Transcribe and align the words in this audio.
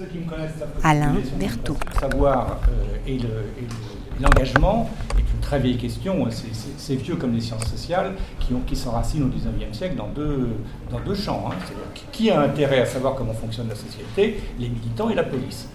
ceux 0.00 0.06
qui 0.06 0.18
me 0.18 0.24
connaissent 0.28 0.56
savent 0.58 0.68
Alain 0.82 1.14
Berthaud. 1.38 1.76
Le 1.94 2.00
savoir 2.00 2.58
euh, 2.68 2.96
et 3.06 3.18
le- 3.18 3.28
le- 3.28 3.28
et 3.28 4.22
l'engagement 4.22 4.88
est 5.16 5.20
une 5.20 5.40
très 5.42 5.58
vieille 5.58 5.76
question. 5.76 6.26
C'est- 6.30 6.46
C'est 6.78 6.94
vieux 6.96 7.16
comme 7.16 7.34
les 7.34 7.40
sciences 7.42 7.66
sociales 7.66 8.12
qui, 8.40 8.54
ont, 8.54 8.60
qui 8.66 8.74
s'enracinent 8.76 9.24
au 9.24 9.28
19e 9.28 9.72
siècle 9.74 9.96
dans 9.96 10.08
deux, 10.08 10.48
dans 10.90 11.00
deux 11.00 11.14
champs. 11.14 11.50
hein. 11.50 11.54
Qui- 11.94 12.04
qui 12.12 12.30
a 12.30 12.40
intérêt 12.40 12.80
à 12.80 12.86
savoir 12.86 13.14
comment 13.14 13.34
fonctionne 13.34 13.68
la 13.68 13.74
société? 13.74 14.40
Les 14.58 14.68
militants 14.70 15.10
et 15.10 15.14
la 15.14 15.22
police. 15.24 15.68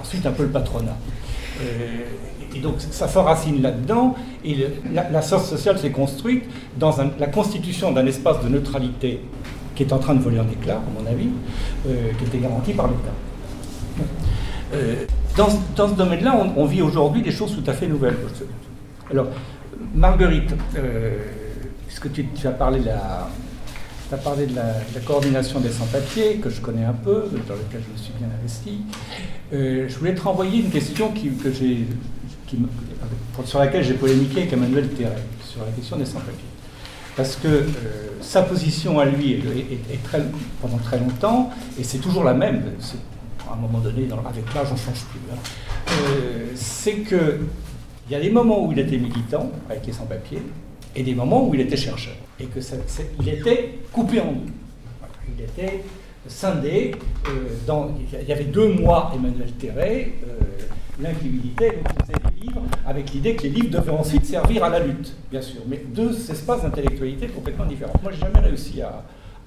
Ensuite, 0.00 0.26
un 0.26 0.32
peu 0.32 0.42
le 0.44 0.50
patronat. 0.50 0.96
Euh, 1.62 1.64
et 2.54 2.60
donc, 2.60 2.74
ça 2.80 3.08
s'enracine 3.08 3.60
là-dedans. 3.62 4.14
Et 4.44 4.54
le- 4.54 4.70
la, 4.92 5.08
la 5.10 5.22
science 5.22 5.48
sociale 5.48 5.78
s'est 5.78 5.90
construite 5.90 6.44
dans 6.78 7.00
un- 7.00 7.10
la 7.18 7.26
constitution 7.26 7.92
d'un 7.92 8.06
espace 8.06 8.42
de 8.44 8.48
neutralité 8.48 9.20
qui 9.78 9.84
est 9.84 9.92
en 9.92 10.00
train 10.00 10.16
de 10.16 10.20
voler 10.20 10.40
en 10.40 10.50
éclats, 10.50 10.82
à 10.84 11.00
mon 11.00 11.06
avis, 11.08 11.28
euh, 11.86 12.10
qui 12.18 12.24
était 12.24 12.38
garanti 12.38 12.72
par 12.72 12.88
l'État. 12.88 13.14
Euh, 14.74 15.04
dans, 15.36 15.86
ce- 15.86 15.94
domaine-là, 15.94 16.36
on, 16.56 16.64
vit 16.64 16.82
aujourd'hui 16.82 17.22
des 17.22 17.30
choses 17.30 17.54
tout 17.54 17.70
à 17.70 17.72
fait 17.72 17.86
nouvelles. 17.86 18.16
Alors, 19.08 19.28
Marguerite, 19.94 20.52
euh, 20.76 21.16
puisque 21.86 22.10
tu, 22.10 22.26
as 22.44 22.50
parlé 22.50 22.80
de 22.80 22.86
la, 22.86 23.28
coordination 25.06 25.60
des 25.60 25.70
sans-papiers, 25.70 26.38
que 26.38 26.50
je 26.50 26.60
connais 26.60 26.84
un 26.84 26.92
peu, 26.92 27.26
dans 27.46 27.54
laquelle 27.54 27.82
je 27.86 27.92
me 27.92 27.96
suis 27.96 28.12
bien 28.18 28.26
investi, 28.40 28.80
je 29.52 29.96
voulais 29.96 30.16
te 30.16 30.22
renvoyer 30.22 30.60
une 30.60 30.70
question 30.70 31.12
que 31.12 31.52
sur 33.44 33.60
laquelle 33.60 33.84
j'ai 33.84 33.94
polémiqué 33.94 34.40
avec 34.40 34.52
Emmanuel 34.52 34.88
Terret, 34.88 35.22
sur 35.44 35.64
la 35.64 35.70
question 35.70 35.96
des 35.96 36.04
sans-papiers. 36.04 36.47
Parce 37.18 37.34
que 37.34 37.48
euh, 37.48 37.64
sa 38.20 38.42
position 38.42 39.00
à 39.00 39.04
lui 39.04 39.32
est, 39.32 40.02
très, 40.04 40.22
pendant 40.62 40.78
très 40.78 41.00
longtemps, 41.00 41.50
et 41.76 41.82
c'est 41.82 41.98
toujours 41.98 42.22
la 42.22 42.32
même, 42.32 42.62
à 43.50 43.54
un 43.54 43.56
moment 43.56 43.80
donné, 43.80 44.06
avec 44.24 44.54
l'âge, 44.54 44.68
on 44.70 44.74
ne 44.74 44.78
change 44.78 45.04
plus. 45.10 45.18
hein. 45.32 45.36
Euh, 45.90 46.46
c'est 46.54 46.98
que 46.98 47.40
il 48.08 48.12
y 48.12 48.14
a 48.14 48.20
des 48.20 48.30
moments 48.30 48.64
où 48.64 48.70
il 48.70 48.78
était 48.78 48.98
militant, 48.98 49.50
avec 49.68 49.84
les 49.84 49.92
sans-papiers, 49.92 50.42
et 50.94 51.02
des 51.02 51.14
moments 51.16 51.48
où 51.48 51.54
il 51.54 51.60
était 51.60 51.76
chercheur. 51.76 52.14
Et 52.38 52.46
que 52.46 52.60
il 53.20 53.28
était 53.28 53.80
coupé 53.92 54.20
en 54.20 54.30
deux. 54.30 54.52
Il 55.36 55.42
était 55.42 55.82
scindé. 56.28 56.92
euh, 57.26 57.88
il 58.22 58.28
y 58.28 58.32
avait 58.32 58.44
deux 58.44 58.68
mois 58.74 59.12
Emmanuel 59.12 59.50
Terret, 59.58 60.12
qui 61.06 61.52
faisait 61.56 62.12
des 62.12 62.40
livres, 62.40 62.62
avec 62.86 63.12
l'idée 63.12 63.36
que 63.36 63.44
les 63.44 63.50
livres 63.50 63.70
devaient 63.70 63.92
ensuite 63.92 64.26
servir 64.26 64.64
à 64.64 64.68
la 64.68 64.80
lutte, 64.80 65.14
bien 65.30 65.40
sûr. 65.42 65.60
Mais 65.68 65.82
deux 65.94 66.30
espaces 66.30 66.62
d'intellectualité 66.62 67.28
complètement 67.28 67.66
différents. 67.66 67.94
Moi, 68.02 68.12
j'ai 68.12 68.20
jamais 68.20 68.40
réussi 68.40 68.82
à, 68.82 69.04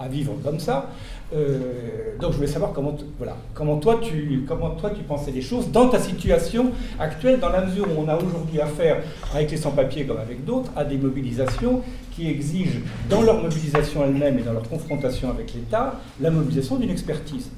vivre 0.09 0.33
comme 0.43 0.59
ça. 0.59 0.89
Euh, 1.31 2.17
donc 2.19 2.31
je 2.31 2.37
voulais 2.37 2.47
savoir 2.47 2.73
comment, 2.73 2.97
voilà, 3.19 3.37
comment, 3.53 3.77
toi 3.77 3.99
tu, 4.01 4.43
comment 4.47 4.71
toi 4.71 4.89
tu 4.89 5.03
pensais 5.03 5.29
les 5.29 5.43
choses 5.43 5.69
dans 5.69 5.89
ta 5.89 5.99
situation 5.99 6.71
actuelle, 6.99 7.39
dans 7.39 7.49
la 7.49 7.63
mesure 7.63 7.85
où 7.85 8.01
on 8.01 8.07
a 8.09 8.17
aujourd'hui 8.17 8.59
affaire, 8.59 9.03
avec 9.31 9.51
les 9.51 9.57
sans-papiers 9.57 10.05
comme 10.05 10.17
avec 10.17 10.43
d'autres, 10.43 10.71
à 10.75 10.85
des 10.85 10.97
mobilisations 10.97 11.83
qui 12.15 12.27
exigent, 12.27 12.79
dans 13.11 13.21
leur 13.21 13.43
mobilisation 13.43 14.03
elle-même 14.03 14.39
et 14.39 14.41
dans 14.41 14.53
leur 14.53 14.67
confrontation 14.67 15.29
avec 15.29 15.53
l'État, 15.53 15.99
la 16.19 16.31
mobilisation 16.31 16.77
d'une 16.77 16.89
expertise. 16.89 17.51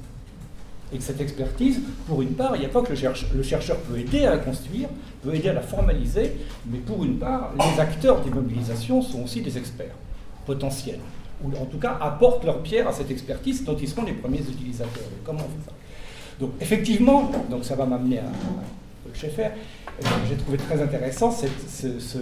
Et 0.94 0.98
que 0.98 1.02
cette 1.02 1.20
expertise, 1.20 1.80
pour 2.06 2.22
une 2.22 2.34
part, 2.34 2.54
il 2.54 2.60
n'y 2.60 2.66
a 2.66 2.68
pas 2.68 2.80
que 2.82 2.92
le 2.92 3.42
chercheur, 3.42 3.78
peut 3.78 3.98
aider 3.98 4.24
à 4.26 4.30
la 4.30 4.38
construire, 4.38 4.88
peut 5.22 5.34
aider 5.34 5.48
à 5.48 5.52
la 5.52 5.60
formaliser, 5.60 6.36
mais 6.70 6.78
pour 6.78 7.04
une 7.04 7.18
part, 7.18 7.52
les 7.58 7.80
acteurs 7.80 8.20
des 8.20 8.30
mobilisations 8.30 9.02
sont 9.02 9.24
aussi 9.24 9.42
des 9.42 9.58
experts 9.58 9.96
potentiels, 10.46 11.00
ou 11.42 11.48
en 11.60 11.64
tout 11.66 11.78
cas 11.78 11.98
apportent 12.00 12.44
leur 12.44 12.62
pierre 12.62 12.86
à 12.86 12.92
cette 12.92 13.10
expertise 13.10 13.64
dont 13.64 13.76
ils 13.76 13.88
seront 13.88 14.04
les 14.04 14.12
premiers 14.12 14.38
utilisateurs. 14.40 15.02
Comment 15.24 15.40
on 15.40 15.48
fait 15.60 15.66
ça? 15.66 15.72
Donc 16.38 16.52
effectivement, 16.60 17.30
donc 17.50 17.64
ça 17.64 17.74
va 17.74 17.86
m'amener 17.86 18.18
à, 18.18 18.22
à 18.26 19.08
le 19.08 19.14
Schaeffer, 19.14 19.46
euh, 19.46 20.06
j'ai 20.28 20.36
trouvé 20.36 20.58
très 20.58 20.80
intéressant 20.80 21.30
ce, 21.32 21.46
euh, 21.46 22.20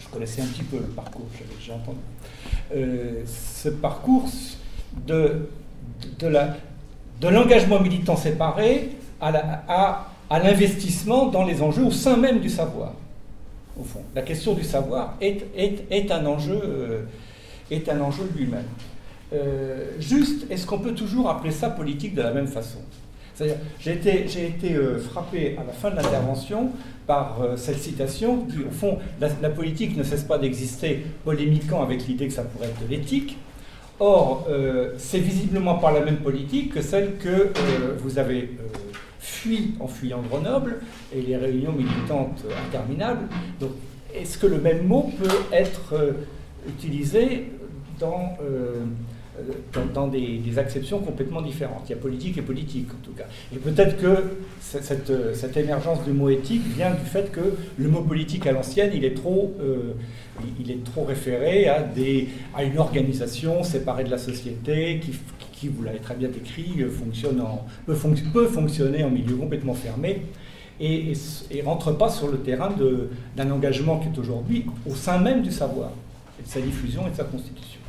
je 0.00 0.08
connaissais 0.10 0.42
un 0.42 0.46
petit 0.46 0.62
peu 0.64 0.78
le 0.78 0.84
parcours, 0.84 1.26
déjà 1.58 1.74
entendu, 1.74 1.98
Euh, 2.74 3.22
ce 3.26 3.68
parcours 3.68 4.28
de, 5.06 5.48
de, 6.18 6.26
la- 6.26 6.56
de 7.20 7.28
l'engagement 7.28 7.80
militant 7.80 8.16
séparé 8.16 8.90
à, 9.20 10.06
l'investissement 10.30 11.26
dans 11.26 11.44
les 11.44 11.60
enjeux 11.60 11.84
au 11.84 11.90
sein 11.90 12.16
même 12.16 12.40
du 12.40 12.48
savoir. 12.48 12.92
Au 13.78 13.84
fond, 13.84 14.00
la 14.14 14.22
question 14.22 14.54
du 14.54 14.64
savoir 14.64 15.16
est, 15.20 16.10
un 16.10 16.26
enjeu, 16.26 16.60
euh, 16.62 17.02
est 17.70 17.88
un 17.88 18.00
enjeu 18.00 18.30
lui-même. 18.36 18.64
Euh, 19.32 19.92
juste, 19.98 20.50
est-ce 20.50 20.66
qu'on 20.66 20.78
peut 20.78 20.94
toujours 20.94 21.28
appeler 21.28 21.52
ça 21.52 21.70
politique 21.70 22.14
de 22.14 22.22
la 22.22 22.32
même 22.32 22.46
façon? 22.46 22.78
C'est-à-dire, 23.34 23.56
j'ai 23.78 23.92
été, 24.46 24.74
euh, 24.74 24.98
frappé 24.98 25.56
à 25.58 25.64
la 25.64 25.72
fin 25.72 25.90
de 25.90 25.96
l'intervention 25.96 26.70
par 27.06 27.38
cette 27.56 27.78
citation 27.78 28.44
qui, 28.46 28.58
au 28.58 28.70
fond, 28.70 28.98
la, 29.20 29.28
la 29.42 29.50
politique 29.50 29.96
ne 29.96 30.04
cesse 30.04 30.22
pas 30.22 30.38
d'exister, 30.38 31.04
polémiquant 31.24 31.82
avec 31.82 32.06
l'idée 32.06 32.28
que 32.28 32.32
ça 32.32 32.42
pourrait 32.42 32.68
être 32.68 32.82
de 32.86 32.90
l'éthique. 32.90 33.36
Or, 34.02 34.46
euh, 34.48 34.94
c'est 34.96 35.18
visiblement 35.18 35.74
pas 35.74 35.92
la 35.92 36.00
même 36.00 36.16
politique 36.16 36.72
que 36.72 36.80
celle 36.80 37.18
que 37.18 37.28
euh, 37.28 37.50
vous 37.98 38.18
avez 38.18 38.44
euh, 38.44 38.88
fui 39.18 39.74
en 39.78 39.86
fuyant 39.86 40.22
Grenoble 40.22 40.80
et 41.14 41.20
les 41.20 41.36
réunions 41.36 41.72
militantes 41.72 42.42
interminables. 42.66 43.28
Donc, 43.60 43.72
est-ce 44.14 44.38
que 44.38 44.46
le 44.46 44.58
même 44.58 44.86
mot 44.86 45.12
peut 45.22 45.28
être 45.52 45.94
utilisé 46.66 47.52
dans, 48.00 48.36
dans, 49.72 49.86
dans 50.02 50.08
des, 50.08 50.38
des 50.38 50.58
acceptions 50.58 50.98
complètement 51.00 51.42
différentes 51.42 51.82
Il 51.86 51.90
y 51.90 51.94
a 51.94 51.98
politique 51.98 52.38
et 52.38 52.42
politique, 52.42 52.88
en 52.90 53.04
tout 53.04 53.12
cas. 53.12 53.24
Et 53.54 53.58
peut-être 53.58 53.96
que 53.98 54.24
cette, 54.60 55.12
cette- 55.34 55.56
émergence 55.56 56.04
du 56.04 56.12
mot 56.12 56.28
éthique 56.30 56.62
vient 56.76 56.90
du 56.92 57.04
fait 57.04 57.30
que 57.32 57.54
le 57.78 57.88
mot 57.88 58.02
politique 58.02 58.46
à 58.46 58.52
l'ancienne, 58.52 58.90
il 58.94 59.04
est 59.04 59.14
trop... 59.14 59.54
euh, 59.60 59.94
il 60.58 60.70
est 60.70 60.82
trop 60.84 61.04
référé 61.04 61.68
à, 61.68 61.84
une 62.64 62.78
organisation 62.78 63.62
séparée 63.62 64.04
de 64.04 64.10
la 64.10 64.18
société 64.18 64.98
qui, 65.00 65.12
qui 65.52 65.68
vous 65.68 65.82
l'avez 65.82 65.98
très 65.98 66.14
bien 66.14 66.28
décrit, 66.28 66.76
euh, 66.80 66.88
fonctionne 66.90 67.42
peut, 67.86 67.94
peut 68.32 68.46
fonctionner 68.46 69.04
en 69.04 69.10
milieu 69.10 69.36
complètement 69.36 69.74
fermé 69.74 70.22
et 70.80 71.12
ne 71.54 71.62
rentre 71.62 71.92
pas 71.92 72.08
sur 72.08 72.28
le 72.28 72.38
terrain 72.38 72.70
d'un 73.36 73.50
engagement 73.50 73.98
qui 73.98 74.08
est 74.08 74.18
aujourd'hui 74.18 74.64
au 74.90 74.94
sein 74.94 75.18
même 75.18 75.42
du 75.42 75.50
savoir, 75.50 75.90
et 76.38 76.42
de 76.42 76.48
sa 76.48 76.60
diffusion 76.60 77.06
et 77.06 77.10
de 77.10 77.16
sa 77.16 77.24
constitution. 77.24 77.79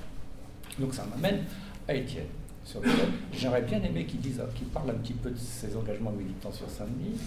Donc 0.81 0.93
ça 0.93 1.05
m'amène 1.05 1.43
à 1.87 1.93
Étienne, 1.93 2.25
sur 2.65 2.79
lequel 2.79 3.07
j'aurais 3.39 3.61
bien 3.61 3.81
aimé 3.83 4.05
qu'il 4.05 4.19
dise, 4.19 4.41
qu'il 4.55 4.67
parle 4.67 4.89
un 4.89 4.95
petit 4.95 5.13
peu 5.13 5.29
de 5.29 5.37
ses 5.37 5.75
engagements 5.77 6.11
militants 6.11 6.51
sur 6.51 6.69
Saint-Denis, 6.69 7.17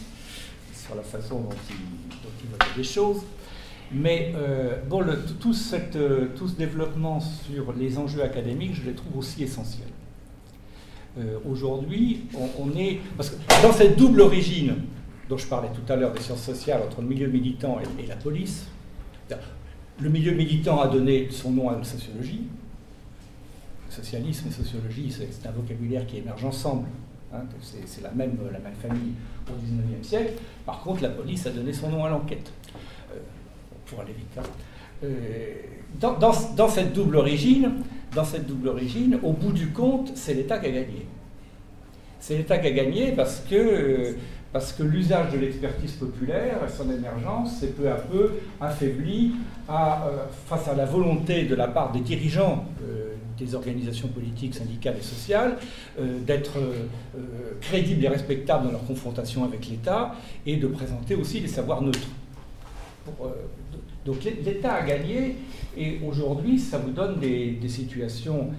sur 0.74 0.94
la 0.96 1.02
façon 1.02 1.40
dont 1.40 1.56
il, 1.70 1.76
dont 2.22 2.66
il 2.76 2.84
choses. 2.84 3.22
Mais 3.92 4.32
euh, 4.34 4.76
bon, 4.88 5.02
euh, 5.02 5.16
tout 5.38 5.52
ce 5.52 6.56
développement 6.56 7.20
sur 7.20 7.72
les 7.74 7.96
enjeux 7.98 8.22
académiques, 8.22 8.74
je 8.74 8.82
les 8.82 8.94
trouve 8.94 9.18
aussi 9.18 9.44
essentiels. 9.44 9.88
Euh, 11.18 11.38
Aujourd'hui, 11.48 12.22
on, 12.34 12.48
on 12.58 12.76
est. 12.76 13.00
Parce 13.16 13.30
que 13.30 13.36
dans 13.62 13.72
cette 13.72 13.96
double 13.96 14.22
origine 14.22 14.74
dont 15.28 15.38
je 15.38 15.46
parlais 15.46 15.68
tout 15.68 15.92
à 15.92 15.96
l'heure 15.96 16.12
des 16.12 16.20
sciences 16.20 16.42
sociales 16.42 16.82
entre 16.82 17.00
le 17.02 17.06
milieu 17.06 17.28
militant 17.28 17.78
et, 17.80 18.02
et 18.02 18.06
la 18.06 18.16
police, 18.16 18.66
le 20.00 20.08
milieu 20.08 20.32
militant 20.32 20.80
a 20.80 20.88
donné 20.88 21.28
son 21.30 21.52
nom 21.52 21.68
à 21.68 21.76
la 21.76 21.84
sociologie. 21.84 22.42
Socialisme 23.94 24.48
et 24.48 24.52
sociologie, 24.52 25.14
c'est 25.14 25.46
un 25.48 25.52
vocabulaire 25.52 26.06
qui 26.06 26.18
émerge 26.18 26.44
ensemble. 26.44 26.86
hein, 27.32 27.42
c'est 27.62 28.02
la 28.02 28.10
même, 28.10 28.36
la 28.52 28.58
même 28.58 28.74
famille 28.80 29.12
au 29.48 29.52
XIXe 29.52 30.06
siècle. 30.06 30.32
Par 30.66 30.80
contre, 30.80 31.02
la 31.02 31.10
police 31.10 31.46
a 31.46 31.50
donné 31.50 31.72
son 31.72 31.90
nom 31.90 32.04
à 32.04 32.10
l'enquête. 32.10 32.50
Euh, 33.12 33.18
pour 33.86 34.00
aller 34.00 34.12
vite. 34.12 34.36
hein. 34.38 34.42
Euh, 35.04 35.54
dans, 36.00 36.68
cette 36.68 36.92
double 36.92 37.16
origine, 37.16 37.70
dans 38.14 38.24
cette 38.24 38.46
double 38.46 38.68
origine, 38.68 39.18
au 39.22 39.32
bout 39.32 39.52
du 39.52 39.68
compte, 39.68 40.10
c'est 40.16 40.34
l'État 40.34 40.58
qui 40.58 40.66
a 40.66 40.70
gagné. 40.70 41.06
C'est 42.18 42.36
l'État 42.38 42.58
qui 42.58 42.66
a 42.68 42.70
gagné 42.72 43.12
parce 43.12 43.40
que, 43.48 43.54
euh, 43.54 44.16
parce 44.52 44.72
que 44.72 44.82
l'usage 44.82 45.32
de 45.32 45.38
l'expertise 45.38 45.92
populaire 45.92 46.58
et 46.66 46.70
son 46.70 46.90
émergence 46.90 47.58
s'est 47.58 47.68
peu 47.68 47.88
à 47.88 47.96
peu 47.96 48.32
affaibli 48.60 49.34
euh, 49.68 49.72
face 50.46 50.68
à 50.68 50.74
la 50.74 50.84
volonté 50.86 51.44
de 51.44 51.54
la 51.54 51.68
part 51.68 51.92
des 51.92 52.00
dirigeants 52.00 52.64
euh, 52.82 53.14
des 53.38 53.54
organisations 53.54 54.08
politiques, 54.08 54.54
syndicales 54.54 54.96
et 54.98 55.02
sociales 55.02 55.56
euh, 55.98 56.20
d'être 56.20 56.58
euh, 56.58 56.86
euh, 57.16 57.20
crédibles 57.60 58.04
et 58.04 58.08
respectables 58.08 58.66
dans 58.66 58.72
leur 58.72 58.86
confrontation 58.86 59.44
avec 59.44 59.68
l'État 59.68 60.14
et 60.46 60.56
de 60.56 60.66
présenter 60.66 61.14
aussi 61.14 61.40
des 61.40 61.48
savoirs 61.48 61.82
neutres. 61.82 62.08
Donc 64.04 64.22
l'É- 64.24 64.40
l'État 64.44 64.74
a 64.74 64.86
gagné 64.86 65.36
et 65.76 65.98
aujourd'hui 66.06 66.58
ça 66.58 66.78
vous 66.78 66.90
donne 66.90 67.18
des, 67.20 67.52
des 67.52 67.68
situations, 67.68 68.50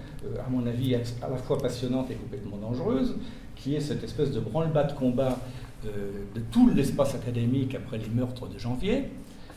à 0.44 0.48
mon 0.50 0.66
avis, 0.66 0.94
à 0.94 1.28
la 1.28 1.36
fois 1.36 1.58
passionnantes 1.58 2.10
et 2.10 2.14
complètement 2.14 2.56
dangereuses, 2.56 3.16
qui 3.54 3.74
est 3.74 3.80
cette 3.80 4.04
espèce 4.04 4.30
de 4.30 4.40
branle-bas 4.40 4.84
de 4.84 4.92
combat 4.92 5.38
de 5.84 6.40
tout 6.50 6.68
l'espace 6.74 7.14
académique 7.14 7.74
après 7.74 7.98
les 7.98 8.08
meurtres 8.08 8.48
de 8.48 8.58
janvier 8.58 9.04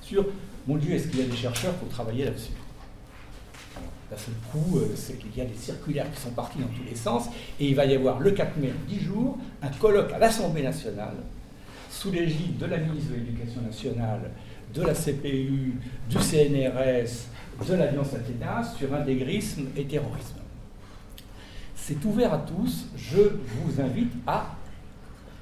sur, 0.01 0.25
mon 0.67 0.77
Dieu, 0.77 0.93
est-ce 0.93 1.07
qu'il 1.07 1.19
y 1.19 1.23
a 1.23 1.25
des 1.25 1.35
chercheurs 1.35 1.73
pour 1.73 1.89
travailler 1.89 2.25
là-dessus? 2.25 2.51
D'un 4.09 4.17
seul 4.17 4.33
coup, 4.51 4.79
c'est 4.95 5.19
qu'il 5.19 5.35
y 5.37 5.41
a 5.41 5.45
des 5.45 5.55
circulaires 5.55 6.11
qui 6.11 6.19
sont 6.19 6.31
partis 6.31 6.57
dans 6.59 6.67
tous 6.67 6.83
les 6.89 6.95
sens, 6.95 7.27
et 7.59 7.67
il 7.67 7.75
va 7.75 7.85
y 7.85 7.95
avoir 7.95 8.19
le 8.19 8.31
4 8.31 8.57
mai, 8.57 8.73
10 8.87 8.99
jours, 9.01 9.37
un 9.61 9.69
colloque 9.69 10.11
à 10.13 10.19
l'Assemblée 10.19 10.63
nationale, 10.63 11.15
sous 11.89 12.11
l'égide 12.11 12.57
de 12.57 12.65
la 12.65 12.77
ministre 12.77 13.11
de 13.11 13.15
l'Éducation 13.17 13.61
nationale, 13.61 14.31
de 14.73 14.81
la 14.81 14.93
CPU, 14.93 15.73
du 16.09 16.17
CNRS, 16.17 17.67
de 17.67 17.73
l'Alliance 17.73 18.13
Athéna, 18.13 18.63
sur 18.63 18.93
intégrisme 18.93 19.67
et 19.75 19.85
terrorisme. 19.85 20.39
C'est 21.75 22.03
ouvert 22.05 22.33
à 22.33 22.39
tous, 22.39 22.87
je 22.95 23.17
vous 23.17 23.81
invite 23.81 24.11
à 24.25 24.55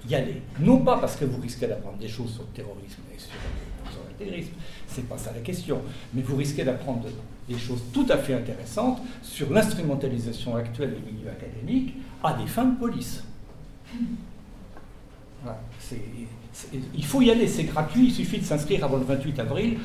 y 0.09 0.15
aller. 0.15 0.41
Non 0.59 0.79
pas 0.79 0.97
parce 0.97 1.15
que 1.15 1.25
vous 1.25 1.41
risquez 1.41 1.67
d'apprendre 1.67 1.97
des 1.97 2.07
choses 2.07 2.33
sur 2.33 2.43
le 2.43 2.49
terrorisme 2.49 3.01
et 3.13 3.19
sur, 3.19 3.31
l'intégrisme, 4.07 4.53
c'est 4.87 5.07
pas 5.07 5.17
ça 5.17 5.31
la 5.33 5.41
question, 5.41 5.81
mais 6.13 6.21
vous 6.21 6.35
risquez 6.35 6.63
d'apprendre 6.63 7.07
des 7.47 7.57
choses 7.57 7.81
tout 7.93 8.05
à 8.09 8.17
fait 8.17 8.33
intéressantes 8.33 8.99
sur 9.21 9.51
l'instrumentalisation 9.51 10.55
actuelle 10.55 10.95
du 10.95 11.13
milieu 11.13 11.29
académique 11.29 11.95
à 12.23 12.33
des 12.33 12.47
fins 12.47 12.65
de 12.65 12.77
police. 12.77 13.23
il 16.93 17.05
faut 17.05 17.21
y 17.21 17.31
aller, 17.31 17.47
c'est 17.47 17.63
gratuit, 17.63 18.07
il 18.07 18.13
suffit 18.13 18.39
de 18.39 18.45
s'inscrire 18.45 18.83
avant 18.83 18.97
le 18.97 19.05
28 19.05 19.39
avril 19.39 19.77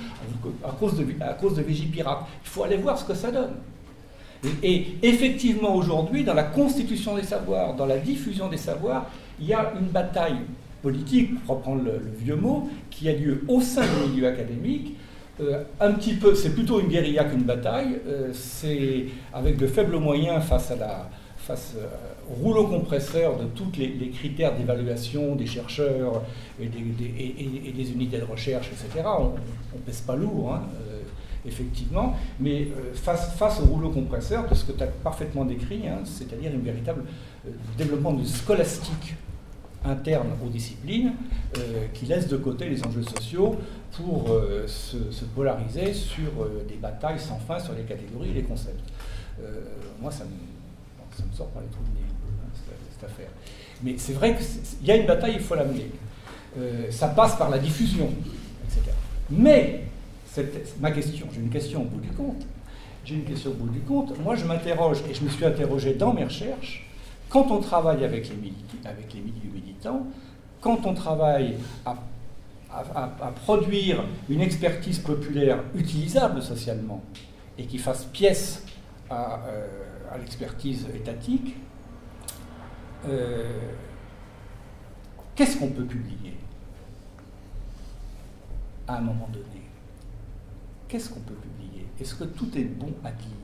à 0.64 0.70
cause 0.72 0.96
de, 0.96 1.06
à 1.20 1.34
cause 1.34 1.56
de 1.56 1.62
Vigipirate. 1.62 2.26
Il 2.44 2.48
faut 2.48 2.64
aller 2.64 2.76
voir 2.76 2.98
ce 2.98 3.04
que 3.04 3.14
ça 3.14 3.30
donne. 3.30 3.54
Et, 4.62 4.96
effectivement, 5.02 5.74
aujourd'hui, 5.74 6.24
dans 6.24 6.34
la 6.34 6.42
constitution 6.42 7.16
des 7.16 7.22
savoirs, 7.22 7.74
dans 7.74 7.86
la 7.86 7.98
diffusion 7.98 8.48
des 8.48 8.56
savoirs, 8.56 9.06
il 9.40 9.46
y 9.46 9.52
a 9.52 9.72
une 9.80 9.86
bataille 9.86 10.38
politique, 10.82 11.38
pour 11.44 11.56
reprendre 11.56 11.84
le, 11.84 12.02
vieux 12.18 12.34
mot, 12.34 12.68
qui 12.90 13.08
a 13.08 13.12
lieu 13.12 13.44
au 13.46 13.60
sein 13.60 13.82
du 13.82 14.10
milieu 14.10 14.26
académique. 14.26 14.96
Euh, 15.40 15.64
un 15.80 15.92
petit 15.92 16.14
peu, 16.14 16.34
c'est 16.34 16.50
plutôt 16.50 16.80
une 16.80 16.88
guérilla 16.88 17.24
qu'une 17.24 17.44
bataille. 17.44 18.00
Euh, 18.06 18.30
c'est 18.32 19.06
avec 19.32 19.56
de 19.56 19.66
faibles 19.66 19.96
moyens 19.96 20.44
face 20.44 20.70
à 20.70 20.76
la 20.76 21.08
face 21.38 21.74
euh, 21.76 21.86
au 22.30 22.34
rouleau 22.34 22.68
compresseur 22.68 23.36
de 23.36 23.46
tous 23.46 23.72
les, 23.76 24.10
critères 24.10 24.56
d'évaluation 24.56 25.34
des 25.34 25.46
chercheurs 25.46 26.22
et 26.60 26.66
des, 26.66 27.92
unités 27.92 28.18
de 28.18 28.24
recherche, 28.24 28.68
etc. 28.68 29.04
On 29.18 29.32
ne 29.76 29.82
pèse 29.84 30.02
pas 30.02 30.16
lourd. 30.16 30.54
Hein, 30.54 30.62
effectivement, 31.44 32.14
mais 32.38 32.68
face, 32.94 33.60
au 33.60 33.64
rouleau 33.66 33.90
compresseur 33.90 34.48
de 34.48 34.54
ce 34.54 34.64
que 34.64 34.70
tu 34.70 34.84
as 34.84 34.86
parfaitement 34.86 35.44
décrit, 35.44 35.88
hein, 35.88 35.98
c'est-à-dire 36.04 36.52
un 36.54 36.64
véritable 36.64 37.02
développement 37.76 38.12
du 38.12 38.24
scolastique 38.24 39.16
interne 39.84 40.28
aux 40.44 40.48
disciplines 40.48 41.12
euh, 41.58 41.86
qui 41.92 42.06
laisse 42.06 42.28
de 42.28 42.36
côté 42.36 42.68
les 42.68 42.84
enjeux 42.84 43.02
sociaux 43.02 43.56
pour 43.96 44.30
se, 44.66 45.24
polariser 45.34 45.92
sur 45.92 46.48
des 46.66 46.76
batailles 46.76 47.18
sans 47.18 47.38
fin 47.38 47.58
sur 47.58 47.74
les 47.74 47.82
catégories 47.82 48.30
et 48.30 48.34
les 48.34 48.42
concepts. 48.42 48.88
moi, 50.00 50.10
ça 50.10 50.24
me, 50.24 51.36
sort 51.36 51.48
par 51.48 51.60
les 51.60 51.68
trous 51.68 51.82
de 51.82 52.00
nez, 52.00 52.06
hein, 52.06 52.48
cette, 52.90 53.04
affaire. 53.04 53.28
Mais 53.82 53.96
c'est 53.98 54.14
vrai 54.14 54.34
qu'il 54.34 54.86
y 54.86 54.90
a 54.90 54.96
une 54.96 55.06
bataille, 55.06 55.34
il 55.34 55.40
faut 55.40 55.54
l'amener. 55.54 55.90
ça 56.90 57.08
passe 57.08 57.36
par 57.36 57.50
la 57.50 57.58
diffusion, 57.58 58.10
etc. 58.64 58.96
Mais 59.28 59.84
c'est 60.32 60.80
ma 60.80 60.90
question. 60.90 61.26
J'ai 61.34 61.40
une 61.40 61.50
question 61.50 61.82
au 61.82 61.84
bout 61.84 62.00
du 62.00 62.08
compte. 62.08 62.46
J'ai 63.04 63.16
une 63.16 63.24
question 63.24 63.50
au 63.50 63.54
bout 63.54 63.68
du 63.68 63.80
compte. 63.80 64.18
Moi, 64.20 64.36
je 64.36 64.44
m'interroge, 64.44 65.02
et 65.10 65.14
je 65.14 65.22
me 65.22 65.28
suis 65.28 65.44
interrogé 65.44 65.94
dans 65.94 66.12
mes 66.12 66.24
recherches, 66.24 66.88
quand 67.32 67.50
on 67.50 67.60
travaille 67.60 68.04
avec 68.04 68.28
les, 68.28 68.36
milieux 68.36 69.52
militants, 69.54 70.06
quand 70.60 70.84
on 70.84 70.92
travaille 70.92 71.56
à, 71.86 71.96
produire 73.44 74.04
une 74.28 74.42
expertise 74.42 74.98
populaire 74.98 75.62
utilisable 75.74 76.42
socialement 76.42 77.02
et 77.56 77.64
qui 77.64 77.78
fasse 77.78 78.04
pièce 78.04 78.64
à, 79.08 79.40
euh, 79.46 79.66
l'expertise 80.18 80.86
étatique, 80.94 81.56
euh, 83.08 83.72
qu'est-ce 85.34 85.56
qu'on 85.58 85.70
peut 85.70 85.84
publier 85.84 86.36
à 88.86 88.98
un 88.98 89.00
moment 89.00 89.28
donné? 89.32 89.62
Qu'est-ce 90.86 91.08
qu'on 91.08 91.20
peut 91.20 91.34
publier? 91.34 91.86
Est-ce 91.98 92.14
que 92.14 92.24
tout 92.24 92.50
est 92.58 92.64
bon 92.64 92.92
à 93.02 93.10
dire? 93.10 93.41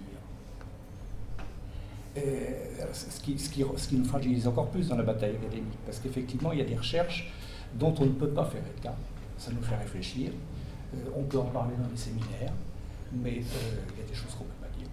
Ce, 2.93 3.21
qui, 3.21 3.97
nous 3.97 4.05
fragilise 4.05 4.47
encore 4.47 4.69
plus 4.69 4.89
dans 4.89 4.97
la 4.97 5.03
bataille 5.03 5.37
académique, 5.37 5.79
parce 5.85 5.99
qu'effectivement, 5.99 6.53
il 6.53 6.59
y 6.59 6.63
a 6.63 6.65
des 6.65 6.77
recherches 6.77 7.31
dont 7.75 7.95
on 7.99 8.07
ne 8.07 8.11
peut 8.13 8.29
pas 8.29 8.45
faire 8.45 8.63
état. 8.77 8.97
Ça 9.37 9.51
nous 9.53 9.63
fait 9.63 9.77
réfléchir. 9.77 10.31
Euh, 10.95 10.99
on 11.17 11.23
peut 11.23 11.39
en 11.39 11.45
parler 11.45 11.75
dans 11.81 11.89
les 11.91 11.97
séminaires, 11.97 12.53
mais 13.13 13.39
euh, 13.39 13.81
il 13.95 14.03
y 14.03 14.05
a 14.05 14.09
des 14.09 14.15
choses 14.15 14.35
qu'on 14.37 14.45
ne 14.45 14.49
peut 14.49 14.63
pas 14.63 14.79
dire. 14.79 14.89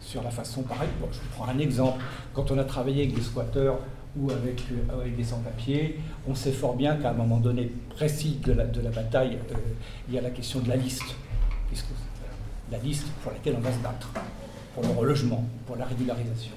Sur 0.00 0.22
la 0.22 0.30
façon, 0.30 0.62
pareil, 0.62 0.88
je 1.12 1.18
vous 1.18 1.28
prends 1.36 1.48
un 1.48 1.58
exemple. 1.58 2.02
Quand 2.32 2.50
on 2.50 2.58
a 2.58 2.64
travaillé 2.64 3.02
avec 3.04 3.14
des 3.14 3.22
squatteurs 3.22 3.78
ou 4.16 4.30
avec, 4.30 4.62
avec 4.88 5.16
des 5.16 5.24
sans-papiers, 5.24 6.00
on 6.26 6.34
sait 6.34 6.52
fort 6.52 6.74
bien 6.74 6.96
qu'à 6.96 7.10
un 7.10 7.14
moment 7.14 7.38
donné 7.38 7.70
précis 7.90 8.40
de 8.44 8.52
la, 8.52 8.64
bataille, 8.64 9.38
euh, 9.50 9.54
il 10.08 10.14
y 10.14 10.18
a 10.18 10.22
la 10.22 10.30
question 10.30 10.60
de 10.60 10.68
la 10.68 10.76
liste. 10.76 11.14
La 12.70 12.78
liste 12.78 13.06
pour 13.22 13.32
laquelle 13.32 13.56
on 13.56 13.60
va 13.60 13.72
se 13.72 13.78
battre, 13.78 14.08
pour 14.76 14.84
le 14.84 14.90
relogement, 14.90 15.44
pour 15.66 15.74
la 15.76 15.86
régularisation. 15.86 16.52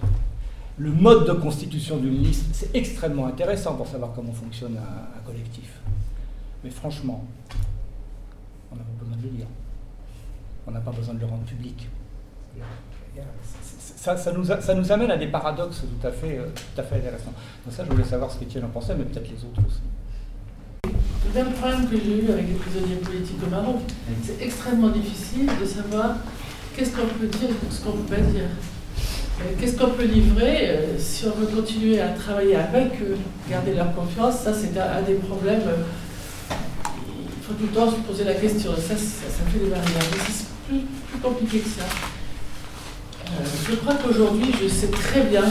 Le 0.77 0.91
mode 0.91 1.25
de 1.25 1.33
constitution 1.33 1.97
d'une 1.97 2.21
liste, 2.21 2.45
c'est 2.53 2.75
extrêmement 2.75 3.25
intéressant 3.25 3.75
pour 3.75 3.87
savoir 3.87 4.11
comment 4.13 4.33
fonctionne 4.33 4.77
un, 4.77 5.25
collectif. 5.25 5.79
Mais 6.63 6.69
franchement, 6.69 7.25
on 8.71 8.75
n'a 8.75 8.83
pas 8.83 9.03
besoin 9.03 9.17
de 9.17 9.23
le 9.23 9.29
lire. 9.29 9.47
On 10.67 10.71
n'a 10.71 10.81
pas 10.81 10.91
besoin 10.91 11.15
de 11.15 11.19
le 11.19 11.25
rendre 11.25 11.43
public 11.43 11.87
ça, 13.95 14.31
nous 14.31 14.45
ça, 14.45 14.73
nous 14.73 14.91
amène 14.91 15.11
à 15.11 15.17
des 15.17 15.27
paradoxes 15.27 15.81
tout 15.81 16.07
à 16.07 16.11
fait, 16.11 16.37
tout 16.55 16.81
à 16.81 16.83
fait 16.83 16.95
intéressants. 16.95 17.33
Donc 17.65 17.73
ça, 17.73 17.83
je 17.83 17.91
voulais 17.91 18.03
savoir 18.03 18.31
ce 18.31 18.39
qu'Étienne 18.39 18.65
en 18.65 18.69
pensait, 18.69 18.95
mais 18.95 19.03
peut-être 19.03 19.29
les 19.29 19.37
autres 19.43 19.61
aussi. 19.67 19.81
Le 21.27 21.43
même 21.43 21.53
problème 21.53 21.87
que 21.87 21.97
j'ai 21.97 22.25
eu 22.25 22.31
avec 22.31 22.47
les 22.47 22.55
prisonniers 22.55 22.95
politiques 22.95 23.37
au 23.45 23.49
Maroc, 23.49 23.81
c'est 24.23 24.41
extrêmement 24.41 24.89
difficile 24.89 25.49
de 25.59 25.65
savoir 25.65 26.15
qu'est-ce 26.79 26.91
qu'on 26.91 27.07
peut 27.07 27.27
dire 27.27 27.49
et 27.49 27.73
ce 27.73 27.81
qu'on 27.81 27.97
ne 27.97 28.03
peut 28.03 28.15
pas 28.15 28.21
dire. 28.21 28.45
Qu'est-ce 29.59 29.77
qu'on 29.77 29.91
peut 29.91 30.05
livrer 30.05 30.69
euh, 30.69 30.97
si 30.97 31.25
on 31.25 31.31
veut 31.31 31.47
continuer 31.47 31.99
à 31.99 32.09
travailler 32.09 32.55
avec 32.55 33.01
eux, 33.01 33.17
garder 33.49 33.73
leur 33.73 33.93
confiance 33.93 34.39
Ça, 34.39 34.53
c'est 34.53 34.77
un, 34.79 35.01
des 35.01 35.15
problèmes. 35.15 35.61
Il 36.49 37.43
faut 37.43 37.53
tout 37.53 37.63
le 37.63 37.69
temps 37.69 37.89
se 37.89 37.97
poser 37.97 38.23
la 38.23 38.33
question. 38.33 38.71
Ça, 38.75 38.95
ça, 38.95 39.43
fait 39.51 39.59
des 39.59 39.69
barrières. 39.69 39.87
Mais 40.11 40.23
c'est 40.31 40.45
plus, 40.67 41.19
compliqué 41.21 41.59
que 41.59 41.69
ça. 41.69 41.83
Euh, 43.27 43.45
je 43.69 43.75
crois 43.75 43.95
qu'aujourd'hui, 43.95 44.53
je 44.61 44.67
sais 44.67 44.87
très 44.87 45.23
bien 45.23 45.43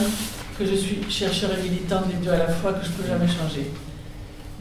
que 0.59 0.65
je 0.65 0.75
suis 0.75 0.99
chercheur 1.11 1.51
et 1.59 1.63
militante 1.63 2.05
les 2.09 2.25
deux 2.25 2.31
à 2.31 2.39
la 2.39 2.49
fois, 2.49 2.73
que 2.73 2.85
je 2.85 2.91
ne 2.91 2.95
peux 2.95 3.07
jamais 3.07 3.29
changer. 3.29 3.71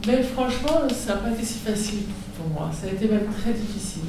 Mais 0.06 0.22
franchement, 0.22 0.86
ça 0.90 1.14
n'a 1.14 1.20
pas 1.20 1.30
été 1.30 1.44
si 1.44 1.58
facile 1.58 2.00
pour 2.36 2.48
moi. 2.48 2.70
Ça 2.72 2.88
a 2.88 2.92
été 2.92 3.08
même 3.08 3.26
très 3.42 3.52
difficile. 3.52 4.04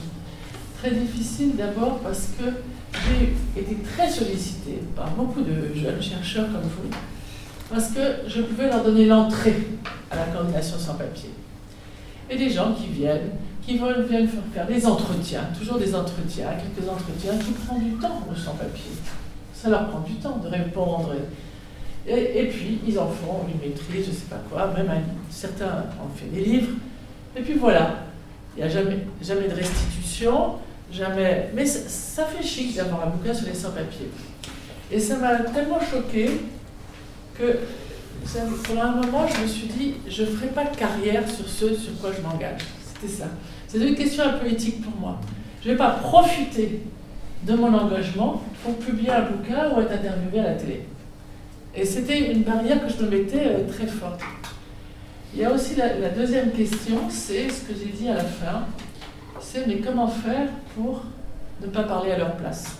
Très 0.81 0.91
difficile 0.91 1.55
d'abord 1.57 1.99
parce 1.99 2.29
que 2.39 2.45
j'ai 2.93 3.61
été 3.61 3.75
très 3.83 4.09
sollicitée 4.09 4.79
par 4.95 5.09
beaucoup 5.11 5.41
de 5.41 5.73
jeunes 5.75 6.01
chercheurs 6.01 6.45
comme 6.45 6.61
vous, 6.61 6.89
parce 7.69 7.89
que 7.89 7.99
je 8.27 8.41
pouvais 8.41 8.67
leur 8.67 8.83
donner 8.83 9.05
l'entrée 9.05 9.67
à 10.09 10.15
la 10.15 10.23
coordination 10.23 10.77
sans 10.79 10.95
papier. 10.95 11.31
Et 12.29 12.37
des 12.37 12.49
gens 12.49 12.73
qui 12.73 12.87
viennent 12.87 13.31
qui 13.69 13.77
veulent, 13.77 14.05
viennent 14.09 14.29
faire 14.53 14.65
des 14.65 14.85
entretiens, 14.85 15.43
toujours 15.57 15.77
des 15.77 15.93
entretiens, 15.93 16.47
quelques 16.53 16.89
entretiens 16.89 17.37
qui 17.37 17.51
prennent 17.51 17.83
du 17.83 17.95
temps 17.97 18.21
le 18.29 18.35
sans-papier. 18.35 18.91
Ça 19.53 19.69
leur 19.69 19.89
prend 19.89 19.99
du 19.99 20.15
temps 20.15 20.37
de 20.37 20.47
répondre. 20.47 21.13
Et, 22.07 22.47
puis, 22.47 22.79
ils 22.87 22.97
en 22.97 23.07
font 23.07 23.45
une 23.47 23.59
maîtrise, 23.59 24.05
je 24.05 24.11
ne 24.11 24.15
sais 24.15 24.25
pas 24.29 24.41
quoi, 24.49 24.73
même 24.75 24.89
certains 25.29 25.85
ont 26.01 26.09
fait 26.15 26.25
des 26.33 26.43
livres. 26.43 26.71
Et 27.35 27.41
puis 27.41 27.53
voilà, 27.55 28.05
il 28.55 28.63
n'y 28.63 28.65
a 28.65 28.69
jamais, 28.69 29.05
jamais 29.21 29.47
de 29.47 29.53
restitution, 29.53 30.55
jamais. 30.91 31.49
Mais 31.53 31.65
ça, 31.65 32.25
fait 32.25 32.45
chic 32.45 32.75
d'avoir 32.75 33.07
un 33.07 33.09
bouquin 33.09 33.33
sur 33.33 33.47
les 33.47 33.53
sans-papiers. 33.53 34.09
Et 34.91 34.99
ça 34.99 35.17
m'a 35.17 35.35
tellement 35.39 35.79
choqué 35.79 36.29
que 37.37 37.59
pour 38.63 38.83
un 38.83 38.91
moment, 38.91 39.25
je 39.27 39.41
me 39.41 39.47
suis 39.47 39.67
dit, 39.67 39.95
je 40.07 40.23
ne 40.23 40.27
ferai 40.27 40.47
pas 40.47 40.65
carrière 40.65 41.23
sur 41.29 41.47
ce 41.47 41.73
sur 41.73 41.97
quoi 41.99 42.11
je 42.15 42.21
m'engage. 42.21 42.61
C'était 42.85 43.13
ça. 43.13 43.27
C'est 43.67 43.79
une 43.79 43.95
question 43.95 44.23
un 44.23 44.33
peu 44.33 44.47
éthique 44.47 44.81
pour 44.81 44.95
moi. 44.99 45.19
Je 45.61 45.69
ne 45.69 45.73
vais 45.73 45.77
pas 45.77 45.91
profiter 45.91 46.81
de 47.43 47.53
mon 47.53 47.73
engagement 47.73 48.43
pour 48.63 48.77
publier 48.77 49.11
un 49.11 49.29
bouquin 49.29 49.71
ou 49.71 49.81
être 49.81 49.91
interviewé 49.91 50.39
à 50.39 50.43
la 50.43 50.53
télé. 50.55 50.85
Et 51.75 51.85
c'était 51.85 52.31
une 52.31 52.43
barrière 52.43 52.85
que 52.85 52.91
je 52.91 53.03
me 53.03 53.09
mettais 53.09 53.45
euh, 53.45 53.67
très 53.67 53.87
forte. 53.87 54.21
Il 55.33 55.41
y 55.41 55.45
a 55.45 55.51
aussi 55.51 55.75
la, 55.75 56.09
deuxième 56.09 56.51
question, 56.51 57.01
c'est 57.09 57.49
ce 57.49 57.61
que 57.61 57.73
j'ai 57.77 57.91
dit 57.91 58.09
à 58.09 58.15
la 58.15 58.23
fin, 58.23 58.65
c'est 59.41 59.67
mais 59.67 59.77
comment 59.77 60.07
faire 60.07 60.49
pour 60.75 61.03
ne 61.61 61.67
pas 61.67 61.83
parler 61.83 62.11
à 62.11 62.17
leur 62.17 62.35
place? 62.35 62.77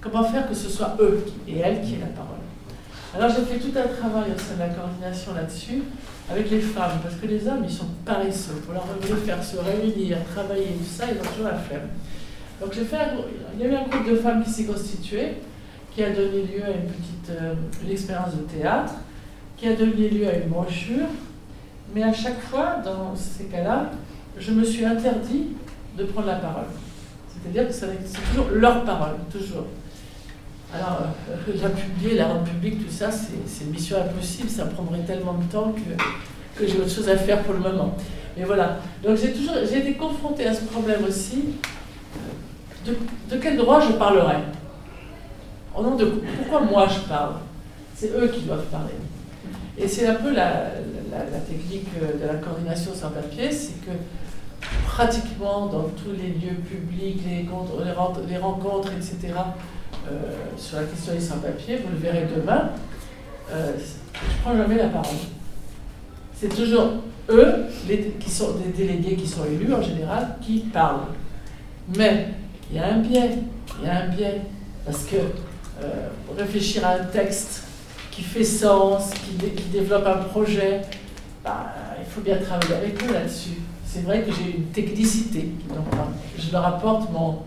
Comment 0.00 0.24
faire 0.24 0.48
que 0.48 0.54
ce 0.54 0.68
soit 0.68 0.96
eux 1.00 1.24
et 1.46 1.58
elles 1.58 1.80
qui 1.80 1.94
aient 1.94 2.00
la 2.00 2.06
parole? 2.06 2.38
Alors 3.14 3.30
j'ai 3.30 3.42
fait 3.42 3.58
tout 3.58 3.76
un 3.76 3.88
travail 3.88 4.30
au 4.34 4.38
sein 4.38 4.54
de 4.54 4.60
la 4.60 4.68
coordination 4.68 5.34
là-dessus, 5.34 5.82
avec 6.30 6.50
les 6.50 6.60
femmes, 6.60 6.98
parce 7.02 7.14
que 7.14 7.26
les 7.26 7.48
hommes, 7.48 7.64
ils 7.64 7.72
sont 7.72 7.86
paresseux. 8.04 8.62
Pour 8.64 8.74
leur 8.74 8.84
faire 9.24 9.42
se 9.42 9.56
réunir, 9.56 10.18
travailler, 10.32 10.76
tout 10.78 10.84
ça, 10.84 11.04
ils 11.10 11.18
ont 11.18 11.30
toujours 11.32 11.46
la 11.46 11.58
flemme. 11.58 11.88
Donc 12.60 12.72
j'ai 12.74 12.84
fait 12.84 12.98
il 13.54 13.60
y 13.60 13.64
avait 13.64 13.76
un 13.76 13.88
groupe 13.88 14.08
de 14.08 14.16
femmes 14.16 14.44
qui 14.44 14.50
s'est 14.50 14.64
constitué, 14.64 15.36
qui 15.94 16.04
a 16.04 16.10
donné 16.10 16.42
lieu 16.42 16.62
à 16.64 16.70
une 16.70 16.86
petite 16.86 17.30
euh, 17.30 17.54
expérience 17.90 18.34
de 18.34 18.42
théâtre, 18.42 18.94
qui 19.56 19.68
a 19.68 19.74
donné 19.74 20.10
lieu 20.10 20.28
à 20.28 20.36
une 20.36 20.48
brochure. 20.48 21.06
Mais 21.94 22.02
à 22.02 22.12
chaque 22.12 22.40
fois, 22.40 22.76
dans 22.84 23.16
ces 23.16 23.44
cas-là, 23.44 23.90
je 24.38 24.52
me 24.52 24.62
suis 24.62 24.84
interdit 24.84 25.48
de 25.98 26.04
prendre 26.04 26.28
la 26.28 26.36
parole. 26.36 26.66
C'est-à-dire 27.28 27.68
que 27.68 27.74
c'est 27.74 28.20
toujours 28.30 28.50
leur 28.52 28.84
parole, 28.84 29.16
toujours. 29.30 29.66
Alors, 30.72 31.00
euh, 31.30 31.52
la 31.62 31.70
publier, 31.70 32.14
la 32.14 32.28
rendre 32.28 32.44
publique, 32.44 32.86
tout 32.86 32.92
ça, 32.92 33.10
c'est 33.10 33.64
une 33.64 33.70
mission 33.70 33.96
impossible, 34.00 34.48
ça 34.48 34.66
prendrait 34.66 35.00
tellement 35.00 35.34
de 35.34 35.44
temps 35.50 35.72
que, 35.72 36.66
j'ai 36.66 36.78
autre 36.78 36.90
chose 36.90 37.08
à 37.08 37.16
faire 37.16 37.42
pour 37.42 37.54
le 37.54 37.60
moment. 37.60 37.96
Mais 38.36 38.44
voilà. 38.44 38.78
Donc 39.02 39.16
j'ai 39.16 39.32
toujours 39.32 39.54
j'ai 39.68 39.78
été 39.78 39.94
confrontée 39.94 40.46
à 40.46 40.54
ce 40.54 40.64
problème 40.64 41.04
aussi. 41.06 41.44
De, 42.84 42.96
de 43.30 43.40
quel 43.40 43.56
droit 43.56 43.80
je 43.80 43.92
parlerai 43.92 44.36
Au 45.76 45.82
nom 45.82 45.94
de 45.94 46.04
pourquoi 46.36 46.62
moi 46.62 46.88
je 46.88 47.08
parle? 47.08 47.34
C'est 47.94 48.10
eux 48.10 48.28
qui 48.28 48.42
doivent 48.42 48.64
parler. 48.66 48.94
Et 49.76 49.86
c'est 49.86 50.06
un 50.06 50.14
peu 50.14 50.32
la, 50.32 50.70
la, 51.10 51.38
technique 51.48 51.86
de 51.94 52.26
la 52.26 52.34
coordination 52.34 52.92
sans 52.92 53.10
papier, 53.10 53.52
c'est 53.52 53.80
que 53.84 53.92
pratiquement 54.86 55.66
dans 55.66 55.84
tous 55.84 56.12
les 56.12 56.28
lieux 56.28 56.56
publics, 56.56 57.20
les, 57.26 58.38
rencontres, 58.38 58.92
etc., 58.92 59.34
euh, 60.10 60.20
sur 60.56 60.78
la 60.78 60.84
question 60.84 61.12
des 61.12 61.20
sans-papiers, 61.20 61.78
vous 61.84 61.90
le 61.90 61.98
verrez 61.98 62.26
demain, 62.34 62.70
euh, 63.52 63.72
je 63.76 64.18
ne 64.18 64.42
prends 64.42 64.56
jamais 64.56 64.76
la 64.76 64.88
parole. 64.88 65.16
C'est 66.34 66.48
toujours 66.48 66.90
eux, 67.30 67.66
les, 67.86 68.14
qui 68.18 68.30
sont 68.30 68.52
des 68.52 68.72
délégués 68.72 69.16
qui 69.16 69.26
sont 69.26 69.44
élus 69.44 69.72
en 69.72 69.82
général, 69.82 70.36
qui 70.40 70.60
parlent. 70.60 71.08
Mais 71.96 72.28
il 72.70 72.76
y 72.76 72.80
a 72.80 72.94
un 72.94 72.98
biais, 72.98 73.30
il 73.80 73.86
y 73.86 73.90
a 73.90 74.02
un 74.02 74.08
biais, 74.08 74.42
parce 74.84 75.04
que 75.04 75.16
euh, 75.16 76.08
réfléchir 76.36 76.86
à 76.86 76.94
un 76.94 77.04
texte 77.04 77.64
qui 78.10 78.22
fait 78.22 78.44
sens, 78.44 79.10
qui, 79.10 79.32
développe 79.70 80.06
un 80.06 80.24
projet, 80.24 80.82
bah, 81.44 81.72
il 81.98 82.06
faut 82.06 82.20
bien 82.20 82.36
travailler 82.38 82.74
avec 82.74 83.02
eux 83.04 83.12
là-dessus. 83.12 83.60
C'est 83.90 84.02
vrai 84.02 84.22
que 84.22 84.30
j'ai 84.30 84.58
une 84.58 84.66
technicité, 84.66 85.48
je 86.38 86.52
leur 86.52 86.66
apporte 86.66 87.10
mon, 87.10 87.38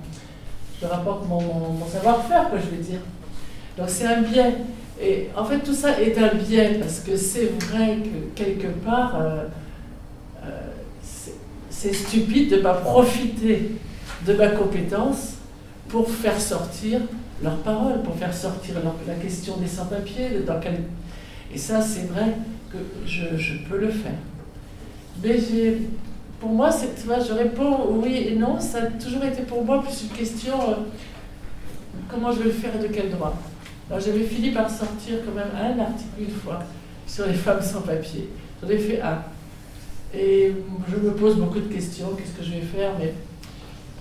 mon, 0.81 1.88
savoir-faire, 1.88 2.50
quoi, 2.50 2.57
je 2.57 2.75
veux 2.75 2.81
dire. 2.81 3.00
Donc 3.77 3.88
c'est 3.88 4.07
un 4.07 4.21
biais. 4.24 4.55
Et 5.00 5.27
en 5.38 5.45
fait, 5.45 5.60
tout 5.60 5.74
ça 5.74 6.01
est 6.01 6.17
un 6.17 6.33
biais 6.33 6.79
parce 6.79 7.01
que 7.01 7.15
c'est 7.15 7.51
vrai 7.67 7.98
que 8.03 8.33
quelque 8.36 8.67
part, 8.83 9.21
euh, 9.21 9.43
euh, 10.43 10.50
c'est 11.69 11.93
stupide 11.93 12.50
de 12.50 12.55
ne 12.55 12.62
pas 12.62 12.74
profiter 12.74 13.74
de 14.25 14.33
ma 14.33 14.48
compétence 14.48 15.36
pour 15.89 16.10
faire 16.10 16.41
sortir 16.41 17.01
leurs 17.43 17.57
paroles, 17.57 18.01
pour 18.01 18.15
faire 18.15 18.33
sortir 18.33 18.75
la 19.07 19.13
question 19.13 19.57
des 19.57 19.67
sans-papiers. 19.67 20.29
Et 21.53 21.57
ça, 21.57 21.81
c'est 21.81 22.07
vrai 22.12 22.33
que 22.71 22.77
je, 23.05 23.38
je 23.38 23.53
peux 23.69 23.77
le 23.77 23.89
faire. 23.89 24.17
Mais 25.24 25.38
j'ai 25.38 25.88
pour 26.41 26.50
moi, 26.50 26.71
tu 26.74 27.05
vois, 27.05 27.19
je 27.19 27.33
réponds 27.33 28.00
oui 28.03 28.29
et 28.29 28.36
non. 28.36 28.60
Ça 28.60 28.79
a 28.79 28.86
toujours 28.88 29.24
été 29.24 29.43
pour 29.43 29.63
moi 29.63 29.81
plus 29.83 30.03
une 30.03 30.10
question 30.10 30.53
euh, 30.69 30.74
comment 32.10 32.31
je 32.31 32.39
vais 32.39 32.45
le 32.45 32.51
faire 32.51 32.75
et 32.75 32.88
de 32.88 32.91
quel 32.91 33.12
droit. 33.12 33.33
Alors 33.89 34.01
j'avais 34.01 34.24
fini 34.24 34.50
par 34.50 34.69
sortir 34.69 35.19
quand 35.24 35.36
même 35.36 35.51
un 35.55 35.79
article 35.79 36.10
une 36.19 36.31
fois 36.31 36.60
sur 37.05 37.27
les 37.27 37.36
femmes 37.36 37.62
sans 37.62 37.81
papier. 37.81 38.29
J'en 38.62 38.69
ai 38.69 38.77
fait 38.79 39.00
un. 39.01 39.19
Et 40.13 40.51
je 40.89 40.95
me 40.95 41.12
pose 41.12 41.38
beaucoup 41.38 41.60
de 41.60 41.71
questions, 41.71 42.07
qu'est-ce 42.17 42.38
que 42.38 42.43
je 42.43 42.60
vais 42.60 42.65
faire, 42.65 42.91
mais 43.00 43.13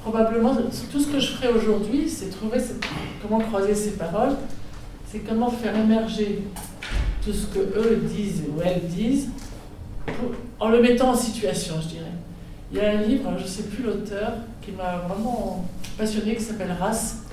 probablement, 0.02 0.56
tout 0.90 0.98
ce 0.98 1.06
que 1.06 1.20
je 1.20 1.32
ferai 1.32 1.48
aujourd'hui, 1.52 2.08
c'est 2.08 2.30
trouver 2.30 2.58
comment 3.22 3.38
croiser 3.38 3.74
ces 3.74 3.92
paroles, 3.92 4.34
c'est 5.06 5.20
comment 5.20 5.50
faire 5.50 5.76
émerger 5.76 6.42
tout 7.24 7.32
ce 7.32 7.46
que 7.46 7.60
eux 7.60 8.02
disent 8.12 8.42
ou 8.48 8.60
elles 8.62 8.88
disent, 8.88 9.28
en 10.58 10.68
le 10.70 10.82
mettant 10.82 11.10
en 11.10 11.14
situation, 11.14 11.76
je 11.80 11.88
dirais. 11.88 12.19
Il 12.72 12.78
y 12.78 12.80
a 12.80 12.90
un 12.90 13.02
livre, 13.02 13.32
je 13.36 13.42
ne 13.42 13.48
sais 13.48 13.64
plus 13.64 13.82
l'auteur, 13.82 14.32
qui 14.62 14.70
m'a 14.72 14.98
vraiment 14.98 15.64
passionné, 15.98 16.36
qui 16.36 16.42
s'appelle 16.42 16.72
Race. 16.78 17.24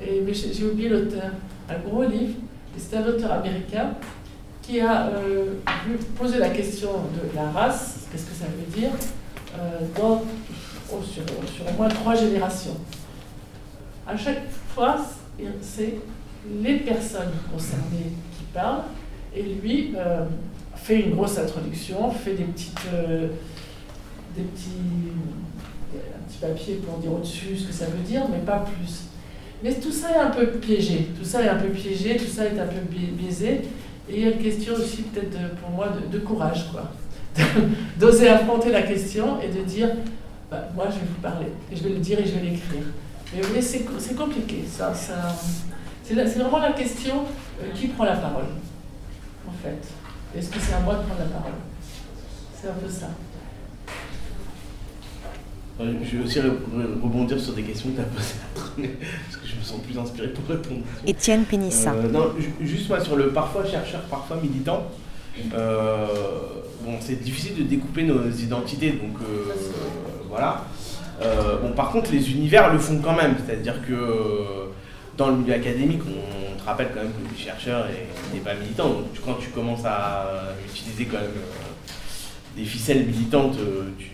Et, 0.00 0.20
mais 0.24 0.32
j'ai 0.32 0.64
oublié 0.64 0.88
l'auteur. 0.88 1.32
Un 1.68 1.78
gros 1.78 2.04
livre. 2.04 2.34
c'est 2.76 2.96
un 2.96 3.04
auteur 3.04 3.32
américain 3.32 3.94
qui 4.62 4.80
a 4.80 5.08
euh, 5.08 5.54
posé 6.16 6.38
la 6.38 6.50
question 6.50 6.90
de 6.90 7.36
la 7.36 7.50
race, 7.50 8.06
qu'est-ce 8.10 8.26
que 8.26 8.34
ça 8.34 8.44
veut 8.44 8.80
dire, 8.80 8.90
euh, 9.58 9.80
dans, 9.96 10.22
sur, 11.02 11.22
au 11.68 11.76
moins 11.76 11.88
trois 11.88 12.14
générations. 12.14 12.76
À 14.06 14.16
chaque 14.16 14.48
fois, 14.74 14.98
c'est 15.60 15.96
les 16.62 16.76
personnes 16.76 17.32
concernées 17.52 18.12
qui 18.36 18.44
parlent, 18.54 18.84
et 19.34 19.42
lui 19.42 19.94
euh, 19.96 20.24
fait 20.76 21.00
une 21.00 21.14
grosse 21.14 21.38
introduction, 21.38 22.10
fait 22.10 22.34
des 22.34 22.44
petites 22.44 22.78
des 24.36 24.42
petits, 24.42 24.70
un 25.94 26.28
petit 26.28 26.38
papier 26.38 26.74
pour 26.76 26.98
dire 26.98 27.12
au-dessus 27.12 27.56
ce 27.56 27.66
que 27.66 27.72
ça 27.72 27.86
veut 27.86 28.02
dire, 28.04 28.22
mais 28.30 28.38
pas 28.38 28.64
plus. 28.64 29.04
Mais 29.62 29.74
tout 29.74 29.92
ça 29.92 30.12
est 30.12 30.18
un 30.18 30.30
peu 30.30 30.46
piégé, 30.46 31.08
tout 31.18 31.24
ça 31.24 31.42
est 31.42 31.48
un 31.48 31.56
peu 31.56 31.68
piégé, 31.68 32.16
tout 32.16 32.30
ça 32.30 32.46
est 32.46 32.58
un 32.58 32.66
peu 32.66 32.80
biaisé. 32.90 33.62
Et 34.08 34.16
il 34.16 34.20
y 34.20 34.26
a 34.26 34.30
une 34.30 34.42
question 34.42 34.74
aussi 34.74 35.02
peut-être 35.02 35.54
pour 35.56 35.70
moi 35.70 35.88
de, 36.10 36.18
courage, 36.18 36.70
quoi. 36.72 36.90
D'oser 37.98 38.28
affronter 38.28 38.72
la 38.72 38.82
question 38.82 39.40
et 39.40 39.48
de 39.48 39.62
dire, 39.62 39.90
bah, 40.50 40.68
moi 40.74 40.86
je 40.86 40.94
vais 40.94 41.06
vous 41.06 41.20
parler, 41.20 41.46
et 41.70 41.76
je 41.76 41.82
vais 41.82 41.90
le 41.90 41.98
dire 41.98 42.18
et 42.18 42.26
je 42.26 42.32
vais 42.32 42.40
l'écrire. 42.40 42.82
Mais 43.32 43.42
vous 43.42 43.48
voyez, 43.48 43.62
c'est 43.62 44.16
compliqué, 44.16 44.64
ça. 44.68 44.92
ça 44.94 45.36
c'est 46.02 46.38
vraiment 46.38 46.58
la 46.58 46.72
question 46.72 47.22
euh, 47.62 47.70
qui 47.72 47.86
prend 47.88 48.04
la 48.04 48.16
parole, 48.16 48.46
en 49.46 49.52
fait. 49.62 49.78
Est-ce 50.36 50.50
que 50.50 50.58
c'est 50.58 50.74
à 50.74 50.80
moi 50.80 50.94
de 50.94 51.02
prendre 51.02 51.20
la 51.20 51.26
parole? 51.26 51.52
C'est 52.60 52.68
un 52.68 52.72
peu 52.72 52.88
ça. 52.88 53.10
Je 55.80 56.16
vais 56.16 56.24
aussi 56.24 56.40
rebondir 56.40 57.40
sur 57.40 57.54
des 57.54 57.62
questions 57.62 57.90
que 57.90 57.96
tu 57.96 58.00
as 58.00 58.04
posées 58.04 58.34
parce 59.24 59.36
que 59.36 59.48
je 59.48 59.56
me 59.56 59.62
sens 59.62 59.80
plus 59.80 59.98
inspiré 59.98 60.28
pour 60.28 60.46
répondre. 60.46 60.82
Étienne 61.06 61.44
Pénissa. 61.44 61.92
Euh, 61.92 62.08
non, 62.10 62.32
juste 62.60 62.88
moi 62.88 63.00
sur 63.00 63.16
le 63.16 63.30
parfois 63.30 63.64
chercheur, 63.64 64.02
parfois 64.02 64.36
militant. 64.42 64.86
Euh, 65.54 66.06
bon, 66.84 66.96
c'est 67.00 67.22
difficile 67.22 67.56
de 67.56 67.62
découper 67.62 68.02
nos 68.02 68.28
identités, 68.28 68.90
donc 68.90 69.16
euh, 69.22 69.54
voilà. 70.28 70.66
bon, 71.62 71.72
par 71.72 71.90
contre, 71.92 72.12
les 72.12 72.30
univers 72.30 72.72
le 72.72 72.78
font 72.78 72.98
quand 72.98 73.16
même, 73.16 73.36
c'est-à-dire 73.44 73.80
que 73.86 74.68
dans 75.16 75.28
le 75.28 75.36
milieu 75.36 75.54
académique, 75.54 76.02
on, 76.06 76.60
te 76.60 76.66
rappelle 76.66 76.88
quand 76.92 77.00
même 77.00 77.12
que 77.12 77.32
le 77.32 77.38
chercheur 77.38 77.86
n'est 78.34 78.40
pas 78.40 78.52
militant. 78.52 78.88
Donc 78.88 79.06
quand 79.24 79.38
tu 79.40 79.48
commences 79.48 79.84
à 79.86 80.52
utiliser 80.68 81.06
quand 81.06 81.16
même 81.16 81.30
des 82.54 82.64
ficelles 82.64 83.06
militantes, 83.06 83.56
tu, 83.98 84.10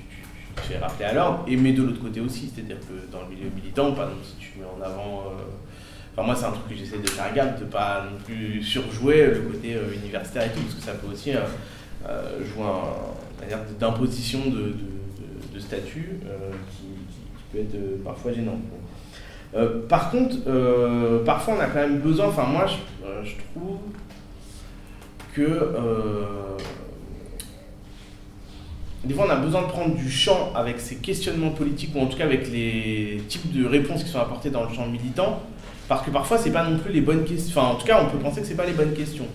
fait 0.66 0.78
rappeler 0.78 1.06
et 1.46 1.56
mais 1.56 1.72
de 1.72 1.82
l'autre 1.82 2.00
côté 2.00 2.20
aussi, 2.20 2.50
c'est-à-dire 2.52 2.78
que 2.80 3.12
dans 3.12 3.22
le 3.22 3.34
milieu 3.34 3.50
militant, 3.54 3.92
par 3.92 4.06
exemple, 4.06 4.24
si 4.24 4.36
tu 4.36 4.58
mets 4.58 4.64
en 4.66 4.82
avant. 4.84 5.20
Euh, 5.20 5.42
enfin, 6.12 6.26
moi, 6.26 6.34
c'est 6.34 6.46
un 6.46 6.50
truc 6.50 6.68
que 6.68 6.74
j'essaie 6.74 6.98
de 6.98 7.08
faire 7.08 7.32
gaffe, 7.32 7.60
de 7.60 7.66
pas 7.66 8.04
non 8.10 8.18
plus 8.24 8.62
surjouer 8.62 9.26
le 9.26 9.40
côté 9.40 9.74
euh, 9.74 9.94
universitaire 9.94 10.44
et 10.44 10.50
tout, 10.50 10.60
parce 10.60 10.74
que 10.74 10.82
ça 10.82 10.92
peut 10.92 11.12
aussi 11.12 11.32
euh, 11.32 12.44
jouer 12.44 12.66
manière 13.40 13.60
d'imposition 13.78 14.40
de, 14.50 14.74
statut 15.58 16.20
qui, 16.70 16.84
peut 17.50 17.60
être 17.60 18.04
parfois 18.04 18.30
gênant. 18.30 18.58
par 19.88 20.10
contre, 20.10 20.36
parfois 21.24 21.54
on 21.56 21.60
a 21.60 21.66
quand 21.66 21.80
même 21.80 22.00
besoin, 22.00 22.26
enfin 22.26 22.44
moi 22.44 22.66
je 23.24 23.32
trouve 23.54 23.78
que 25.32 25.72
des 29.06 29.14
fois, 29.14 29.26
on 29.26 29.30
a 29.30 29.36
besoin 29.36 29.62
de 29.62 29.68
prendre 29.68 29.94
du 29.94 30.10
champ 30.10 30.52
avec 30.54 30.80
ces 30.80 30.96
questionnements 30.96 31.50
politiques, 31.50 31.94
ou 31.94 32.00
en 32.00 32.06
tout 32.06 32.18
cas 32.18 32.24
avec 32.24 32.50
les 32.50 33.22
types 33.28 33.52
de 33.52 33.64
réponses 33.64 34.02
qui 34.02 34.10
sont 34.10 34.18
apportées 34.18 34.50
dans 34.50 34.64
le 34.64 34.74
champ 34.74 34.86
militant, 34.86 35.40
parce 35.88 36.04
que 36.04 36.10
parfois, 36.10 36.38
c'est 36.38 36.50
pas 36.50 36.68
non 36.68 36.78
plus 36.78 36.92
les 36.92 37.00
bonnes 37.00 37.24
questions. 37.24 37.60
Enfin, 37.60 37.74
en 37.74 37.76
tout 37.76 37.86
cas, 37.86 38.02
on 38.02 38.10
peut 38.10 38.18
penser 38.18 38.40
que 38.40 38.46
c'est 38.46 38.56
pas 38.56 38.66
les 38.66 38.72
bonnes 38.72 38.94
questions. 38.94 39.26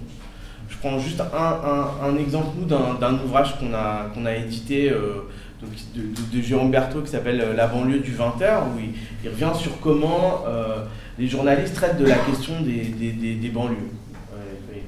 Je 0.67 0.77
prends 0.77 0.99
juste 0.99 1.21
un, 1.21 2.17
exemple, 2.17 2.49
nous, 2.59 2.65
d'un 2.65 3.13
ouvrage 3.23 3.57
qu'on 3.59 3.73
a, 3.73 4.07
qu'on 4.13 4.25
a 4.25 4.35
édité 4.35 4.89
euh, 4.89 5.29
de, 5.95 6.41
Jérôme 6.41 6.71
Berthaud 6.71 7.01
qui 7.01 7.11
s'appelle 7.11 7.39
euh, 7.39 7.53
La 7.53 7.67
banlieue 7.67 7.99
du 7.99 8.11
20h, 8.11 8.63
où 8.75 8.79
il, 9.23 9.29
revient 9.29 9.51
sur 9.57 9.79
comment 9.79 10.43
euh, 10.47 10.83
les 11.17 11.27
journalistes 11.27 11.75
traitent 11.75 11.97
de 11.97 12.05
la 12.05 12.17
question 12.17 12.53
des, 12.61 13.49
banlieues. 13.53 13.75
il 14.73 14.79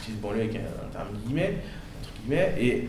utilise 0.00 0.20
banlieue 0.20 0.40
avec 0.40 0.56
un, 0.56 0.92
terme 0.92 1.08
guillemets, 1.24 1.58
entre 2.00 2.12
guillemets, 2.24 2.54
et 2.58 2.88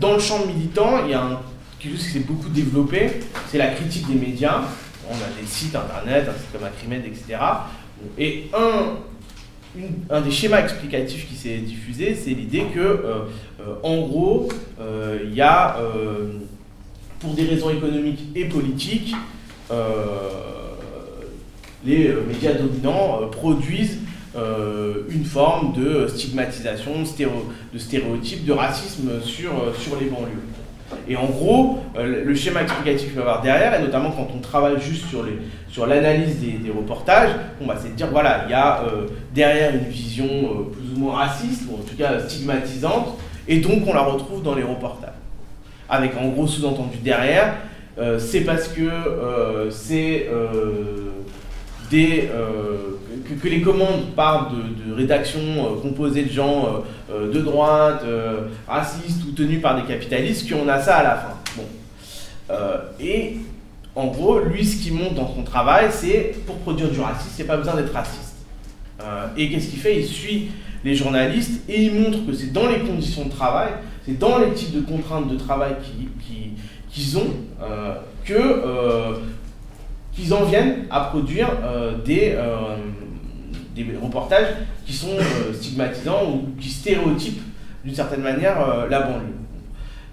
dans 0.00 0.14
le 0.14 0.18
champ 0.20 0.44
militant, 0.46 1.04
il 1.04 1.10
y 1.10 1.14
a 1.14 1.40
quelque 1.78 1.96
chose 1.96 2.06
qui 2.06 2.12
s'est 2.12 2.20
beaucoup 2.20 2.48
développé, 2.48 3.20
c'est 3.48 3.58
la 3.58 3.68
critique 3.68 4.06
des 4.08 4.14
médias. 4.14 4.62
On 5.08 5.14
a 5.14 5.40
des 5.40 5.46
sites 5.46 5.74
internet, 5.76 6.28
un 6.28 6.38
site 6.38 6.52
comme 6.52 6.64
Acrimed, 6.64 7.04
etc. 7.04 7.38
Et 8.18 8.48
un, 8.52 8.96
un 10.10 10.20
des 10.20 10.30
schémas 10.30 10.60
explicatifs 10.60 11.28
qui 11.28 11.36
s'est 11.36 11.58
diffusé, 11.58 12.14
c'est 12.14 12.30
l'idée 12.30 12.64
que, 12.74 12.80
euh, 12.80 13.18
euh, 13.60 13.74
en 13.82 13.98
gros, 14.06 14.48
euh, 14.80 15.20
il 15.24 15.34
y 15.34 15.40
a 15.40 15.76
pour 17.20 17.34
des 17.34 17.44
raisons 17.44 17.70
économiques 17.70 18.20
et 18.34 18.44
politiques, 18.46 19.14
les 21.84 22.12
médias 22.26 22.52
dominants 22.54 23.28
produisent 23.30 24.00
une 25.08 25.24
forme 25.24 25.72
de 25.72 26.06
stigmatisation, 26.08 26.92
de 27.72 27.78
stéréotype, 27.78 28.44
de 28.44 28.52
racisme 28.52 29.20
sur, 29.22 29.50
sur 29.78 29.98
les 29.98 30.06
banlieues. 30.06 30.42
Et 31.08 31.16
en 31.16 31.26
gros, 31.26 31.80
euh, 31.96 32.24
le 32.24 32.34
schéma 32.34 32.62
explicatif 32.62 33.08
qu'il 33.08 33.16
va 33.16 33.20
y 33.20 33.24
avoir 33.24 33.42
derrière, 33.42 33.74
et 33.74 33.82
notamment 33.82 34.10
quand 34.10 34.28
on 34.34 34.38
travaille 34.38 34.80
juste 34.80 35.06
sur, 35.08 35.24
les, 35.24 35.38
sur 35.68 35.86
l'analyse 35.86 36.36
des, 36.38 36.70
reportages, 36.70 37.30
on 37.60 37.66
va 37.66 37.76
c'est 37.76 37.90
de 37.90 37.94
dire 37.94 38.08
voilà, 38.10 38.44
il 38.46 38.50
y 38.50 38.54
a 38.54 38.82
euh, 38.82 39.06
derrière 39.34 39.74
une 39.74 39.88
vision 39.88 40.26
euh, 40.26 40.72
plus 40.72 40.96
ou 40.96 41.00
moins 41.00 41.16
raciste, 41.16 41.62
ou 41.68 41.74
en 41.74 41.82
tout 41.82 41.96
cas 41.96 42.20
stigmatisante, 42.20 43.18
et 43.48 43.58
donc 43.58 43.82
on 43.86 43.94
la 43.94 44.02
retrouve 44.02 44.42
dans 44.42 44.54
les 44.54 44.62
reportages. 44.62 45.10
Avec 45.88 46.16
en 46.16 46.28
gros 46.28 46.46
sous-entendu 46.46 46.98
derrière, 46.98 47.54
c'est 48.18 48.40
parce 48.40 48.68
que 48.68 48.90
c'est 49.70 50.26
des 51.90 52.28
que, 53.34 53.48
les 53.48 53.60
commandes 53.60 54.14
partent 54.14 54.52
de, 54.52 54.92
rédactions 54.92 55.40
euh, 55.40 55.80
composées 55.80 56.24
de 56.24 56.32
gens 56.32 56.84
euh, 57.10 57.12
euh, 57.12 57.32
de 57.32 57.40
droite, 57.40 58.04
racistes 58.66 59.22
ou 59.28 59.32
tenus 59.32 59.60
par 59.60 59.76
des 59.76 59.86
capitalistes, 59.86 60.50
qu'on 60.50 60.68
a 60.68 60.80
ça 60.80 60.96
à 60.96 61.02
la 61.02 61.16
fin. 61.16 61.34
Bon. 61.56 62.54
et 63.00 63.36
en 63.94 64.08
gros, 64.08 64.40
lui, 64.40 64.64
ce 64.64 64.82
qui 64.82 64.90
monte 64.90 65.14
dans 65.14 65.34
son 65.34 65.42
travail, 65.42 65.86
c'est 65.90 66.34
pour 66.46 66.56
produire 66.56 66.90
du 66.90 67.00
racisme, 67.00 67.34
il 67.38 67.44
n'y 67.44 67.50
a 67.50 67.54
pas 67.54 67.58
besoin 67.58 67.74
d'être 67.76 67.92
raciste. 67.92 68.36
et 69.36 69.50
qu'est-ce 69.50 69.68
qu'il 69.68 69.78
fait? 69.78 70.00
Il 70.00 70.06
suit 70.06 70.48
les 70.84 70.94
journalistes 70.94 71.62
et 71.68 71.82
il 71.84 71.94
montre 71.94 72.26
que 72.26 72.32
c'est 72.32 72.52
dans 72.52 72.68
les 72.68 72.80
conditions 72.80 73.24
de 73.24 73.30
travail, 73.30 73.70
c'est 74.04 74.18
dans 74.18 74.38
les 74.38 74.52
types 74.52 74.74
de 74.74 74.80
contraintes 74.80 75.28
de 75.28 75.36
travail 75.36 75.76
qu'ils 76.90 77.18
ont 77.18 77.34
que 78.24 79.16
qu'ils 80.12 80.32
en 80.32 80.44
viennent 80.44 80.84
à 80.90 81.00
produire 81.00 81.48
des, 82.04 82.36
des 83.84 83.96
reportages 83.96 84.48
qui 84.84 84.92
sont 84.92 85.16
euh, 85.18 85.52
stigmatisants 85.52 86.24
ou 86.30 86.60
qui 86.60 86.68
stéréotypent 86.70 87.42
d'une 87.84 87.94
certaine 87.94 88.22
manière 88.22 88.60
euh, 88.60 88.88
la 88.88 89.02
banlieue. 89.02 89.34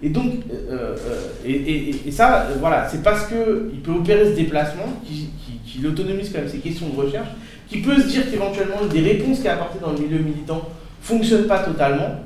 Et 0.01 0.09
donc, 0.09 0.33
euh, 0.69 0.97
et, 1.45 2.11
ça, 2.11 2.47
voilà, 2.59 2.89
c'est 2.89 3.01
parce 3.01 3.27
qu'il 3.27 3.79
peut 3.81 3.91
opérer 3.91 4.25
ce 4.25 4.35
déplacement, 4.35 4.85
qui, 5.05 5.29
qui, 5.65 5.79
l'autonomise 5.79 6.29
quand 6.29 6.39
même 6.39 6.49
ces 6.49 6.57
questions 6.57 6.89
de 6.89 6.95
recherche, 6.95 7.29
qui 7.69 7.81
peut 7.81 7.95
se 7.99 8.07
dire 8.07 8.29
qu'éventuellement 8.29 8.85
des 8.91 8.99
réponses 8.99 9.37
qu'il 9.37 9.47
a 9.47 9.53
apportées 9.53 9.79
dans 9.79 9.93
le 9.93 9.99
milieu 9.99 10.19
militant 10.19 10.57
ne 10.57 11.05
fonctionnent 11.05 11.47
pas 11.47 11.59
totalement, 11.59 12.19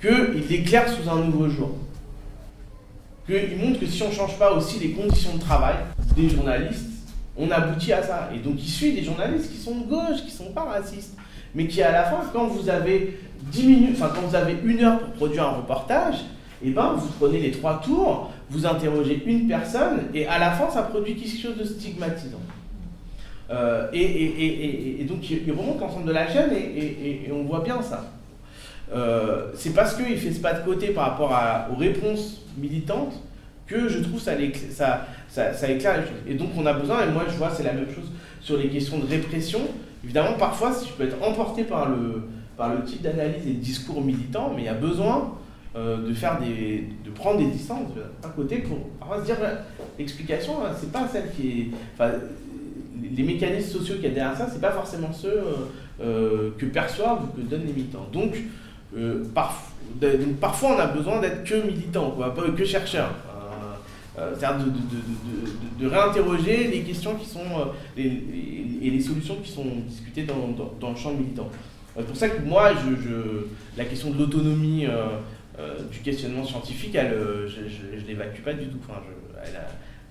qu'il 0.00 0.54
éclaire 0.54 0.86
sous 0.88 1.10
un 1.10 1.24
nouveau 1.24 1.48
jour. 1.48 1.72
Qu'il 3.26 3.58
montre 3.58 3.80
que 3.80 3.86
si 3.86 4.02
on 4.04 4.08
ne 4.08 4.14
change 4.14 4.38
pas 4.38 4.52
aussi 4.52 4.78
les 4.78 4.90
conditions 4.90 5.34
de 5.34 5.40
travail 5.40 5.74
des 6.16 6.28
journalistes, 6.28 6.95
on 7.38 7.50
aboutit 7.50 7.92
à 7.92 8.02
ça. 8.02 8.30
Et 8.34 8.38
donc 8.38 8.54
il 8.58 8.68
suit 8.68 8.92
des 8.92 9.02
journalistes 9.02 9.50
qui 9.52 9.58
sont 9.58 9.80
de 9.80 9.86
gauche, 9.86 10.24
qui 10.24 10.30
sont 10.30 10.52
pas 10.52 10.64
racistes, 10.64 11.16
mais 11.54 11.66
qui 11.66 11.82
à 11.82 11.92
la 11.92 12.04
fin, 12.04 12.20
quand 12.32 12.46
vous 12.46 12.68
avez 12.68 13.18
10 13.52 13.66
minutes, 13.66 13.96
enfin 13.96 14.12
quand 14.14 14.26
vous 14.26 14.34
avez 14.34 14.56
une 14.64 14.82
heure 14.82 14.98
pour 15.00 15.12
produire 15.14 15.44
un 15.44 15.52
reportage, 15.52 16.16
et 16.62 16.68
eh 16.68 16.70
ben, 16.70 16.94
vous 16.96 17.08
prenez 17.18 17.38
les 17.38 17.50
trois 17.50 17.80
tours, 17.80 18.30
vous 18.48 18.64
interrogez 18.64 19.22
une 19.26 19.46
personne, 19.46 20.04
et 20.14 20.26
à 20.26 20.38
la 20.38 20.52
fin, 20.52 20.70
ça 20.70 20.82
produit 20.82 21.14
quelque 21.14 21.38
chose 21.38 21.56
de 21.58 21.64
stigmatisant. 21.64 22.40
Euh, 23.50 23.88
et, 23.92 25.04
donc 25.04 25.30
il 25.30 25.52
remonte 25.52 25.80
l'ensemble 25.80 26.06
de 26.06 26.12
la 26.12 26.26
chaîne 26.26 26.50
et, 26.52 27.30
on 27.32 27.44
voit 27.44 27.60
bien 27.60 27.80
ça. 27.82 28.04
Euh, 28.92 29.50
c'est 29.54 29.74
parce 29.74 29.94
qu'il 29.94 30.16
fait 30.16 30.32
ce 30.32 30.40
pas 30.40 30.54
de 30.54 30.64
côté 30.64 30.88
par 30.88 31.10
rapport 31.10 31.32
aux 31.72 31.76
réponses 31.76 32.42
militantes 32.56 33.14
que 33.66 33.88
je 33.88 33.98
trouve 34.00 34.20
ça, 34.20 34.34
éclaire 34.34 36.00
les 36.00 36.06
choses. 36.06 36.22
Et 36.28 36.34
donc 36.34 36.50
on 36.56 36.66
a 36.66 36.72
besoin, 36.72 37.06
et 37.06 37.10
moi 37.10 37.24
je 37.28 37.36
vois 37.36 37.50
c'est 37.50 37.64
la 37.64 37.72
même 37.72 37.88
chose 37.92 38.10
sur 38.40 38.56
les 38.56 38.68
questions 38.68 38.98
de 38.98 39.06
répression. 39.06 39.60
Évidemment, 40.04 40.34
parfois, 40.38 40.72
si 40.72 40.88
je 40.88 40.92
peux 40.92 41.02
être 41.02 41.20
emporté 41.20 41.64
par 41.64 41.88
le, 41.88 42.84
type 42.84 43.02
d'analyse 43.02 43.44
et 43.44 43.54
de 43.54 43.58
discours 43.58 44.00
militant, 44.00 44.52
mais 44.54 44.62
il 44.62 44.66
y 44.66 44.68
a 44.68 44.74
besoin 44.74 45.34
euh, 45.74 46.08
de 46.08 46.14
faire 46.14 46.38
des, 46.38 46.88
de 47.04 47.10
prendre 47.10 47.38
des 47.38 47.46
distances 47.46 47.88
à 48.22 48.28
côté 48.28 48.58
pour 48.58 48.78
se 49.18 49.24
dire 49.24 49.36
l'explication, 49.98 50.64
hein, 50.64 50.70
c'est 50.78 50.92
pas 50.92 51.08
celle 51.08 51.32
qui 51.32 51.72
est, 51.98 52.04
les 53.16 53.22
mécanismes 53.24 53.78
sociaux 53.78 53.96
qu'il 53.96 54.04
y 54.04 54.06
a 54.06 54.10
derrière 54.10 54.36
ça, 54.36 54.48
c'est 54.50 54.60
pas 54.60 54.70
forcément 54.70 55.12
ceux 55.12 55.28
euh, 55.28 55.42
euh, 56.00 56.50
que 56.56 56.66
perçoivent 56.66 57.24
ou 57.24 57.36
que 57.36 57.40
donnent 57.40 57.66
les 57.66 57.72
militants. 57.72 58.06
Donc, 58.12 58.36
parfois, 60.40 60.76
on 60.76 60.78
a 60.78 60.86
besoin 60.86 61.20
d'être 61.20 61.42
que 61.42 61.66
militant, 61.66 62.16
que 62.56 62.64
chercheur. 62.64 63.12
Euh, 64.18 64.34
c'est-à-dire 64.38 64.66
de, 65.78 65.86
réinterroger 65.86 66.68
les 66.68 66.80
questions 66.80 67.16
qui 67.16 67.26
sont 67.26 67.40
euh, 67.40 67.98
et 67.98 68.90
les 68.90 69.00
solutions 69.00 69.36
qui 69.42 69.50
sont 69.50 69.66
discutées 69.86 70.22
dans, 70.24 70.90
le 70.90 70.96
champ 70.96 71.12
militant. 71.12 71.50
Euh, 71.96 72.00
c'est 72.00 72.06
pour 72.06 72.16
ça 72.16 72.28
que 72.30 72.40
moi, 72.40 72.70
la 73.76 73.84
question 73.84 74.10
de 74.10 74.18
l'autonomie 74.18 74.86
du 75.92 75.98
questionnement 76.00 76.44
scientifique, 76.44 76.94
je 76.94 77.96
ne 77.96 78.06
l'évacue 78.06 78.40
pas 78.42 78.54
du 78.54 78.68
tout. 78.68 78.78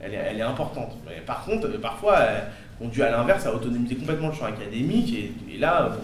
Elle, 0.02 0.13
est, 0.13 0.41
importante. 0.41 0.98
par 1.26 1.46
contre, 1.46 1.68
parfois, 1.80 2.20
elle 2.20 2.44
conduit 2.78 3.02
à 3.02 3.10
l'inverse 3.10 3.46
à 3.48 3.56
autonomiser 3.56 3.96
complètement 3.96 4.28
le 4.28 4.34
champ 4.34 4.46
académique. 4.46 5.32
Et, 5.52 5.58
là, 5.58 5.98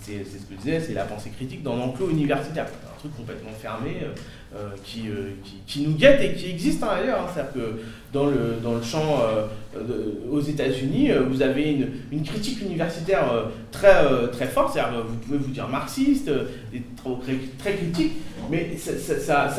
c'est 0.00 0.24
ce 0.24 0.46
que 0.46 0.54
je 0.54 0.56
disais, 0.56 0.80
c'est 0.80 0.94
la 0.94 1.04
pensée 1.04 1.30
critique 1.30 1.62
dans 1.62 1.76
l'enclos 1.76 2.08
universitaire. 2.08 2.66
Un 2.66 2.98
truc 2.98 3.14
complètement 3.16 3.52
fermé. 3.52 3.98
Euh, 4.56 4.70
euh, 4.96 5.32
qui, 5.66 5.82
nous 5.82 5.94
guette 5.94 6.22
et 6.22 6.32
qui 6.32 6.48
existe 6.48 6.82
hein, 6.82 6.88
ailleurs. 7.02 7.20
Hein. 7.20 7.26
C'est-à-dire 7.34 7.52
que 7.52 7.82
dans 8.14 8.24
le, 8.24 8.56
dans 8.62 8.76
le 8.76 8.82
champ 8.82 9.20
euh, 9.20 9.82
aux 10.30 10.40
États-Unis, 10.40 11.10
vous 11.28 11.42
avez 11.42 11.86
une, 12.10 12.22
critique 12.22 12.62
universitaire 12.62 13.30
très, 13.70 13.92
très 14.32 14.46
forte. 14.46 14.72
C'est-à-dire 14.72 15.04
vous 15.06 15.16
pouvez 15.16 15.36
vous 15.36 15.50
dire 15.50 15.68
marxiste, 15.68 16.30
travaux 16.96 17.20
très, 17.58 17.74
critiques, 17.74 18.12
mais 18.50 18.74
ça. 18.78 19.54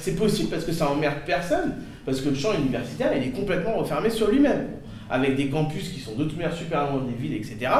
C'est 0.00 0.16
possible 0.16 0.48
parce 0.48 0.64
que 0.64 0.72
ça 0.72 0.88
emmerde 0.88 1.18
personne, 1.26 1.74
parce 2.06 2.22
que 2.22 2.30
le 2.30 2.34
champ 2.34 2.54
universitaire 2.54 3.12
il 3.14 3.24
est 3.24 3.32
complètement 3.32 3.76
refermé 3.76 4.08
sur 4.08 4.30
lui-même 4.30 4.68
avec 5.10 5.36
des 5.36 5.48
campus 5.48 5.88
qui 5.88 6.00
sont 6.00 6.14
de 6.14 6.24
toute 6.24 6.36
manière 6.36 6.54
super 6.54 6.90
loin 6.90 7.02
des 7.02 7.20
villes, 7.20 7.36
etc. 7.36 7.70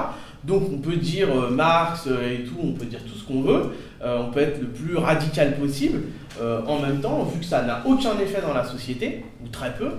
Donc 0.45 0.65
on 0.73 0.79
peut 0.79 0.97
dire 0.97 1.29
Marx 1.51 2.07
et 2.07 2.45
tout, 2.45 2.57
on 2.63 2.73
peut 2.73 2.87
dire 2.87 3.01
tout 3.05 3.17
ce 3.17 3.25
qu'on 3.25 3.43
veut, 3.43 3.71
on 4.03 4.31
peut 4.31 4.41
être 4.41 4.61
le 4.61 4.69
plus 4.69 4.97
radical 4.97 5.57
possible, 5.57 6.01
euh, 6.41 6.63
en 6.67 6.79
même 6.79 7.01
temps, 7.01 7.25
vu 7.25 7.41
que 7.41 7.45
ça 7.45 7.63
n'a 7.63 7.83
aucun 7.85 8.19
effet 8.19 8.41
dans 8.41 8.55
la 8.55 8.65
société, 8.65 9.25
ou 9.45 9.49
très 9.49 9.75
peu, 9.75 9.91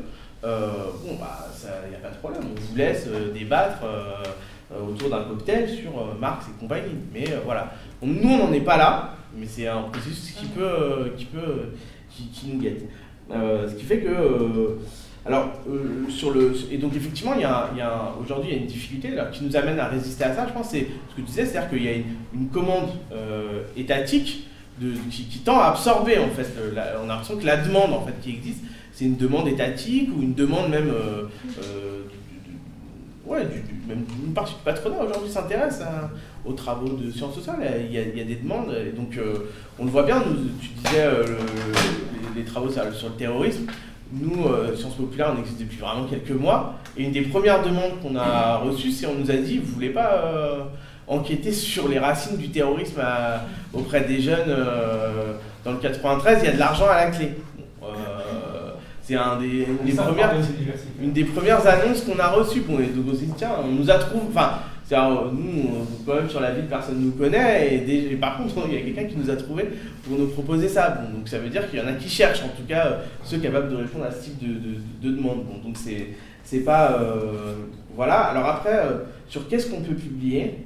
euh, 0.43 0.69
bon, 1.05 1.15
bah, 1.19 1.47
il 1.85 1.89
n'y 1.89 1.95
a 1.95 1.99
pas 1.99 2.09
de 2.09 2.17
problème. 2.17 2.41
On 2.43 2.59
vous 2.59 2.75
laisse 2.75 3.05
euh, 3.07 3.31
débattre 3.31 3.83
autour 4.71 5.09
d'un 5.09 5.23
cocktail 5.23 5.69
sur 5.69 5.91
Marx 6.19 6.45
et 6.47 6.59
compagnie. 6.59 6.95
Mais 7.13 7.25
voilà. 7.43 7.73
nous, 8.01 8.29
on 8.29 8.47
n'en 8.47 8.53
est 8.53 8.61
pas 8.61 8.77
là, 8.77 9.15
mais 9.35 9.45
c'est 9.45 9.67
un 9.67 9.81
processus 9.81 10.31
qui 10.31 10.45
peut, 10.45 11.11
qui, 11.17 11.25
peut, 11.25 11.73
qui, 12.09 12.47
nous 12.47 12.61
guette. 12.61 12.83
ce 13.29 13.75
qui 13.75 13.83
fait 13.83 13.99
que. 13.99 14.77
Alors, 15.25 15.51
sur 16.09 16.31
le. 16.31 16.53
Et 16.71 16.77
donc, 16.77 16.95
effectivement, 16.95 17.33
il 17.35 17.41
y 17.41 17.43
a, 17.43 17.69
aujourd'hui, 18.19 18.49
il 18.49 18.55
y 18.55 18.59
a 18.59 18.61
une 18.61 18.67
difficulté 18.67 19.09
qui 19.31 19.43
nous 19.43 19.55
amène 19.55 19.79
à 19.79 19.87
résister 19.87 20.23
à 20.23 20.33
ça. 20.33 20.47
Je 20.47 20.53
pense 20.53 20.69
c'est 20.69 20.87
ce 21.09 21.15
que 21.15 21.21
tu 21.21 21.21
disais, 21.21 21.45
c'est-à-dire 21.45 21.69
qu'il 21.69 21.83
y 21.83 21.89
a 21.89 21.93
une, 21.93 22.47
commande 22.49 22.89
étatique 23.77 24.47
qui, 25.11 25.39
tend 25.39 25.59
à 25.59 25.65
absorber 25.65 26.17
en 26.17 26.29
fait. 26.29 26.47
on 26.99 27.03
a 27.03 27.07
l'impression 27.07 27.37
que 27.37 27.45
la 27.45 27.57
demande 27.57 27.93
en 27.93 28.05
fait 28.05 28.13
qui 28.21 28.31
existe, 28.31 28.63
c'est 28.93 29.05
une 29.05 29.17
demande 29.17 29.47
étatique 29.47 30.09
ou 30.15 30.21
une 30.21 30.33
demande 30.33 30.69
même 30.69 30.89
euh, 30.89 31.23
euh, 31.63 32.03
ouais, 33.25 33.47
même 33.87 34.03
une 34.23 34.33
partie 34.33 34.53
du 34.53 34.59
patronat 34.63 35.03
aujourd'hui 35.03 35.29
s'intéresse 35.29 35.81
aux 36.45 36.53
travaux 36.53 36.89
de 36.89 37.11
sciences 37.11 37.35
sociales. 37.35 37.57
Il 37.89 37.93
y 37.93 37.99
a, 37.99 38.23
des 38.23 38.35
demandes, 38.35 38.73
et 38.73 38.91
donc 38.91 39.17
euh, 39.17 39.49
on 39.79 39.85
le 39.85 39.91
voit 39.91 40.03
bien. 40.03 40.23
Tu 40.61 40.69
disais 40.69 41.09
les, 42.35 42.43
travaux 42.43 42.69
sur, 42.69 42.83
le 42.83 43.15
terrorisme. 43.17 43.67
Nous, 44.11 44.45
Sciences 44.75 44.95
Populaires, 44.95 45.33
on 45.35 45.39
existe 45.39 45.59
depuis 45.59 45.77
vraiment 45.77 46.05
quelques 46.05 46.31
mois. 46.31 46.75
Et 46.97 47.03
une 47.03 47.11
des 47.11 47.21
premières 47.21 47.63
demandes 47.63 47.99
qu'on 48.01 48.15
a 48.15 48.57
reçues, 48.57 48.91
c'est 48.91 49.05
on 49.05 49.15
nous 49.15 49.31
a 49.31 49.35
dit, 49.35 49.57
vous 49.57 49.73
voulez 49.73 49.89
pas 49.89 50.71
enquêter 51.11 51.51
sur 51.51 51.87
les 51.89 51.99
racines 51.99 52.37
du 52.37 52.49
terrorisme 52.49 53.01
auprès 53.73 54.01
des 54.01 54.21
jeunes 54.21 54.49
euh, 54.49 55.33
dans 55.63 55.73
le 55.73 55.77
93, 55.77 56.39
il 56.41 56.45
y 56.45 56.49
a 56.49 56.53
de 56.53 56.59
l'argent 56.59 56.87
à 56.89 57.05
la 57.05 57.11
clé. 57.11 57.33
Euh, 57.83 58.71
c'est 59.03 59.15
un 59.15 59.37
des, 59.37 59.67
une, 59.67 59.85
des 59.85 59.93
premières, 59.93 60.33
une 61.01 61.11
des 61.11 61.23
premières 61.25 61.67
annonces 61.67 62.01
qu'on 62.01 62.17
a 62.19 62.27
reçues. 62.29 62.63
On 62.69 62.79
est 62.79 62.95
de 62.95 63.33
tiens, 63.35 63.51
on 63.63 63.67
nous 63.67 63.89
a 63.89 63.95
trouvé. 63.95 64.23
Enfin, 64.29 64.53
nous, 64.91 65.87
quand 66.05 66.15
même 66.15 66.29
sur 66.29 66.41
la 66.41 66.51
ville, 66.51 66.65
personne 66.65 66.99
ne 66.99 67.05
nous 67.05 67.11
connaît. 67.11 67.83
Et, 67.87 68.15
par 68.17 68.37
contre, 68.37 68.55
il 68.67 68.73
y 68.73 68.77
a 68.77 68.81
quelqu'un 68.81 69.05
qui 69.05 69.17
nous 69.17 69.29
a 69.29 69.35
trouvé 69.35 69.65
pour 70.03 70.17
nous 70.17 70.27
proposer 70.27 70.67
ça. 70.67 70.89
donc 71.13 71.27
ça 71.27 71.39
veut 71.39 71.49
dire 71.49 71.69
qu'il 71.69 71.79
y 71.79 71.81
en 71.81 71.87
a 71.87 71.93
qui 71.93 72.09
cherchent, 72.09 72.43
en 72.43 72.49
tout 72.49 72.65
cas, 72.67 72.99
ceux 73.23 73.39
capables 73.39 73.69
de 73.69 73.77
répondre 73.77 74.05
à 74.05 74.11
ce 74.11 74.25
type 74.25 74.39
de, 74.39 74.79
de, 75.01 75.15
demande. 75.15 75.45
Donc 75.63 75.77
c'est 76.43 76.59
pas. 76.59 76.99
Euh, 76.99 77.55
voilà. 77.95 78.15
Alors 78.15 78.45
après, 78.45 78.83
sur 79.27 79.47
qu'est-ce 79.47 79.69
qu'on 79.69 79.81
peut 79.81 79.95
publier? 79.95 80.65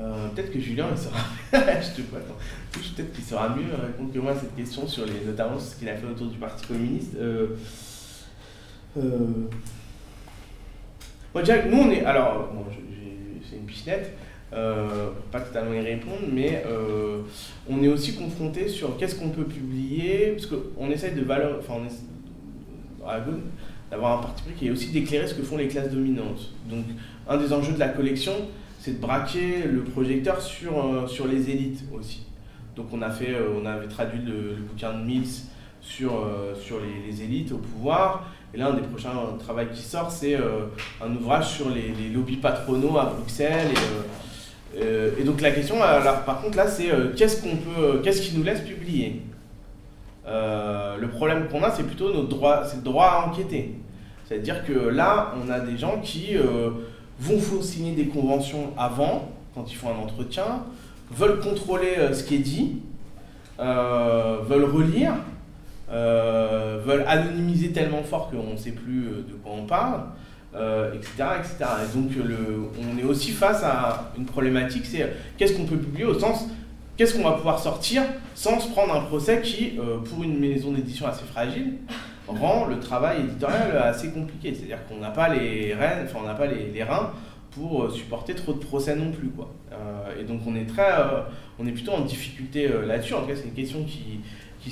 Euh, 0.00 0.28
peut-être 0.28 0.52
que 0.52 0.60
Julien, 0.60 0.86
il 0.92 0.98
sera, 0.98 1.18
je 1.82 1.96
te 1.96 2.02
peut-être 2.02 3.12
qu'il 3.12 3.24
sera 3.24 3.48
mieux 3.48 3.64
répondre 3.84 4.12
que 4.12 4.18
moi 4.20 4.30
à 4.30 4.36
cette 4.36 4.54
question 4.54 4.86
sur 4.86 5.04
les, 5.04 5.26
notamment 5.26 5.58
ce 5.58 5.74
qu'il 5.74 5.88
a 5.88 5.96
fait 5.96 6.06
autour 6.06 6.28
du 6.28 6.38
Parti 6.38 6.64
communiste. 6.68 7.16
Euh, 11.34 11.38
euh, 11.38 11.42
moi, 11.42 11.42
déjà, 11.42 11.64
nous, 11.64 11.78
on 11.78 11.90
est, 11.90 12.04
alors, 12.04 12.50
bon, 12.52 12.64
c'est 13.48 13.56
une 13.56 13.64
pichenette, 13.64 14.12
pas 14.50 15.40
totalement 15.40 15.74
y 15.74 15.80
répondre, 15.80 16.22
mais 16.32 16.62
on 17.68 17.82
est 17.82 17.88
aussi 17.88 18.14
confronté 18.14 18.68
sur 18.68 18.96
qu'est-ce 18.96 19.16
qu'on 19.16 19.30
peut 19.30 19.44
publier, 19.44 20.32
parce 20.32 20.46
qu'on 20.46 20.90
essaye 20.90 21.14
de 21.14 21.22
valeur, 21.22 21.58
enfin, 21.60 21.80
d'avoir 23.90 24.18
un 24.18 24.22
parti 24.22 24.42
pris 24.42 24.52
qui 24.54 24.66
est 24.68 24.70
aussi 24.70 24.88
d'éclairer 24.90 25.26
ce 25.26 25.34
que 25.34 25.42
font 25.42 25.56
les 25.56 25.68
classes 25.68 25.90
dominantes. 25.90 26.52
Donc, 26.68 26.84
un 27.28 27.36
des 27.36 27.52
enjeux 27.52 27.72
de 27.72 27.78
la 27.78 27.88
collection, 27.88 28.32
c'est 28.78 28.92
de 28.92 29.00
braquer 29.00 29.64
le 29.70 29.82
projecteur 29.82 30.40
sur, 30.40 30.78
euh, 30.78 31.06
sur 31.06 31.26
les 31.26 31.50
élites 31.50 31.84
aussi. 31.92 32.24
Donc 32.76 32.86
on, 32.92 33.02
a 33.02 33.10
fait, 33.10 33.34
euh, 33.34 33.60
on 33.60 33.66
avait 33.66 33.88
traduit 33.88 34.20
le, 34.24 34.56
bouquin 34.68 34.94
de 34.94 35.04
Mills 35.04 35.26
sur, 35.80 36.14
euh, 36.14 36.54
sur 36.54 36.78
les, 36.80 37.22
élites 37.22 37.52
au 37.52 37.58
pouvoir. 37.58 38.30
Et 38.54 38.56
là, 38.56 38.68
un 38.68 38.74
des 38.74 38.82
prochains 38.82 39.12
travaux 39.38 39.60
qui 39.72 39.82
sort, 39.82 40.10
c'est 40.10 40.36
un 40.36 41.14
ouvrage 41.14 41.48
sur 41.48 41.68
les, 41.68 42.08
lobbies 42.08 42.36
patronaux 42.36 42.98
à 42.98 43.04
Bruxelles. 43.04 43.68
Et, 44.76 45.20
et, 45.20 45.24
donc 45.24 45.40
la 45.40 45.50
question, 45.50 45.82
alors, 45.82 46.22
par 46.22 46.40
contre, 46.40 46.56
là, 46.56 46.66
c'est 46.66 46.88
qu'est-ce 47.16 47.42
qu'on 47.42 47.56
peut, 47.56 48.00
qu'est-ce 48.02 48.22
qui 48.22 48.36
nous 48.36 48.44
laisse 48.44 48.60
publier? 48.60 49.22
Le 50.26 51.06
problème 51.08 51.48
qu'on 51.48 51.62
a, 51.62 51.70
c'est 51.70 51.82
plutôt 51.82 52.12
notre 52.12 52.28
droit, 52.28 52.64
c'est 52.64 52.76
le 52.76 52.82
droit 52.82 53.06
à 53.06 53.26
enquêter. 53.26 53.74
C'est-à-dire 54.26 54.64
que 54.64 54.72
là, 54.72 55.34
on 55.44 55.50
a 55.50 55.60
des 55.60 55.76
gens 55.76 56.00
qui 56.02 56.36
vont 57.20 57.62
signer 57.62 57.92
des 57.92 58.06
conventions 58.06 58.72
avant, 58.78 59.28
quand 59.54 59.70
ils 59.70 59.76
font 59.76 59.90
un 59.90 59.98
entretien, 59.98 60.64
veulent 61.10 61.40
contrôler 61.40 61.94
euh, 61.98 62.14
ce 62.14 62.24
qui 62.24 62.36
est 62.36 62.40
dit, 62.40 62.78
euh, 63.60 64.38
veulent 64.46 64.64
relire, 64.64 65.14
euh, 65.90 66.80
veulent 66.84 67.04
anonymiser 67.06 67.72
tellement 67.72 68.02
fort 68.02 68.30
qu'on 68.30 68.52
ne 68.52 68.56
sait 68.56 68.72
plus 68.72 69.02
de 69.28 69.34
quoi 69.42 69.52
on 69.52 69.66
parle, 69.66 70.02
etc., 70.94 71.12
etc. 71.38 71.70
Et 71.84 71.96
donc 71.96 72.10
le, 72.14 72.70
on 72.78 72.98
est 72.98 73.04
aussi 73.04 73.30
face 73.30 73.62
à 73.62 74.12
une 74.16 74.26
problématique, 74.26 74.86
c'est 74.86 75.12
qu'est-ce 75.36 75.54
qu'on 75.54 75.66
peut 75.66 75.76
publier 75.76 76.04
au 76.04 76.18
sens, 76.18 76.46
qu'est-ce 76.96 77.14
qu'on 77.14 77.24
va 77.24 77.32
pouvoir 77.32 77.58
sortir 77.58 78.02
sans 78.34 78.58
se 78.60 78.68
prendre 78.70 78.94
un 78.94 79.02
procès 79.02 79.40
qui, 79.40 79.78
pour 80.04 80.24
une 80.24 80.38
maison 80.38 80.72
d'édition 80.72 81.06
assez 81.06 81.24
fragile, 81.24 81.74
rend 82.28 82.66
le 82.66 82.78
travail 82.78 83.20
éditorial 83.20 83.76
assez 83.76 84.10
compliqué. 84.10 84.54
C'est-à-dire 84.54 84.86
qu'on 84.86 84.98
n'a 84.98 85.10
pas 85.10 85.28
les 85.28 85.74
reins, 85.74 86.04
enfin 86.04 86.18
on 86.22 86.26
n'a 86.26 86.34
pas 86.34 86.46
les, 86.46 86.82
reins 86.82 87.12
pour 87.50 87.84
euh, 87.84 87.90
supporter 87.90 88.34
trop 88.34 88.52
de 88.52 88.58
procès 88.58 88.94
non 88.94 89.10
plus. 89.10 89.28
Quoi. 89.28 89.50
Euh, 89.72 90.20
et 90.20 90.24
donc 90.24 90.40
on 90.46 90.54
est 90.54 90.66
très, 90.66 90.92
euh, 90.92 91.22
on 91.58 91.66
est 91.66 91.72
plutôt 91.72 91.92
en 91.92 92.02
difficulté 92.02 92.68
là-dessus. 92.86 93.14
En 93.14 93.22
tout 93.22 93.28
cas, 93.28 93.36
c'est 93.36 93.48
une 93.48 93.54
question 93.54 93.84
qui, 93.84 94.20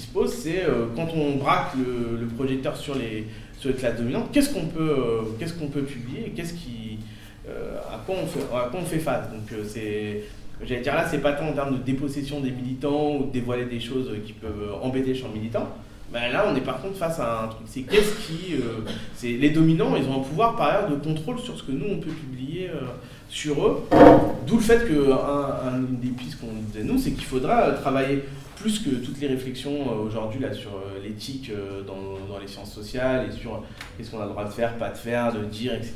pose, 0.04 0.32
c'est 0.32 0.64
quand 0.94 1.08
on 1.14 1.36
braque 1.36 1.72
le, 1.76 2.26
projecteur 2.26 2.76
sur 2.76 2.94
les, 2.94 3.26
sur 3.58 3.70
les 3.70 3.76
classes 3.76 3.96
dominantes, 3.96 4.30
qu'est-ce 4.32 4.52
qu'on 4.52 4.66
peut, 4.66 4.96
qu'est-ce 5.38 5.54
qu'on 5.54 5.68
peut 5.68 5.82
publier, 5.82 6.32
qu'est-ce 6.36 6.52
qui, 6.54 6.98
à 7.46 7.98
quoi 8.04 8.16
on 8.22 8.26
fait, 8.26 8.40
à 8.54 8.68
quoi 8.70 8.80
on 8.80 8.84
fait 8.84 8.98
face? 8.98 9.30
Donc 9.30 9.58
c'est 9.66 10.24
J'allais 10.64 10.80
dire 10.80 10.94
là, 10.94 11.06
c'est 11.06 11.18
pas 11.18 11.32
tant 11.32 11.48
en 11.48 11.52
termes 11.52 11.78
de 11.78 11.82
dépossession 11.82 12.40
des 12.40 12.50
militants 12.50 13.16
ou 13.16 13.26
de 13.26 13.30
dévoiler 13.30 13.66
des 13.66 13.78
choses 13.80 14.10
qui 14.24 14.32
peuvent 14.32 14.74
embêter 14.82 15.10
le 15.10 15.14
champ 15.14 15.28
militant, 15.28 15.68
ben 16.12 16.32
là, 16.32 16.46
on 16.48 16.54
est 16.54 16.60
par 16.60 16.80
contre 16.80 16.96
face 16.96 17.18
à 17.18 17.44
un 17.44 17.48
truc. 17.48 17.66
C'est 17.66 17.82
qu'est-ce 17.82 18.26
qui. 18.26 18.54
Euh, 18.54 18.80
c'est 19.14 19.32
les 19.32 19.50
dominants, 19.50 19.96
ils 19.96 20.08
ont 20.08 20.20
un 20.20 20.24
pouvoir 20.24 20.56
par 20.56 20.68
ailleurs 20.68 20.90
de 20.90 20.94
contrôle 20.96 21.38
sur 21.38 21.58
ce 21.58 21.64
que 21.64 21.72
nous, 21.72 21.86
on 21.90 21.98
peut 21.98 22.10
publier 22.10 22.70
euh, 22.70 22.86
sur 23.28 23.66
eux. 23.66 23.82
D'où 24.46 24.56
le 24.56 24.62
fait 24.62 24.86
que 24.86 25.10
un, 25.12 25.80
des 25.90 26.08
pistes 26.10 26.40
qu'on 26.40 26.52
disait 26.70 26.84
nous, 26.84 26.98
c'est 26.98 27.10
qu'il 27.10 27.24
faudra 27.24 27.62
euh, 27.62 27.80
travailler 27.80 28.22
plus 28.56 28.80
que 28.80 28.90
toutes 28.90 29.20
les 29.20 29.28
réflexions 29.28 29.88
aujourd'hui 30.00 30.40
là 30.40 30.52
sur 30.52 30.70
l'éthique 31.02 31.52
dans, 31.86 32.26
dans, 32.32 32.38
les 32.40 32.48
sciences 32.48 32.72
sociales 32.72 33.28
et 33.28 33.32
sur 33.32 33.62
qu'est-ce 33.96 34.10
qu'on 34.10 34.20
a 34.20 34.24
le 34.24 34.30
droit 34.30 34.44
de 34.44 34.50
faire, 34.50 34.76
pas 34.76 34.90
de 34.90 34.96
faire, 34.96 35.32
de 35.32 35.44
dire, 35.44 35.74
etc. 35.74 35.94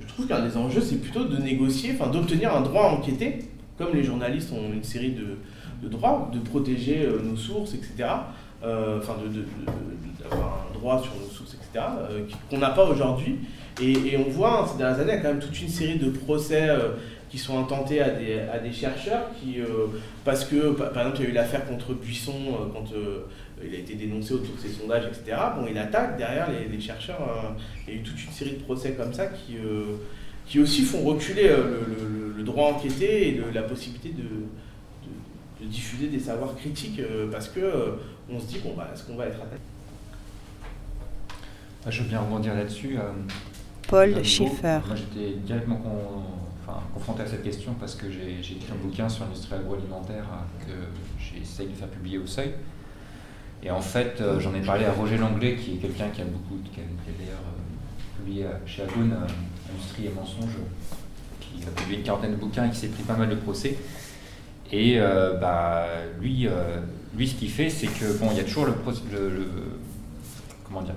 Je 0.00 0.06
trouve 0.06 0.26
qu'un 0.26 0.40
des 0.40 0.56
enjeux, 0.56 0.80
c'est 0.80 1.00
plutôt 1.00 1.24
de 1.24 1.36
négocier, 1.36 1.92
enfin 1.94 2.10
d'obtenir 2.10 2.54
un 2.56 2.62
droit 2.62 2.84
à 2.84 2.88
enquêter, 2.88 3.40
comme 3.76 3.94
les 3.94 4.02
journalistes 4.02 4.52
ont 4.52 4.72
une 4.72 4.84
série 4.84 5.12
de, 5.12 5.36
de 5.82 5.88
droits, 5.88 6.30
de 6.32 6.38
protéger 6.38 7.06
nos 7.22 7.36
sources, 7.36 7.74
etc. 7.74 8.08
Euh, 8.62 8.98
enfin 8.98 9.14
d'avoir 10.22 10.66
un 10.70 10.78
droit 10.78 11.02
sur 11.02 11.14
nos 11.14 11.30
sources, 11.30 11.54
etc., 11.54 11.82
euh, 12.10 12.26
qu'on 12.50 12.58
n'a 12.58 12.68
pas 12.68 12.84
aujourd'hui. 12.84 13.38
Et, 13.80 14.18
on 14.18 14.28
voit, 14.28 14.60
hein, 14.60 14.66
ces 14.70 14.76
dernières 14.76 15.00
années, 15.00 15.12
il 15.12 15.16
y 15.16 15.18
a 15.18 15.22
quand 15.22 15.28
même 15.28 15.40
toute 15.40 15.58
une 15.62 15.68
série 15.68 15.98
de 15.98 16.10
procès 16.10 16.68
euh, 16.68 16.90
qui 17.30 17.38
sont 17.38 17.58
intentés 17.58 18.00
à 18.00 18.10
des, 18.10 18.40
à 18.40 18.58
des 18.58 18.72
chercheurs, 18.72 19.30
qui, 19.40 19.58
parce 20.24 20.44
que, 20.44 20.72
par 20.72 20.88
exemple, 20.88 21.18
il 21.18 21.24
y 21.24 21.26
a 21.26 21.30
eu 21.30 21.32
l'affaire 21.32 21.64
contre 21.66 21.94
Buisson, 21.94 22.32
quand 22.72 22.86
il 23.64 23.74
a 23.74 23.78
été 23.78 23.94
dénoncé 23.94 24.34
autour 24.34 24.56
de 24.56 24.60
ses 24.60 24.68
sondages, 24.70 25.04
etc. 25.06 25.36
Bon, 25.56 25.64
il 25.70 25.78
attaque 25.78 26.18
derrière 26.18 26.48
les, 26.50 26.80
chercheurs. 26.80 27.54
il 27.86 27.94
y 27.94 27.96
a 27.96 28.00
eu 28.00 28.02
toute 28.02 28.20
une 28.24 28.32
série 28.32 28.56
de 28.56 28.62
procès 28.62 28.92
comme 28.92 29.12
ça 29.12 29.26
qui, 29.26 29.58
qui 30.46 30.58
aussi 30.58 30.82
font 30.82 31.02
reculer 31.04 31.48
le, 31.48 32.34
le, 32.36 32.42
droit 32.42 32.72
enquêté 32.72 33.28
et 33.28 33.40
la 33.54 33.62
possibilité 33.62 34.08
de, 34.08 34.24
de, 35.64 35.66
diffuser 35.68 36.08
des 36.08 36.18
savoirs 36.18 36.56
critiques, 36.56 37.00
parce 37.30 37.48
que 37.48 37.94
on 38.28 38.40
se 38.40 38.46
dit, 38.46 38.58
bon, 38.58 38.74
bah, 38.76 38.88
est-ce 38.92 39.04
qu'on 39.04 39.16
va 39.16 39.26
être 39.26 39.36
attaqué? 39.36 39.62
Je 41.88 42.02
veux 42.02 42.08
bien 42.08 42.20
rebondir 42.20 42.54
là-dessus. 42.54 42.96
Euh, 42.98 43.12
Paul 43.88 44.22
Schiffer. 44.22 44.80
Moi, 44.86 44.96
j'étais 44.96 45.36
directement 45.38 45.82
confronté 46.94 47.22
à 47.22 47.26
cette 47.26 47.42
question 47.42 47.74
parce 47.78 47.94
que 47.94 48.10
j'ai 48.10 48.38
écrit 48.40 48.72
un 48.72 48.82
bouquin 48.82 49.08
sur 49.08 49.24
l'industrie 49.24 49.54
agroalimentaire 49.54 50.24
euh, 50.24 50.64
que 50.64 50.72
j'essaye 51.18 51.68
de 51.68 51.74
faire 51.74 51.88
publier 51.88 52.18
au 52.18 52.26
seuil. 52.26 52.52
Et 53.62 53.70
en 53.70 53.80
fait, 53.80 54.20
euh, 54.20 54.40
j'en 54.40 54.54
ai 54.54 54.60
parlé 54.60 54.84
à 54.84 54.92
Roger 54.92 55.18
Langlais, 55.18 55.56
qui 55.56 55.74
est 55.74 55.76
quelqu'un 55.76 56.08
qui 56.08 56.22
a 56.22 56.24
beaucoup, 56.24 56.56
qui 56.72 56.80
a, 56.80 56.84
d'ailleurs 57.18 57.42
publié 58.16 58.46
chez 58.66 58.82
Agone, 58.82 59.14
Industrie 59.72 60.06
et 60.06 60.10
Mensonges, 60.10 60.58
qui 61.40 61.62
a 61.66 61.70
publié 61.70 61.98
une 61.98 62.04
quarantaine 62.04 62.32
de 62.32 62.36
bouquins 62.36 62.66
et 62.66 62.70
qui 62.70 62.76
s'est 62.76 62.88
pris 62.88 63.02
pas 63.02 63.16
mal 63.16 63.28
de 63.28 63.36
procès. 63.36 63.76
Et 64.72 64.98
bah, 65.40 65.86
lui, 66.20 66.46
lui, 67.16 67.28
ce 67.28 67.34
qu'il 67.34 67.50
fait, 67.50 67.70
c'est 67.70 67.88
que, 67.88 68.18
bon, 68.18 68.28
il 68.30 68.36
y 68.36 68.40
a 68.40 68.44
toujours 68.44 68.66
le, 68.66 68.74
comment 70.64 70.82
dire, 70.82 70.94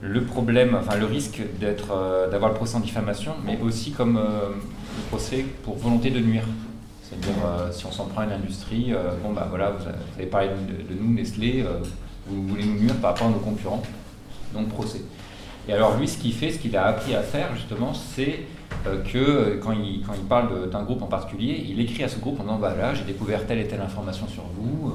le 0.00 0.22
problème, 0.24 0.76
enfin 0.80 0.96
le 0.96 1.06
risque 1.06 1.42
d'être, 1.58 1.92
euh, 1.92 2.30
d'avoir 2.30 2.50
le 2.50 2.56
procès 2.56 2.76
en 2.76 2.80
diffamation, 2.80 3.32
mais 3.44 3.58
aussi 3.60 3.92
comme 3.92 4.16
euh, 4.16 4.50
le 4.50 5.02
procès 5.08 5.44
pour 5.62 5.76
volonté 5.76 6.10
de 6.10 6.20
nuire. 6.20 6.44
C'est-à-dire, 7.02 7.44
euh, 7.44 7.72
si 7.72 7.86
on 7.86 7.92
s'en 7.92 8.04
prend 8.06 8.20
à 8.22 8.24
une 8.24 8.32
industrie, 8.32 8.92
bon, 9.22 9.32
bah 9.32 9.46
voilà, 9.48 9.70
vous 9.70 9.84
avez 10.16 10.26
parlé 10.26 10.48
de, 10.48 10.94
nous, 10.94 11.14
Nestlé, 11.14 11.64
vous 12.26 12.46
voulez 12.46 12.64
nous 12.64 12.80
nuire 12.80 12.94
par 12.96 13.12
rapport 13.12 13.28
à 13.28 13.30
nos 13.30 13.38
concurrents, 13.38 13.82
donc 14.52 14.68
procès. 14.68 15.00
Et 15.68 15.72
alors, 15.72 15.96
lui, 15.96 16.06
ce 16.06 16.18
qu'il 16.18 16.34
fait, 16.34 16.52
ce 16.52 16.58
qu'il 16.58 16.76
a 16.76 16.84
appris 16.84 17.14
à 17.14 17.22
faire, 17.22 17.54
justement, 17.54 17.92
c'est 17.94 18.40
que 18.84 19.58
quand 19.62 19.72
il, 19.72 20.02
quand 20.06 20.12
il 20.14 20.24
parle 20.24 20.68
d'un 20.70 20.82
groupe 20.82 21.02
en 21.02 21.06
particulier, 21.06 21.64
il 21.66 21.80
écrit 21.80 22.04
à 22.04 22.08
ce 22.08 22.18
groupe 22.18 22.38
en 22.40 22.42
disant, 22.42 22.58
bah 22.58 22.74
là, 22.78 22.92
j'ai 22.92 23.04
découvert 23.04 23.46
telle 23.46 23.58
et 23.58 23.66
telle 23.66 23.80
information 23.80 24.28
sur 24.28 24.44
vous, 24.54 24.92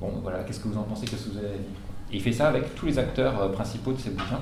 bon, 0.00 0.10
voilà, 0.22 0.40
qu'est-ce 0.40 0.58
que 0.58 0.66
vous 0.66 0.78
en 0.78 0.82
pensez, 0.82 1.06
qu'est-ce 1.06 1.26
que 1.26 1.30
vous 1.30 1.38
avez 1.38 1.58
dit 1.58 1.87
Il 2.12 2.22
fait 2.22 2.32
ça 2.32 2.48
avec 2.48 2.74
tous 2.74 2.86
les 2.86 2.98
acteurs 2.98 3.40
euh, 3.40 3.48
principaux 3.48 3.92
de 3.92 3.98
ses 3.98 4.10
bouquins. 4.10 4.40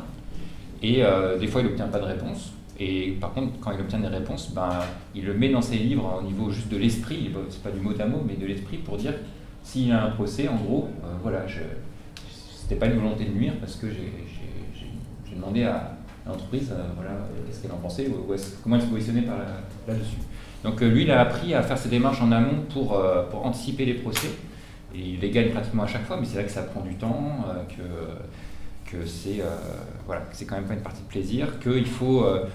Et 0.83 1.03
euh, 1.03 1.39
des 1.39 1.47
fois, 1.47 1.63
il 1.63 1.69
n'obtient 1.69 1.89
pas 1.89 1.99
de 1.99 2.05
réponse. 2.05 2.53
Et 2.79 3.17
par 3.21 3.33
contre, 3.33 3.59
quand 3.61 3.73
il 3.73 3.81
obtient 3.81 3.99
des 3.99 4.09
réponses, 4.09 4.53
ben, 4.53 4.71
il 5.15 5.25
le 5.25 5.35
met 5.35 5.49
dans 5.49 5.63
ses 5.63 5.77
livres 5.77 6.21
au 6.21 6.23
niveau 6.23 6.51
juste 6.51 6.69
de 6.69 6.77
l'esprit, 6.77 7.31
c'est 7.49 7.63
pas 7.63 7.71
du 7.71 7.81
mot 7.81 7.93
à 7.99 8.05
mot, 8.05 8.23
mais 8.27 8.35
de 8.35 8.45
l'esprit 8.45 8.77
pour 8.77 8.99
dire 8.99 9.15
s'il 9.63 9.89
y 9.89 9.93
a 9.93 10.05
un 10.05 10.11
procès, 10.11 10.47
en 10.47 10.57
gros, 10.57 10.91
voilà, 11.23 11.47
je, 11.47 11.61
c'était 12.55 12.75
pas 12.75 12.85
une 12.85 12.99
volonté 12.99 13.25
de 13.25 13.31
nuire 13.31 13.55
parce 13.59 13.77
que 13.77 13.87
j'ai, 13.89 14.13
demandé 15.35 15.65
à 15.65 15.97
l'entreprise, 16.27 16.71
voilà, 16.97 17.13
qu'est-ce 17.47 17.63
qu'elle 17.63 17.73
en 17.73 17.79
pensait, 17.79 18.09
ou, 18.09 18.31
comment 18.63 18.77
elle 18.77 18.83
se 18.83 18.89
positionnait 18.89 19.23
par 19.23 19.39
là-dessus. 19.89 20.19
Donc 20.63 20.83
lui, 20.83 21.05
il 21.05 21.11
a 21.11 21.23
appris 21.23 21.55
à 21.55 21.63
faire 21.63 21.79
ses 21.79 21.89
démarches 21.89 22.21
en 22.21 22.31
amont 22.31 22.65
pour, 22.71 23.03
pour 23.31 23.47
anticiper 23.47 23.87
les 23.87 23.95
procès 23.95 24.29
et 24.95 25.01
il 25.01 25.21
les 25.21 25.31
gagne 25.31 25.51
pratiquement 25.51 25.83
à 25.83 25.87
chaque 25.87 26.05
fois, 26.05 26.17
mais 26.19 26.27
c'est 26.27 26.35
vrai 26.35 26.45
que 26.45 26.51
ça 26.51 26.63
prend 26.63 26.81
du 26.81 26.95
temps, 26.95 27.45
euh, 27.49 27.63
que, 27.69 28.97
que 28.97 29.07
c'est 29.07 29.41
euh, 29.41 29.57
voilà, 30.07 30.23
quand 30.49 30.57
même 30.57 30.67
pas 30.67 30.75
une 30.75 30.81
partie 30.81 31.03
de 31.03 31.09
plaisir, 31.09 31.59
qu'il 31.61 31.87
faut 31.87 32.25
euh, 32.25 32.47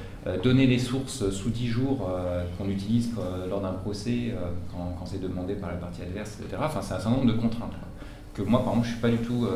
donner 0.43 0.65
les 0.65 0.79
sources 0.79 1.29
sous 1.29 1.49
10 1.49 1.67
jours 1.67 2.09
qu'on 2.57 2.69
utilise 2.69 3.11
lors 3.49 3.61
d'un 3.61 3.73
procès 3.73 4.33
quand, 4.71 5.05
c'est 5.05 5.19
demandé 5.19 5.55
par 5.55 5.71
la 5.71 5.77
partie 5.77 6.03
adverse, 6.03 6.37
etc. 6.39 6.61
Enfin, 6.63 6.79
c'est 6.81 6.93
un 6.93 6.99
certain 6.99 7.17
nombre 7.17 7.33
de 7.33 7.39
contraintes. 7.39 7.73
Que 8.33 8.43
moi, 8.43 8.63
par 8.63 8.73
exemple, 8.73 8.87
je 8.87 8.91
ne 8.91 8.95
suis 8.95 9.01
pas 9.01 9.09
du 9.09 9.17
tout 9.17 9.47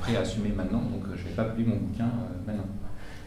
prêt 0.00 0.16
à 0.16 0.20
assumer 0.20 0.50
maintenant, 0.54 0.80
donc 0.80 1.04
je 1.16 1.22
ne 1.22 1.28
vais 1.28 1.34
pas 1.34 1.44
publier 1.44 1.70
mon 1.70 1.76
bouquin 1.76 2.10
maintenant. 2.46 2.66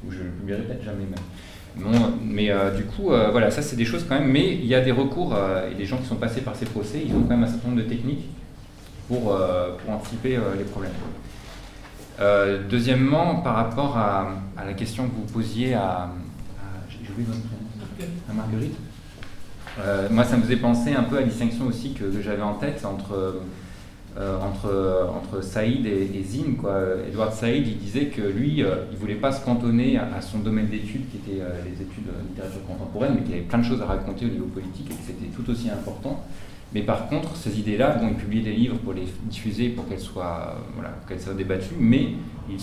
Ou 0.05 0.11
je 0.11 0.19
ne 0.19 0.23
le 0.25 0.29
publierai 0.29 0.61
peut-être 0.61 0.83
jamais 0.83 1.05
même. 1.05 1.95
mais 2.23 2.51
du 2.77 2.83
coup, 2.85 3.07
voilà, 3.07 3.49
ça 3.49 3.63
c'est 3.63 3.75
des 3.75 3.85
choses 3.85 4.05
quand 4.07 4.19
même. 4.19 4.31
Mais 4.31 4.53
il 4.53 4.67
y 4.67 4.75
a 4.75 4.81
des 4.81 4.91
recours 4.91 5.35
et 5.69 5.73
des 5.73 5.85
gens 5.85 5.97
qui 5.97 6.05
sont 6.05 6.17
passés 6.17 6.41
par 6.41 6.55
ces 6.55 6.65
procès, 6.65 7.01
ils 7.03 7.15
ont 7.15 7.21
quand 7.21 7.35
même 7.35 7.43
un 7.43 7.47
certain 7.47 7.69
nombre 7.69 7.81
de 7.81 7.87
techniques 7.87 8.29
pour, 9.07 9.33
euh, 9.33 9.75
pour 9.77 9.93
anticiper 9.93 10.37
euh, 10.37 10.55
les 10.57 10.63
problèmes. 10.63 10.91
Euh, 12.19 12.61
deuxièmement, 12.69 13.37
par 13.37 13.55
rapport 13.55 13.97
à, 13.97 14.27
à, 14.55 14.65
la 14.65 14.73
question 14.73 15.07
que 15.07 15.15
vous 15.15 15.33
posiez 15.33 15.73
à, 15.73 15.81
à 15.81 16.09
j'ai 16.87 17.11
oublié 17.11 17.27
votre 17.27 17.41
prénom, 17.97 18.11
à 18.29 18.33
Marguerite. 18.33 18.75
Euh, 19.79 20.07
moi, 20.11 20.23
ça 20.23 20.37
me 20.37 20.43
faisait 20.43 20.57
penser 20.57 20.93
un 20.93 21.03
peu 21.03 21.17
à 21.17 21.21
la 21.21 21.27
distinction 21.27 21.65
aussi 21.65 21.93
que, 21.93 22.21
j'avais 22.21 22.43
en 22.43 22.53
tête 22.53 22.85
entre, 22.85 23.41
euh, 24.19 24.39
entre, 24.39 25.09
entre 25.15 25.43
Saïd 25.43 25.87
et, 25.87 26.23
Zine. 26.23 26.55
Quoi. 26.57 26.79
Edward 27.07 27.33
Saïd, 27.33 27.67
il 27.67 27.79
disait 27.79 28.05
que 28.05 28.21
lui, 28.21 28.59
il 28.59 28.65
ne 28.65 28.97
voulait 28.99 29.15
pas 29.15 29.31
se 29.31 29.43
cantonner 29.43 29.97
à, 29.97 30.21
son 30.21 30.37
domaine 30.37 30.67
d'études, 30.67 31.09
qui 31.09 31.17
était 31.17 31.41
les 31.65 31.81
études 31.81 32.05
de 32.05 32.29
littérature 32.29 32.63
contemporaine, 32.67 33.15
mais 33.15 33.23
qu'il 33.23 33.33
avait 33.33 33.43
plein 33.43 33.57
de 33.57 33.65
choses 33.65 33.81
à 33.81 33.85
raconter 33.85 34.25
au 34.25 34.29
niveau 34.29 34.45
politique 34.45 34.91
et 34.91 34.93
que 34.93 35.03
c'était 35.03 35.35
tout 35.35 35.49
aussi 35.49 35.71
important. 35.71 36.23
Mais 36.73 36.81
par 36.81 37.07
contre, 37.07 37.35
ces 37.35 37.59
idées-là, 37.59 37.97
bon, 37.99 38.09
il 38.09 38.15
publiait 38.15 38.43
des 38.43 38.53
livres 38.53 38.77
pour 38.77 38.93
les 38.93 39.07
diffuser, 39.25 39.69
pour 39.69 39.87
qu'elles 39.87 39.99
soient, 39.99 40.57
voilà, 40.75 40.93
soient 41.19 41.33
débattues, 41.33 41.75
mais 41.79 42.09
il, 42.49 42.57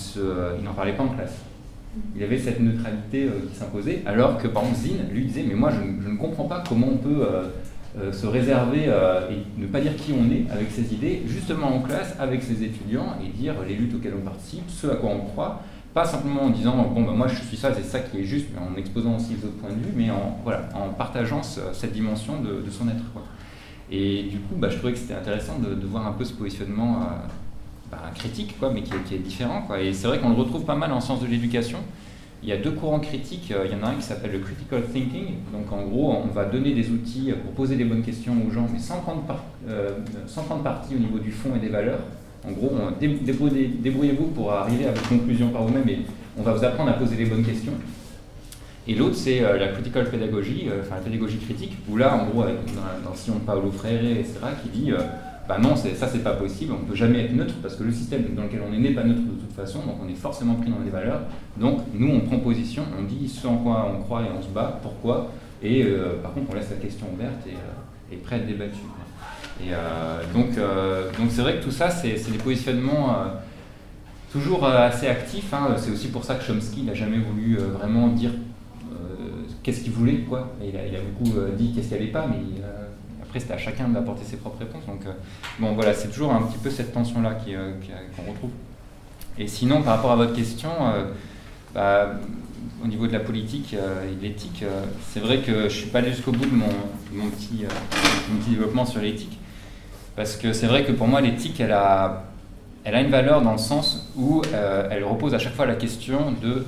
il 0.58 0.64
n'en 0.64 0.74
parlait 0.74 0.94
pas 0.94 1.04
en 1.04 1.08
classe. 1.08 1.44
Il 2.16 2.22
avait 2.22 2.38
cette 2.38 2.60
neutralité 2.60 3.24
euh, 3.24 3.48
qui 3.50 3.56
s'imposait, 3.56 4.02
alors 4.06 4.38
que 4.38 4.46
par 4.46 4.62
exemple 4.62 4.80
Zine 4.80 5.08
lui 5.12 5.24
disait 5.24 5.44
Mais 5.46 5.54
moi 5.54 5.70
je, 5.70 6.08
ne 6.08 6.16
comprends 6.16 6.44
pas 6.44 6.62
comment 6.68 6.86
on 6.92 6.96
peut 6.98 7.22
euh, 7.22 7.48
euh, 7.98 8.12
se 8.12 8.26
réserver 8.26 8.84
et 8.84 9.60
ne 9.60 9.66
pas 9.66 9.80
dire 9.80 9.96
qui 9.96 10.12
on 10.12 10.30
est 10.30 10.48
avec 10.52 10.70
ses 10.70 10.94
idées, 10.94 11.22
justement 11.26 11.74
en 11.74 11.80
classe 11.80 12.14
avec 12.20 12.42
ses 12.42 12.62
étudiants 12.62 13.16
et 13.24 13.36
dire 13.36 13.54
les 13.66 13.74
luttes 13.74 13.94
auxquelles 13.94 14.14
on 14.16 14.24
participe, 14.24 14.68
ce 14.70 14.86
à 14.86 14.94
quoi 14.94 15.10
on 15.10 15.20
croit, 15.20 15.62
pas 15.92 16.04
simplement 16.04 16.42
en 16.42 16.50
disant 16.50 16.92
Bon, 16.94 17.02
ben, 17.02 17.12
moi 17.12 17.26
je 17.26 17.42
suis 17.42 17.56
ça, 17.56 17.74
c'est 17.74 17.82
ça 17.82 17.98
qui 17.98 18.20
est 18.20 18.24
juste, 18.24 18.46
mais 18.54 18.60
en 18.60 18.78
exposant 18.78 19.16
aussi 19.16 19.34
les 19.34 19.44
autres 19.44 19.56
points 19.56 19.70
de 19.70 19.74
vue, 19.74 19.92
mais 19.96 20.10
en, 20.10 20.38
voilà, 20.44 20.68
en 20.74 20.90
partageant 20.90 21.42
cette 21.42 21.92
dimension 21.92 22.40
de, 22.40 22.70
son 22.70 22.88
être. 22.88 23.02
Et 23.90 24.24
du 24.24 24.38
coup, 24.38 24.54
bah, 24.56 24.68
je 24.70 24.76
trouvais 24.76 24.92
que 24.92 24.98
c'était 24.98 25.14
intéressant 25.14 25.58
de, 25.58 25.86
voir 25.86 26.06
un 26.06 26.12
peu 26.12 26.24
ce 26.24 26.32
positionnement 26.32 27.00
un 27.92 28.10
critique, 28.14 28.56
quoi, 28.58 28.70
mais 28.72 28.82
qui 28.82 28.92
est, 29.14 29.18
différent. 29.18 29.66
Et 29.80 29.92
c'est 29.92 30.06
vrai 30.06 30.18
qu'on 30.18 30.30
le 30.30 30.36
retrouve 30.36 30.64
pas 30.64 30.76
mal 30.76 30.92
en 30.92 31.00
sciences 31.00 31.20
de 31.20 31.26
l'éducation. 31.26 31.78
Il 32.42 32.48
y 32.48 32.52
a 32.52 32.56
deux 32.56 32.70
courants 32.70 33.00
critiques. 33.00 33.52
Euh, 33.52 33.66
il 33.66 33.72
y 33.72 33.74
en 33.74 33.84
a 33.86 33.90
un 33.90 33.94
qui 33.94 34.02
s'appelle 34.02 34.32
le 34.32 34.38
critical 34.38 34.82
thinking. 34.84 35.34
Donc 35.52 35.70
en 35.72 35.82
gros, 35.82 36.14
on 36.24 36.28
va 36.28 36.46
donner 36.46 36.72
des 36.72 36.90
outils 36.90 37.32
pour 37.42 37.52
poser 37.52 37.76
les 37.76 37.84
bonnes 37.84 38.02
questions 38.02 38.34
aux 38.46 38.50
gens, 38.50 38.66
mais 38.72 38.78
sans 38.78 39.00
prendre, 39.00 39.22
euh, 39.68 39.90
sans 40.26 40.42
prendre 40.44 40.62
parti 40.62 40.94
au 40.94 40.98
niveau 40.98 41.18
du 41.18 41.32
fond 41.32 41.50
et 41.54 41.58
des 41.58 41.68
valeurs. 41.68 42.00
En 42.46 42.52
gros, 42.52 42.72
débrouillez-vous 42.98 44.28
pour 44.28 44.50
arriver 44.52 44.86
à 44.86 44.92
vos 44.92 45.06
conclusions 45.14 45.50
par 45.50 45.64
vous-même 45.64 45.86
et 45.86 45.98
on 46.38 46.42
va 46.42 46.54
vous 46.54 46.64
apprendre 46.64 46.90
à 46.90 46.94
poser 46.94 47.16
les 47.16 47.26
bonnes 47.26 47.44
questions. 47.44 47.74
Et 48.90 48.94
l'autre, 48.94 49.14
c'est 49.14 49.42
euh, 49.42 49.56
la 49.56 49.68
critical 49.68 50.10
pedagogy, 50.10 50.68
enfin 50.80 50.96
la 50.96 51.00
pédagogie 51.02 51.38
critique, 51.38 51.76
où 51.88 51.96
là, 51.96 52.14
en 52.14 52.26
gros, 52.26 52.42
dans, 52.42 53.08
dans 53.10 53.14
Sion 53.14 53.38
Paolo 53.46 53.70
Freire, 53.70 54.02
etc., 54.04 54.38
qui 54.62 54.68
dit 54.68 54.92
bah 55.50 55.58
non, 55.60 55.74
ça 55.74 56.06
c'est 56.06 56.22
pas 56.22 56.34
possible, 56.34 56.72
on 56.80 56.84
peut 56.84 56.94
jamais 56.94 57.24
être 57.24 57.34
neutre 57.34 57.54
parce 57.60 57.74
que 57.74 57.82
le 57.82 57.90
système 57.90 58.22
dans 58.36 58.44
lequel 58.44 58.60
on 58.70 58.72
est 58.72 58.78
n'est 58.78 58.92
pas 58.94 59.02
neutre 59.02 59.22
de 59.22 59.40
toute 59.40 59.52
façon, 59.52 59.80
donc 59.80 59.96
on 60.00 60.08
est 60.08 60.14
forcément 60.14 60.54
pris 60.54 60.70
dans 60.70 60.78
des 60.78 60.90
valeurs. 60.90 61.22
Donc 61.56 61.80
nous 61.92 62.08
on 62.08 62.20
prend 62.20 62.38
position, 62.38 62.84
on 62.96 63.02
dit 63.02 63.28
ce 63.28 63.48
en 63.48 63.56
quoi 63.56 63.92
on 63.92 64.00
croit 64.00 64.22
et 64.22 64.26
on 64.38 64.40
se 64.40 64.46
bat, 64.46 64.78
pourquoi, 64.80 65.32
et 65.60 65.82
euh, 65.82 66.22
par 66.22 66.34
contre 66.34 66.52
on 66.52 66.54
laisse 66.54 66.70
la 66.70 66.76
question 66.76 67.06
ouverte 67.12 67.44
et, 67.48 67.54
euh, 68.14 68.16
prêt 68.22 68.36
à 68.36 68.38
être 68.38 68.46
débattu. 68.46 68.78
Et 69.60 69.72
euh, 69.72 70.20
donc 70.32 70.50
donc 71.18 71.30
c'est 71.30 71.42
vrai 71.42 71.56
que 71.56 71.64
tout 71.64 71.72
ça 71.72 71.90
c'est 71.90 72.14
des 72.30 72.38
positionnements 72.38 73.16
toujours 74.30 74.64
assez 74.64 75.08
actifs. 75.08 75.52
Hein. 75.52 75.74
C'est 75.78 75.90
aussi 75.90 76.08
pour 76.12 76.22
ça 76.22 76.36
que 76.36 76.44
Chomsky 76.44 76.82
n'a 76.84 76.94
jamais 76.94 77.18
voulu 77.18 77.56
vraiment 77.56 78.06
dire 78.06 78.30
qu'est-ce 79.62 79.80
qu'il 79.80 79.92
voulait, 79.92 80.18
quoi. 80.20 80.52
il, 80.62 80.76
a, 80.76 81.00
beaucoup 81.00 81.38
dit 81.56 81.72
qu'est-ce 81.74 81.88
qu'il 81.88 81.96
n'y 81.98 82.02
avait 82.04 82.12
pas, 82.12 82.26
mais 82.26 82.62
après, 83.30 83.38
c'était 83.38 83.54
à 83.54 83.58
chacun 83.58 83.86
d'apporter 83.86 84.24
ses 84.24 84.38
propres 84.38 84.58
réponses. 84.58 84.84
Donc, 84.86 85.06
euh, 85.06 85.12
bon, 85.60 85.74
voilà, 85.74 85.94
c'est 85.94 86.08
toujours 86.08 86.32
un 86.32 86.42
petit 86.42 86.58
peu 86.58 86.68
cette 86.68 86.92
tension-là 86.92 87.38
euh, 87.46 87.74
qu'on 88.16 88.28
retrouve. 88.28 88.50
Et 89.38 89.46
sinon, 89.46 89.82
par 89.82 89.94
rapport 89.94 90.10
à 90.10 90.16
votre 90.16 90.34
question, 90.34 90.70
euh, 90.80 91.04
bah, 91.72 92.16
au 92.82 92.88
niveau 92.88 93.06
de 93.06 93.12
la 93.12 93.20
politique 93.20 93.72
et 93.72 94.16
de 94.16 94.20
l'éthique, 94.20 94.64
c'est 95.10 95.20
vrai 95.20 95.38
que 95.42 95.52
je 95.52 95.62
ne 95.62 95.68
suis 95.68 95.90
pas 95.90 96.00
allé 96.00 96.10
jusqu'au 96.10 96.32
bout 96.32 96.44
de 96.44 96.56
mon, 96.56 97.30
petit, 97.30 97.66
petit, 97.66 98.50
développement 98.50 98.84
sur 98.84 99.00
l'éthique. 99.00 99.38
Parce 100.16 100.34
que 100.36 100.52
c'est 100.52 100.66
vrai 100.66 100.84
que 100.84 100.90
pour 100.90 101.06
moi, 101.06 101.20
l'éthique, 101.20 101.60
elle 101.60 101.70
a, 101.70 102.24
elle 102.82 102.96
a 102.96 103.00
une 103.00 103.12
valeur 103.12 103.42
dans 103.42 103.52
le 103.52 103.58
sens 103.58 104.10
où 104.16 104.42
elle 104.90 105.04
repose 105.04 105.34
à 105.34 105.38
chaque 105.38 105.54
fois 105.54 105.66
la 105.66 105.76
question 105.76 106.32
de 106.42 106.64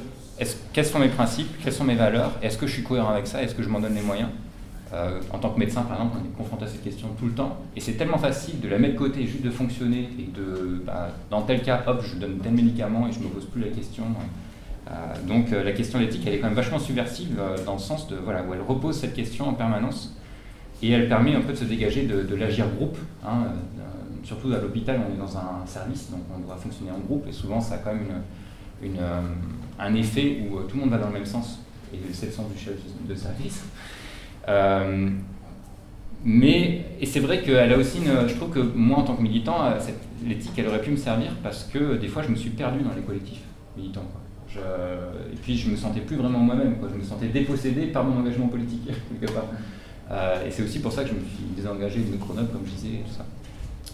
quels 0.73 0.87
sont 0.87 0.99
mes 0.99 1.09
principes, 1.09 1.49
quelles 1.63 1.73
sont 1.73 1.85
mes 1.85 1.95
valeurs, 1.95 2.33
est-ce 2.43 2.59
que 2.59 2.67
je 2.67 2.73
suis 2.73 2.83
cohérent 2.83 3.11
avec 3.11 3.27
ça, 3.27 3.43
est-ce 3.43 3.55
que 3.55 3.63
je 3.63 3.69
m'en 3.69 3.81
donne 3.81 3.95
les 3.95 4.03
moyens? 4.03 4.29
Euh, 4.95 5.21
en 5.31 5.39
tant 5.39 5.49
que 5.49 5.59
médecin, 5.59 5.83
par 5.83 5.97
exemple, 5.97 6.19
on 6.21 6.25
est 6.25 6.37
confronté 6.37 6.65
à 6.67 6.69
cette 6.69 6.85
question 6.85 7.09
tout 7.19 7.25
le 7.25 7.33
temps. 7.33 7.57
Et 7.75 7.81
c'est 7.81 7.95
tellement 7.95 8.19
facile 8.19 8.61
de 8.61 8.69
la 8.69 8.79
mettre 8.79 8.95
de 8.95 8.99
côté, 8.99 9.27
juste 9.27 9.43
de 9.43 9.51
fonctionner, 9.51 10.11
et 10.19 10.31
de, 10.37 10.83
bah, 10.85 11.09
dans 11.31 11.43
tel 11.43 11.63
cas, 11.63 11.83
hop, 11.87 12.03
je 12.05 12.17
donne 12.17 12.39
tel 12.39 12.53
médicament 12.53 13.09
et 13.09 13.13
je 13.13 13.19
ne 13.19 13.25
me 13.25 13.29
pose 13.31 13.47
plus 13.47 13.63
la 13.63 13.69
question. 13.69 14.05
Euh, 14.91 14.93
donc 15.27 15.51
euh, 15.53 15.65
la 15.65 15.73
question 15.73 15.99
d'éthique, 15.99 16.25
elle 16.27 16.35
est 16.35 16.39
quand 16.41 16.49
même 16.49 16.57
vachement 16.57 16.79
subversive 16.79 17.41
dans 17.65 17.75
le 17.75 17.79
sens 17.79 18.07
de, 18.09 18.17
voilà, 18.17 18.43
où 18.43 18.53
elle 18.53 18.61
repose 18.61 18.99
cette 18.99 19.15
question 19.15 19.49
en 19.49 19.55
permanence. 19.55 20.15
Et 20.83 20.91
elle 20.91 21.09
permet 21.09 21.35
un 21.35 21.41
peu 21.41 21.53
de 21.53 21.59
se 21.59 21.65
dégager 21.65 22.05
de, 22.05 22.35
l'agir 22.35 22.67
groupe. 22.77 22.99
Hein, 23.25 23.45
surtout 24.25 24.53
à 24.53 24.59
l'hôpital, 24.59 25.01
on 25.09 25.15
est 25.15 25.17
dans 25.17 25.39
un 25.39 25.65
service, 25.65 26.11
donc 26.11 26.21
on 26.37 26.41
doit 26.41 26.57
fonctionner 26.57 26.91
en 26.91 26.99
groupe. 26.99 27.25
Et 27.29 27.33
souvent, 27.33 27.61
ça 27.61 27.77
a 27.77 27.79
quand 27.79 27.95
même 27.95 28.23
une, 28.83 28.99
un 29.79 29.95
effet 29.95 30.39
où 30.41 30.61
tout 30.63 30.77
le 30.77 30.83
monde 30.83 30.91
va 30.91 30.99
dans 30.99 31.09
le 31.09 31.15
même 31.15 31.27
sens. 31.27 31.61
Et 31.93 31.99
c'est 32.13 32.27
le 32.27 32.33
sens 32.33 32.51
du 32.51 32.59
chef 32.59 32.75
de 33.07 33.15
service. 33.15 33.65
Euh, 34.49 35.09
mais, 36.25 36.85
et 37.01 37.07
c'est 37.07 37.21
vrai 37.21 37.43
qu'elle 37.43 37.73
a 37.73 37.77
aussi 37.77 37.99
une, 37.99 38.29
je 38.29 38.35
trouve 38.35 38.51
que 38.51 38.61
moi 38.61 38.99
en 38.99 39.03
tant 39.03 39.17
que 39.17 39.23
militant, 39.23 39.65
euh, 39.65 39.79
l'éthique 40.25 40.53
elle 40.57 40.69
aurait 40.69 40.81
pu 40.81 40.91
me 40.91 40.97
servir 40.97 41.33
parce 41.43 41.65
que 41.65 41.97
des 41.97 42.09
fois 42.09 42.23
je 42.23 42.29
me 42.29 42.37
suis 42.37 42.51
perdu 42.51 42.81
dans 42.83 42.95
les 42.95 43.03
collectifs 43.03 43.43
militants. 43.77 44.07
et 44.55 45.37
puis 45.43 45.57
je 45.57 45.71
me 45.71 45.77
sentais 45.77 46.01
plus 46.01 46.17
vraiment 46.17 46.39
moi-même, 46.39 46.77
je 46.91 46.97
me 46.97 47.03
sentais 47.03 47.29
dépossédé 47.29 47.87
par 47.87 48.05
mon 48.05 48.21
engagement 48.21 48.47
politique 48.49 48.89
quelque 49.21 49.33
part. 49.33 49.47
Euh, 50.11 50.47
et 50.47 50.51
c'est 50.51 50.63
aussi 50.63 50.79
pour 50.81 50.93
ça 50.93 51.03
que 51.03 51.09
je 51.11 51.15
me 51.15 51.21
suis 51.21 51.45
désengagé 51.57 52.01
de 52.01 52.17
Chronob, 52.17 52.53
comme 52.53 52.63
je 52.67 52.71
disais, 52.71 52.95
et 52.97 53.05
tout 53.07 53.15
ça. 53.17 53.25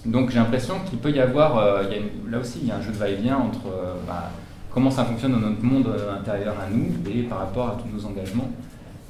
Donc 0.05 0.31
j'ai 0.31 0.39
l'impression 0.39 0.75
qu'il 0.89 0.99
peut 0.99 1.11
y 1.11 1.21
avoir, 1.21 1.83
là 2.31 2.39
aussi 2.39 2.59
il 2.63 2.69
y 2.69 2.71
a 2.71 2.77
un 2.77 2.83
jeu 2.83 2.93
de 2.93 2.97
va-et-vient 2.97 3.37
entre 3.37 3.71
bah, 4.07 4.31
comment 4.73 4.91
ça 4.91 5.05
fonctionne 5.05 5.33
dans 5.33 5.49
notre 5.49 5.63
monde 5.63 5.89
intérieur 6.19 6.55
à 6.61 6.71
nous 6.71 6.89
et 7.11 7.23
par 7.23 7.39
rapport 7.39 7.69
à 7.69 7.79
tous 7.81 7.89
nos 7.89 8.05
engagements. 8.07 8.51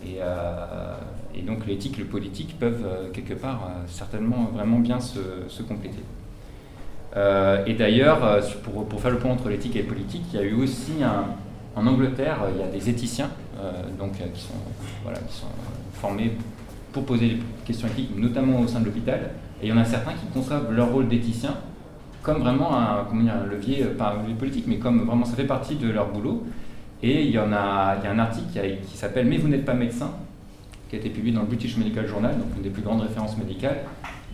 Et, 0.05 0.21
et 1.39 1.43
donc 1.43 1.67
l'éthique 1.67 1.99
et 1.99 2.03
le 2.03 2.09
politique 2.09 2.57
peuvent 2.59 2.85
euh, 2.85 3.11
quelque 3.13 3.35
part 3.35 3.63
euh, 3.65 3.85
certainement 3.87 4.51
vraiment 4.53 4.79
bien 4.79 4.99
se, 5.01 5.63
compléter. 5.63 6.03
Euh, 7.17 7.65
et 7.67 7.75
d'ailleurs, 7.75 8.41
pour, 8.63 8.87
pour, 8.87 9.01
faire 9.01 9.11
le 9.11 9.19
point 9.19 9.33
entre 9.33 9.49
l'éthique 9.49 9.77
et 9.77 9.83
le 9.83 9.89
politique, 9.89 10.23
il 10.33 10.41
y 10.41 10.43
a 10.43 10.45
eu 10.45 10.55
aussi 10.55 10.93
en 11.75 11.87
Angleterre, 11.87 12.39
il 12.55 12.61
y 12.61 12.63
a 12.63 12.67
des 12.67 12.91
éthiciens 12.91 13.31
donc, 13.99 14.13
qui, 14.13 14.41
sont, 14.41 14.53
voilà, 15.03 15.19
qui 15.21 15.35
sont 15.35 15.47
formés 15.95 16.33
pour 16.93 17.05
poser 17.05 17.29
des 17.29 17.39
questions 17.65 17.89
éthiques, 17.89 18.17
notamment 18.17 18.61
au 18.61 18.67
sein 18.67 18.81
de 18.81 18.85
l'hôpital. 18.85 19.31
Et 19.63 19.67
il 19.67 19.69
y 19.71 19.73
en 19.73 19.79
a 19.79 19.85
certains 19.85 20.13
qui 20.13 20.27
conçoivent 20.27 20.71
leur 20.71 20.93
rôle 20.93 21.09
d'éthicien 21.09 21.55
comme 22.29 22.43
vraiment 22.43 22.77
un, 22.77 23.07
levier, 23.51 23.85
pas 23.97 24.11
un 24.11 24.21
levier 24.21 24.35
politique, 24.35 24.65
mais 24.67 24.77
comme 24.77 25.07
vraiment 25.07 25.25
ça 25.25 25.35
fait 25.35 25.47
partie 25.47 25.77
de 25.77 25.89
leur 25.89 26.13
boulot. 26.13 26.45
Et 27.03 27.23
il 27.23 27.31
y, 27.31 27.39
en 27.39 27.53
a, 27.55 27.97
il 27.97 28.05
y 28.05 28.07
a 28.07 28.11
un 28.11 28.19
article 28.19 28.49
qui, 28.87 28.99
s'appelle 28.99 29.27
Mais 29.27 29.39
vous 29.39 29.49
n'êtes 29.49 29.65
pas 29.65 29.73
médecin, 29.73 30.11
qui 30.91 30.97
a 30.97 30.99
été 30.99 31.09
publié 31.09 31.35
dans 31.35 31.41
le 31.41 31.47
British 31.47 31.79
Medical 31.79 32.07
Journal, 32.07 32.37
donc 32.37 32.49
une 32.57 32.63
des 32.63 32.69
plus 32.69 32.83
grandes 32.83 33.01
références 33.01 33.39
médicales, 33.39 33.79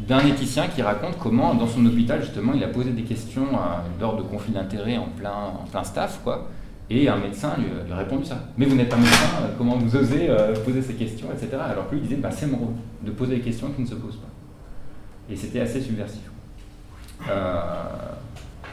d'un 0.08 0.26
éthicien 0.26 0.66
qui 0.66 0.82
raconte 0.82 1.18
comment, 1.20 1.54
dans 1.54 1.68
son 1.68 1.86
hôpital, 1.86 2.20
justement, 2.20 2.52
il 2.52 2.64
a 2.64 2.68
posé 2.68 2.90
des 2.90 3.02
questions 3.02 3.46
euh, 3.52 4.16
de 4.16 4.22
conflit 4.22 4.52
d'intérêt 4.52 4.96
en 4.96 5.06
plein, 5.16 5.52
en 5.62 5.64
plein 5.70 5.84
staff, 5.84 6.20
quoi. 6.24 6.48
Et 6.90 7.08
un 7.08 7.16
médecin 7.16 7.52
lui, 7.58 7.92
a 7.92 7.96
répondu 7.96 8.24
ça. 8.24 8.40
Mais 8.58 8.66
vous 8.66 8.74
n'êtes 8.74 8.88
pas 8.88 8.96
médecin, 8.96 9.28
euh, 9.42 9.54
comment 9.56 9.76
vous 9.76 9.94
osez 9.94 10.28
euh, 10.30 10.52
poser 10.64 10.82
ces 10.82 10.94
questions, 10.94 11.28
etc. 11.32 11.62
Alors 11.64 11.88
que 11.88 11.94
lui, 11.94 12.00
il 12.00 12.08
disait, 12.08 12.20
bah, 12.20 12.30
c'est 12.32 12.48
mon 12.48 12.56
rôle, 12.56 12.74
de 13.02 13.12
poser 13.12 13.36
des 13.36 13.42
questions 13.42 13.70
qui 13.70 13.82
ne 13.82 13.86
se 13.86 13.94
posent 13.94 14.16
pas. 14.16 15.32
Et 15.32 15.36
c'était 15.36 15.60
assez 15.60 15.80
subversif. 15.80 16.33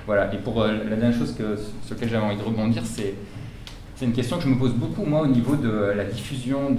Voilà, 0.06 0.34
et 0.34 0.38
pour 0.38 0.64
la 0.64 0.96
dernière 0.96 1.18
chose 1.18 1.36
sur 1.36 1.96
laquelle 1.96 2.10
j'avais 2.10 2.26
envie 2.26 2.38
de 2.38 2.44
rebondir, 2.44 2.84
c'est 2.86 3.16
une 4.06 4.14
question 4.14 4.38
que 4.38 4.44
je 4.44 4.50
me 4.50 4.58
pose 4.58 4.74
beaucoup, 4.74 5.06
moi, 5.06 5.22
au 5.22 5.28
niveau 5.28 5.56
de 5.56 5.94
la 5.96 6.06
diffusion 6.06 6.76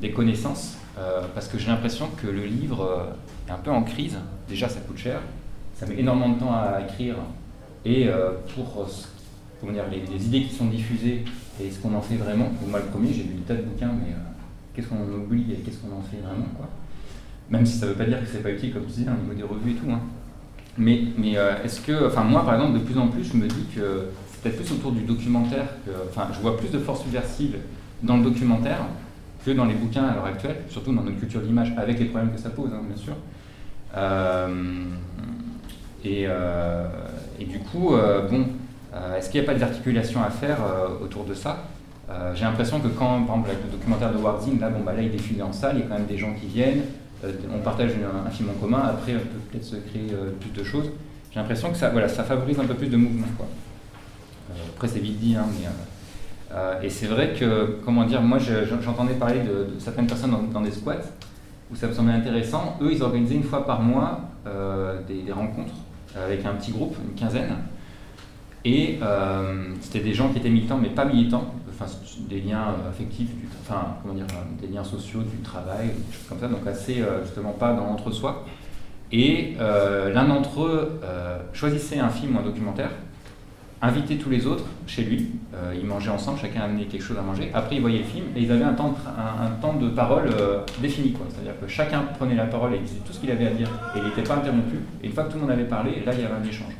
des 0.00 0.10
connaissances, 0.10 0.76
euh, 0.98 1.22
parce 1.34 1.48
que 1.48 1.58
j'ai 1.58 1.68
l'impression 1.68 2.08
que 2.20 2.26
le 2.26 2.44
livre 2.44 2.82
euh, 2.82 3.48
est 3.48 3.52
un 3.52 3.58
peu 3.58 3.70
en 3.70 3.82
crise. 3.82 4.18
Déjà, 4.48 4.68
ça 4.68 4.80
coûte 4.80 4.98
cher, 4.98 5.20
ça 5.74 5.86
met 5.86 5.98
énormément 5.98 6.34
de 6.34 6.40
temps 6.40 6.52
à 6.52 6.82
écrire, 6.82 7.16
et 7.86 8.08
euh, 8.08 8.32
pour 8.54 8.86
comment 9.60 9.72
les, 9.90 10.26
idées 10.26 10.42
qui 10.42 10.54
sont 10.54 10.66
diffusées 10.66 11.24
et 11.62 11.70
ce 11.70 11.78
qu'on 11.78 11.94
en 11.94 12.02
fait 12.02 12.16
vraiment, 12.16 12.50
moi, 12.68 12.80
le 12.80 12.86
premier, 12.86 13.12
j'ai 13.12 13.22
lu 13.22 13.34
des 13.34 13.42
tas 13.42 13.54
de 13.54 13.62
bouquins, 13.62 13.92
mais 13.92 14.12
qu'est-ce 14.74 14.88
qu'on 14.88 14.96
en 14.96 15.14
oublie 15.14 15.52
et 15.52 15.56
qu'est-ce 15.56 15.78
qu'on 15.78 15.96
en 15.96 16.02
fait 16.02 16.18
vraiment, 16.18 16.48
quoi. 16.56 16.68
Même 17.48 17.64
si 17.64 17.78
ça 17.78 17.86
ne 17.86 17.92
veut 17.92 17.96
pas 17.96 18.04
dire 18.04 18.20
que 18.20 18.26
c'est 18.26 18.42
pas 18.42 18.50
utile, 18.50 18.74
comme 18.74 18.84
tu 18.84 18.92
disais, 18.92 19.10
au 19.10 19.22
niveau 19.22 19.34
des 19.34 19.42
revues 19.42 19.72
et 19.72 19.74
tout. 19.74 19.90
Hein. 19.90 20.00
Mais, 20.78 21.02
mais 21.18 21.32
est-ce 21.64 21.80
que, 21.80 22.06
enfin, 22.06 22.22
moi, 22.22 22.44
par 22.44 22.54
exemple, 22.54 22.78
de 22.78 22.84
plus 22.84 22.98
en 22.98 23.08
plus, 23.08 23.24
je 23.24 23.36
me 23.36 23.46
dis 23.46 23.66
que 23.74 24.06
peut-être 24.42 24.56
plus 24.56 24.72
autour 24.72 24.92
du 24.92 25.02
documentaire. 25.02 25.66
Que, 25.84 25.90
enfin, 26.08 26.28
je 26.32 26.40
vois 26.40 26.56
plus 26.56 26.70
de 26.70 26.78
force 26.78 27.02
subversive 27.02 27.56
dans 28.02 28.16
le 28.16 28.24
documentaire 28.24 28.78
que 29.44 29.50
dans 29.50 29.64
les 29.64 29.74
bouquins 29.74 30.04
à 30.04 30.14
l'heure 30.14 30.26
actuelle, 30.26 30.56
surtout 30.68 30.94
dans 30.94 31.02
notre 31.02 31.18
culture 31.18 31.40
d'image, 31.40 31.72
avec 31.76 31.98
les 31.98 32.06
problèmes 32.06 32.32
que 32.32 32.40
ça 32.40 32.50
pose, 32.50 32.70
hein, 32.72 32.82
bien 32.86 32.96
sûr. 32.96 33.14
Euh, 33.96 34.84
et, 36.04 36.24
euh, 36.26 36.86
et, 37.38 37.44
du 37.44 37.58
coup, 37.58 37.94
euh, 37.94 38.28
bon, 38.28 38.46
est-ce 39.16 39.30
qu'il 39.30 39.40
n'y 39.40 39.46
a 39.46 39.52
pas 39.52 39.56
des 39.56 39.62
articulations 39.62 40.22
à 40.22 40.30
faire 40.30 40.58
autour 41.02 41.24
de 41.24 41.34
ça? 41.34 41.64
Euh, 42.10 42.32
j'ai 42.34 42.44
l'impression 42.44 42.80
que 42.80 42.88
quand, 42.88 43.22
par 43.22 43.36
exemple, 43.36 43.50
le 43.66 43.70
documentaire 43.70 44.12
de 44.12 44.18
Warding, 44.18 44.58
là, 44.58 44.68
bon, 44.68 44.80
bah, 44.80 44.92
là, 44.94 45.02
il 45.02 45.10
défile 45.10 45.42
en 45.42 45.52
salle, 45.52 45.76
il 45.76 45.80
y 45.80 45.82
a 45.84 45.86
quand 45.86 45.94
même 45.94 46.06
des 46.06 46.18
gens 46.18 46.32
qui 46.32 46.46
viennent, 46.46 46.80
euh, 46.80 46.82
on 47.24 47.58
partage 47.58 47.90
un, 48.26 48.30
film 48.30 48.50
en 48.50 48.60
commun, 48.60 48.82
après, 48.84 49.14
on 49.14 49.18
peut 49.18 49.40
peut-être 49.50 49.64
se 49.64 49.76
créer 49.76 50.12
euh, 50.12 50.30
plus 50.40 50.50
de 50.50 50.64
choses. 50.64 50.90
J'ai 51.30 51.38
l'impression 51.38 51.70
que 51.70 51.76
ça, 51.76 51.90
voilà, 51.90 52.08
ça 52.08 52.24
favorise 52.24 52.58
un 52.58 52.64
peu 52.64 52.74
plus 52.74 52.88
de 52.88 52.96
mouvement. 52.96 53.26
Quoi. 53.36 53.46
après, 54.74 54.88
c'est 54.88 55.00
vite 55.00 55.18
dit, 55.18 55.36
hein, 55.36 55.46
mais. 55.60 56.86
et 56.86 56.90
c'est 56.90 57.06
vrai 57.06 57.34
que, 57.38 57.78
comment 57.84 58.04
dire, 58.04 58.22
moi, 58.22 58.38
j'entendais 58.38 59.14
parler 59.14 59.40
de, 59.40 59.78
certaines 59.78 60.06
personnes 60.06 60.34
dans, 60.52 60.60
des 60.60 60.72
squats 60.72 60.96
où 61.70 61.76
ça 61.76 61.86
me 61.86 61.92
semblait 61.92 62.14
intéressant. 62.14 62.76
Eux, 62.80 62.92
ils 62.92 63.02
organisaient 63.02 63.36
une 63.36 63.44
fois 63.44 63.64
par 63.64 63.80
mois 63.80 64.22
des 65.06 65.30
rencontres 65.30 65.74
avec 66.16 66.44
un 66.44 66.54
petit 66.54 66.72
groupe, 66.72 66.96
une 67.08 67.14
quinzaine. 67.14 67.54
Et 68.64 68.98
c'était 69.80 70.00
des 70.00 70.12
gens 70.12 70.30
qui 70.30 70.38
étaient 70.38 70.50
militants, 70.50 70.78
mais 70.82 70.88
pas 70.88 71.04
militants, 71.04 71.54
des 72.28 72.40
liens 72.40 72.68
euh, 72.68 72.90
affectifs, 72.90 73.30
enfin, 73.62 73.96
comment 74.02 74.14
dire, 74.14 74.26
euh, 74.30 74.60
des 74.60 74.72
liens 74.72 74.84
sociaux, 74.84 75.20
du 75.20 75.38
travail, 75.38 75.88
des 75.88 76.12
choses 76.12 76.28
comme 76.28 76.38
ça, 76.38 76.48
donc 76.48 76.66
assez, 76.66 77.00
euh, 77.00 77.24
justement, 77.24 77.52
pas 77.52 77.72
dans 77.72 77.84
l'entre-soi. 77.84 78.44
Et 79.12 79.56
l'un 79.58 80.28
d'entre 80.28 80.62
eux 80.62 81.00
choisissait 81.52 81.98
un 81.98 82.10
film 82.10 82.36
ou 82.36 82.38
un 82.38 82.44
documentaire, 82.44 82.90
invitait 83.82 84.14
tous 84.14 84.30
les 84.30 84.46
autres 84.46 84.62
chez 84.86 85.02
lui, 85.02 85.32
ils 85.74 85.84
mangeaient 85.84 86.12
ensemble, 86.12 86.38
chacun 86.38 86.60
amenait 86.60 86.84
quelque 86.84 87.02
chose 87.02 87.18
à 87.18 87.22
manger, 87.22 87.50
après 87.52 87.74
ils 87.74 87.80
voyaient 87.80 87.98
le 87.98 88.04
film 88.04 88.26
et 88.36 88.42
ils 88.42 88.52
avaient 88.52 88.62
un 88.62 88.74
temps 88.74 88.90
de, 88.90 88.94
un, 88.94 89.50
temps 89.60 89.74
de 89.74 89.88
parole 89.88 90.30
défini, 90.80 91.10
quoi. 91.10 91.26
c'est-à-dire 91.28 91.58
que 91.60 91.66
chacun 91.66 92.02
prenait 92.16 92.36
la 92.36 92.46
parole 92.46 92.72
et 92.74 92.78
disait 92.78 93.00
tout 93.04 93.12
ce 93.12 93.18
qu'il 93.18 93.32
avait 93.32 93.48
à 93.48 93.50
dire 93.50 93.68
et 93.96 93.98
il 93.98 94.04
n'était 94.04 94.22
pas 94.22 94.36
interrompu, 94.36 94.76
et 95.02 95.06
une 95.08 95.12
fois 95.12 95.24
que 95.24 95.30
tout 95.30 95.38
le 95.38 95.42
monde 95.42 95.50
avait 95.50 95.64
parlé, 95.64 96.04
là 96.06 96.12
il 96.14 96.20
y 96.20 96.24
avait 96.24 96.34
un 96.34 96.48
échange. 96.48 96.76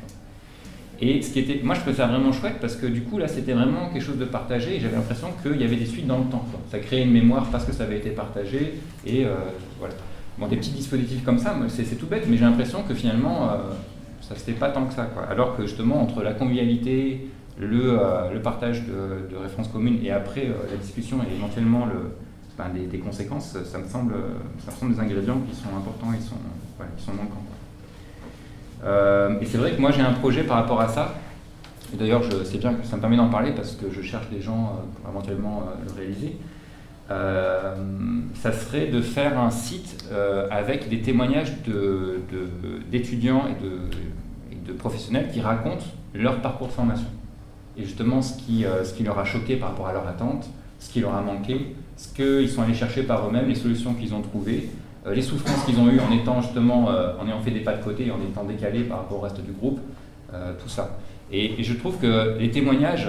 Et 1.01 1.19
ce 1.23 1.33
qui 1.33 1.39
était, 1.39 1.61
moi 1.63 1.73
je 1.73 1.79
trouvais 1.79 1.95
ça 1.95 2.05
vraiment 2.05 2.31
chouette 2.31 2.57
parce 2.61 2.75
que 2.75 2.85
du 2.85 3.01
coup 3.01 3.17
là 3.17 3.27
c'était 3.27 3.53
vraiment 3.53 3.89
quelque 3.91 4.03
chose 4.03 4.19
de 4.19 4.25
partagé 4.25 4.75
et 4.75 4.79
j'avais 4.79 4.95
l'impression 4.95 5.29
qu'il 5.41 5.59
y 5.59 5.63
avait 5.63 5.75
des 5.75 5.87
suites 5.87 6.05
dans 6.05 6.19
le 6.19 6.25
temps. 6.25 6.45
Ça 6.69 6.77
créait 6.77 7.01
une 7.01 7.11
mémoire 7.11 7.47
parce 7.51 7.65
que 7.65 7.73
ça 7.73 7.85
avait 7.85 7.97
été 7.97 8.11
partagé 8.11 8.75
et 9.05 9.25
euh, 9.25 9.33
voilà. 9.79 9.95
Des 10.49 10.57
petits 10.57 10.71
dispositifs 10.71 11.23
comme 11.23 11.37
ça, 11.37 11.55
c'est 11.67 11.99
tout 11.99 12.07
bête, 12.07 12.25
mais 12.27 12.35
j'ai 12.35 12.45
l'impression 12.45 12.81
que 12.81 12.95
finalement 12.95 13.51
euh, 13.51 13.57
ça 14.21 14.35
se 14.35 14.39
fait 14.43 14.53
pas 14.53 14.69
tant 14.69 14.85
que 14.85 14.93
ça. 14.93 15.07
Alors 15.29 15.55
que 15.55 15.63
justement 15.63 16.01
entre 16.01 16.23
la 16.23 16.33
convivialité, 16.33 17.27
le, 17.59 17.99
euh, 17.99 18.39
partage 18.39 18.83
de, 18.85 19.35
références 19.35 19.67
communes 19.67 19.99
et 20.03 20.11
après 20.11 20.47
la 20.47 20.77
discussion 20.77 21.17
et 21.17 21.35
éventuellement 21.35 21.85
le, 21.85 22.15
ben, 22.57 22.69
des, 22.89 22.97
conséquences, 22.99 23.57
ça 23.63 23.77
me, 23.77 23.87
semble, 23.87 24.15
ça 24.65 24.71
me 24.71 24.77
semble 24.77 24.93
des 24.95 24.99
ingrédients 24.99 25.39
qui 25.47 25.55
sont 25.55 25.75
importants 25.75 26.13
et 26.13 26.17
qui 26.17 27.03
sont 27.03 27.13
manquants. 27.13 27.50
Euh, 28.83 29.39
et 29.41 29.45
c'est 29.45 29.57
vrai 29.57 29.71
que 29.71 29.81
moi 29.81 29.91
j'ai 29.91 30.01
un 30.01 30.13
projet 30.13 30.43
par 30.43 30.57
rapport 30.57 30.81
à 30.81 30.87
ça. 30.87 31.15
Et 31.93 31.97
d'ailleurs, 31.97 32.23
c'est 32.45 32.57
bien 32.57 32.73
que 32.73 32.85
ça 32.85 32.95
me 32.95 33.01
permet 33.01 33.17
d'en 33.17 33.29
parler 33.29 33.51
parce 33.51 33.73
que 33.73 33.91
je 33.91 34.01
cherche 34.01 34.29
des 34.29 34.41
gens 34.41 34.77
euh, 34.77 35.01
pour 35.01 35.09
éventuellement 35.09 35.63
euh, 35.63 35.85
le 35.85 35.93
réaliser. 35.93 36.37
ça 38.35 38.53
serait 38.53 38.87
de 38.87 39.01
faire 39.01 39.37
un 39.37 39.51
site 39.51 40.05
avec 40.49 40.87
des 40.87 41.01
témoignages 41.01 41.51
d'étudiants 42.89 43.43
et, 43.49 44.67
de, 44.67 44.73
professionnels 44.73 45.29
qui 45.33 45.41
racontent 45.41 45.83
leur 46.13 46.41
parcours 46.41 46.67
de 46.67 46.71
formation. 46.71 47.09
Et 47.77 47.83
justement, 47.83 48.21
ce 48.21 48.37
qui, 48.37 48.63
ce 48.85 48.93
qui 48.93 49.03
leur 49.03 49.19
a 49.19 49.25
choqué 49.25 49.57
par 49.57 49.69
rapport 49.71 49.89
à 49.89 49.93
leur 49.93 50.07
attente, 50.07 50.49
ce 50.79 50.89
qui 50.89 51.01
leur 51.01 51.13
a 51.13 51.21
manqué, 51.21 51.75
ce 51.97 52.07
qu'ils 52.13 52.49
sont 52.49 52.61
allés 52.61 52.73
chercher 52.73 53.03
par 53.03 53.27
eux-mêmes, 53.27 53.49
les 53.49 53.55
solutions 53.55 53.93
qu'ils 53.93 54.13
ont 54.13 54.21
trouvées, 54.21 54.69
les 55.09 55.21
souffrances 55.21 55.65
qu'ils 55.65 55.79
ont 55.79 55.89
eues 55.89 55.99
en 55.99 56.11
étant 56.11 56.41
justement, 56.41 56.89
euh, 56.89 57.13
en 57.19 57.27
ayant 57.27 57.39
fait 57.39 57.51
des 57.51 57.61
pas 57.61 57.73
de 57.73 57.83
côté, 57.83 58.11
en 58.11 58.21
étant 58.21 58.43
décalés 58.43 58.83
par 58.83 58.99
rapport 58.99 59.17
au 59.17 59.21
reste 59.21 59.41
du 59.41 59.51
groupe, 59.51 59.79
euh, 60.33 60.53
tout 60.61 60.69
ça. 60.69 60.97
Et, 61.31 61.63
je 61.63 61.73
trouve 61.73 61.97
que 61.97 62.37
les 62.37 62.51
témoignages, 62.51 63.07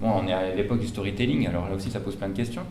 bon, 0.00 0.10
on 0.10 0.26
est 0.26 0.32
à 0.32 0.54
l'époque 0.54 0.80
du 0.80 0.88
storytelling, 0.88 1.46
alors 1.46 1.68
là 1.68 1.76
aussi 1.76 1.90
ça 1.90 2.00
pose 2.00 2.16
plein 2.16 2.28
de 2.28 2.36
questions, 2.36 2.62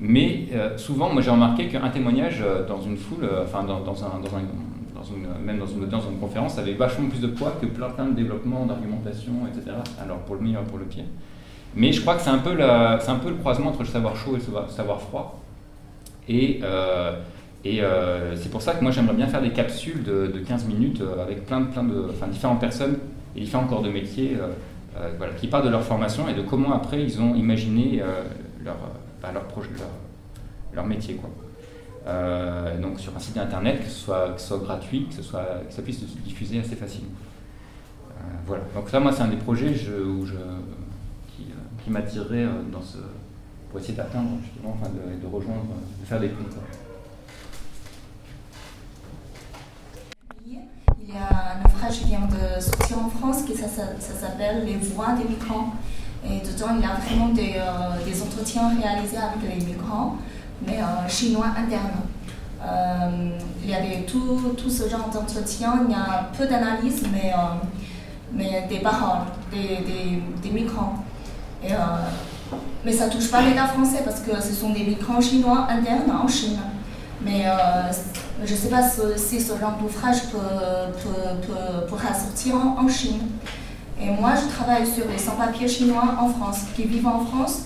mais 0.00 0.48
souvent, 0.76 1.12
moi 1.12 1.20
j'ai 1.20 1.30
remarqué 1.30 1.68
qu'un 1.68 1.90
témoignage 1.90 2.42
dans 2.66 2.80
une 2.80 2.96
foule, 2.96 3.28
enfin 3.42 3.64
dans, 3.64 3.80
dans, 3.80 4.02
un, 4.02 4.18
dans 4.18 5.04
une, 5.04 5.44
même 5.44 5.58
dans 5.58 5.66
une 5.66 5.82
audience, 5.84 6.04
dans 6.04 6.10
une 6.10 6.18
conférence, 6.18 6.58
avait 6.58 6.72
vachement 6.72 7.08
plus 7.08 7.20
de 7.20 7.26
poids 7.26 7.52
que 7.60 7.66
plein, 7.66 7.90
plein 7.90 8.06
de 8.06 8.14
développement, 8.14 8.64
d'argumentation, 8.64 9.32
etc. 9.46 9.76
Alors 10.02 10.18
pour 10.20 10.36
le 10.36 10.40
meilleur, 10.40 10.64
pour 10.64 10.78
le 10.78 10.86
pire. 10.86 11.04
Mais 11.74 11.92
je 11.92 12.00
crois 12.00 12.14
que 12.14 12.22
c'est 12.22 12.30
un, 12.30 12.38
peu 12.38 12.58
un 12.58 13.16
peu 13.16 13.28
le 13.28 13.36
croisement 13.36 13.68
entre 13.68 13.80
le 13.80 13.88
savoir 13.88 14.16
chaud 14.16 14.36
et 14.36 14.38
le 14.38 14.70
savoir 14.70 15.00
froid. 15.00 15.42
Et 16.30 16.60
et 17.68 17.82
euh, 17.82 18.36
c'est 18.36 18.48
pour 18.48 18.62
ça 18.62 18.74
que 18.74 18.82
moi 18.82 18.92
j'aimerais 18.92 19.16
bien 19.16 19.26
faire 19.26 19.42
des 19.42 19.50
capsules 19.50 20.04
de, 20.04 20.28
15 20.46 20.66
minutes 20.66 21.00
euh, 21.00 21.20
avec 21.20 21.46
plein 21.46 21.62
de, 21.62 21.66
plein 21.66 21.82
de, 21.82 22.32
différentes 22.32 22.60
personnes 22.60 22.98
et 23.34 23.40
différents 23.40 23.66
corps 23.66 23.82
de 23.82 23.90
métier 23.90 24.36
euh, 24.38 25.10
qui 25.40 25.48
parlent 25.48 25.64
de 25.64 25.70
leur 25.70 25.82
formation 25.82 26.28
et 26.28 26.34
de 26.34 26.42
comment 26.42 26.72
après 26.74 27.02
ils 27.02 27.20
ont 27.20 27.34
imaginé 27.34 28.02
leur, 28.64 28.76
bah, 29.20 29.28
projet, 29.48 29.68
leur, 30.72 30.86
métier. 30.86 31.20
Donc 32.80 33.00
sur 33.00 33.14
un 33.14 33.18
site 33.18 33.36
internet, 33.36 33.80
que 33.80 33.90
ce 33.90 34.04
soit, 34.04 34.30
que 34.30 34.40
ce 34.40 34.46
soit 34.46 34.58
gratuit, 34.58 35.08
que, 35.08 35.22
ça 35.22 35.82
puisse 35.84 36.00
se 36.00 36.18
diffuser 36.24 36.60
assez 36.60 36.76
facilement. 36.76 37.10
voilà. 38.46 38.62
Donc 38.74 38.88
ça, 38.88 39.00
moi, 39.00 39.12
c'est 39.12 39.22
un 39.22 39.28
des 39.28 39.36
projets 39.36 39.72
qui, 39.74 41.44
qui 41.84 41.90
pour 43.70 43.80
essayer 43.80 43.94
d'atteindre 43.94 44.30
justement, 44.42 44.78
de, 45.20 45.26
rejoindre, 45.26 45.66
de 46.00 46.06
faire 46.06 46.20
des 46.20 46.28
ponts. 46.28 46.44
Il 51.05 51.05
y 51.16 51.22
a 51.22 51.54
un 51.54 51.68
ouvrage 51.68 52.00
qui 52.00 52.04
vient 52.06 52.20
de 52.20 52.60
sortir 52.60 52.98
en 52.98 53.08
France 53.08 53.42
qui 53.42 53.56
ça, 53.56 53.66
s'appelle 53.68 54.64
Les 54.64 54.76
voix 54.76 55.12
des 55.12 55.24
migrants. 55.24 55.72
Et 56.24 56.40
dedans, 56.40 56.74
il 56.76 56.82
y 56.82 56.84
a 56.84 56.94
vraiment 56.94 57.28
des, 57.28 57.54
euh, 57.56 58.24
entretiens 58.24 58.70
réalisés 58.80 59.16
avec 59.16 59.56
les 59.56 59.64
migrants, 59.64 60.16
mais 60.66 60.78
euh, 60.78 61.08
chinois 61.08 61.48
internes. 61.56 62.02
Euh, 62.64 63.30
il 63.62 63.70
y 63.70 63.74
a 63.74 63.78
tout, 64.06 64.54
tout 64.56 64.70
ce 64.70 64.88
genre 64.88 65.08
d'entretien, 65.12 65.82
il 65.86 65.92
y 65.92 65.94
a 65.94 66.30
peu 66.36 66.46
d'analyse, 66.46 67.02
mais, 67.12 67.32
mais 68.32 68.66
des 68.68 68.80
paroles 68.80 69.26
des, 69.52 70.50
migrants. 70.50 70.94
Mais 72.84 72.92
ça 72.92 73.06
ne 73.06 73.12
touche 73.12 73.30
pas 73.30 73.42
l'État 73.42 73.66
français 73.66 74.02
parce 74.04 74.20
que 74.20 74.40
ce 74.40 74.52
sont 74.52 74.70
des 74.70 74.84
migrants 74.84 75.20
chinois 75.20 75.66
internes 75.68 76.10
en 76.10 76.26
Chine. 76.26 76.58
Mais 77.24 77.44
je 78.44 78.52
ne 78.52 78.56
sais 78.58 78.68
pas 78.68 78.82
si 79.16 79.40
ce 79.40 79.58
genre 79.58 79.78
d'ouvrage 79.80 80.18
pourra 81.88 82.14
sortir 82.14 82.56
en, 82.56 82.88
Chine. 82.88 83.20
Et 84.00 84.10
moi, 84.10 84.34
je 84.34 84.54
travaille 84.54 84.86
sur 84.86 85.08
les 85.10 85.18
sans-papiers 85.18 85.68
chinois 85.68 86.16
en 86.20 86.28
France, 86.28 86.58
qui 86.74 86.84
vivent 86.84 87.06
en 87.06 87.24
France. 87.24 87.62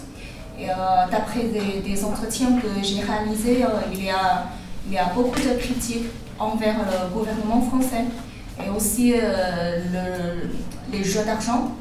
Et 0.59 0.71
euh, 0.71 0.75
d'après 1.11 1.45
des, 1.45 2.05
entretiens 2.05 2.53
que 2.61 2.69
j'ai 2.83 3.01
réalisés, 3.01 3.65
euh, 3.65 3.69
il, 3.93 4.05
y 4.05 4.11
a, 4.11 4.45
il 4.87 4.93
y 4.93 4.99
a 4.99 5.07
beaucoup 5.07 5.41
de 5.41 5.59
critiques 5.59 6.07
envers 6.39 6.77
le 6.79 7.09
gouvernement 7.13 7.63
français 7.63 8.05
et 8.65 8.69
aussi 8.71 9.15
euh, 9.15 9.81
les 10.93 11.03
jeux 11.03 11.25
d'argent 11.25 11.73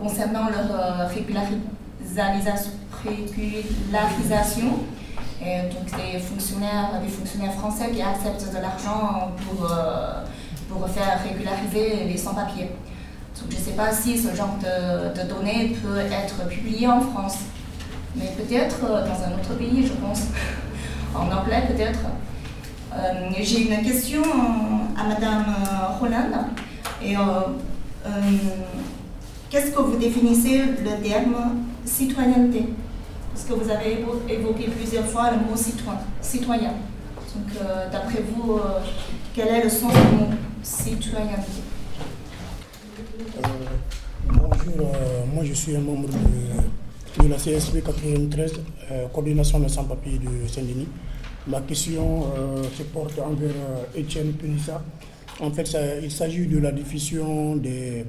concernant 0.00 0.48
leur 0.50 1.08
régularisation 1.08 2.70
et 5.44 5.62
donc 5.74 5.86
des 5.96 6.18
fonctionnaires, 6.18 7.00
des 7.02 7.08
fonctionnaires 7.08 7.52
français 7.54 7.90
qui 7.90 8.00
acceptent 8.00 8.54
de 8.54 8.60
l'argent 8.60 9.32
pour, 9.44 9.70
euh, 9.70 10.22
pour 10.68 10.88
faire 10.88 11.20
régulariser 11.22 12.04
les 12.04 12.16
sans-papiers. 12.16 12.70
Donc 13.40 13.50
je 13.50 13.56
ne 13.56 13.60
sais 13.60 13.72
pas 13.72 13.92
si 13.92 14.16
ce 14.16 14.34
genre 14.34 14.56
de, 14.60 15.28
données 15.28 15.76
peut 15.82 15.98
être 15.98 16.48
publié 16.48 16.86
en 16.86 17.00
France, 17.00 17.38
mais 18.14 18.26
peut-être 18.36 18.76
euh, 18.84 19.04
dans 19.04 19.24
un 19.24 19.34
autre 19.34 19.54
pays, 19.58 19.84
je 19.84 19.94
pense, 19.94 20.22
en 21.14 21.24
anglais 21.24 21.64
peut-être. 21.66 22.00
Euh, 22.94 23.30
j'ai 23.40 23.68
une 23.68 23.82
question 23.82 24.22
à 24.96 25.08
Madame 25.08 25.44
Roland. 25.98 26.46
Et 27.02 27.16
qu'est-ce 29.50 29.72
que 29.72 29.80
vous 29.80 29.96
définissez 29.96 30.62
le 30.84 31.02
terme 31.02 31.64
citoyenneté? 31.84 32.68
Parce 33.32 33.44
que 33.44 33.52
vous 33.54 33.70
avez 33.70 34.04
évoqué 34.28 34.68
plusieurs 34.68 35.06
fois 35.06 35.30
le 35.30 35.38
mot 35.38 35.56
citoyen. 36.20 36.72
Donc, 37.34 37.56
euh, 37.62 37.90
d'après 37.90 38.22
vous, 38.22 38.54
euh, 38.54 38.80
quel 39.34 39.48
est 39.48 39.64
le 39.64 39.70
sens 39.70 39.92
du 39.92 40.16
mot 40.16 40.28
citoyenneté? 40.62 41.62
Euh, 43.38 43.48
Bonjour, 44.28 44.92
moi 45.34 45.44
je 45.44 45.52
suis 45.52 45.74
un 45.74 45.80
membre 45.80 46.08
de, 46.08 47.28
la 47.28 47.36
CSP 47.36 47.82
93, 47.84 48.52
coordination 49.12 49.58
des 49.60 49.68
sans-papiers 49.68 50.18
de 50.18 50.46
Saint-Denis. 50.48 50.88
Ma 51.46 51.60
question 51.60 52.26
se 52.76 52.82
porte 52.84 53.18
envers 53.18 53.50
Étienne 53.96 54.32
Punissa. 54.32 54.80
En 55.40 55.50
fait, 55.50 55.76
il 56.02 56.10
s'agit 56.10 56.46
de 56.46 56.58
la 56.58 56.70
diffusion 56.70 57.56
des, 57.56 58.06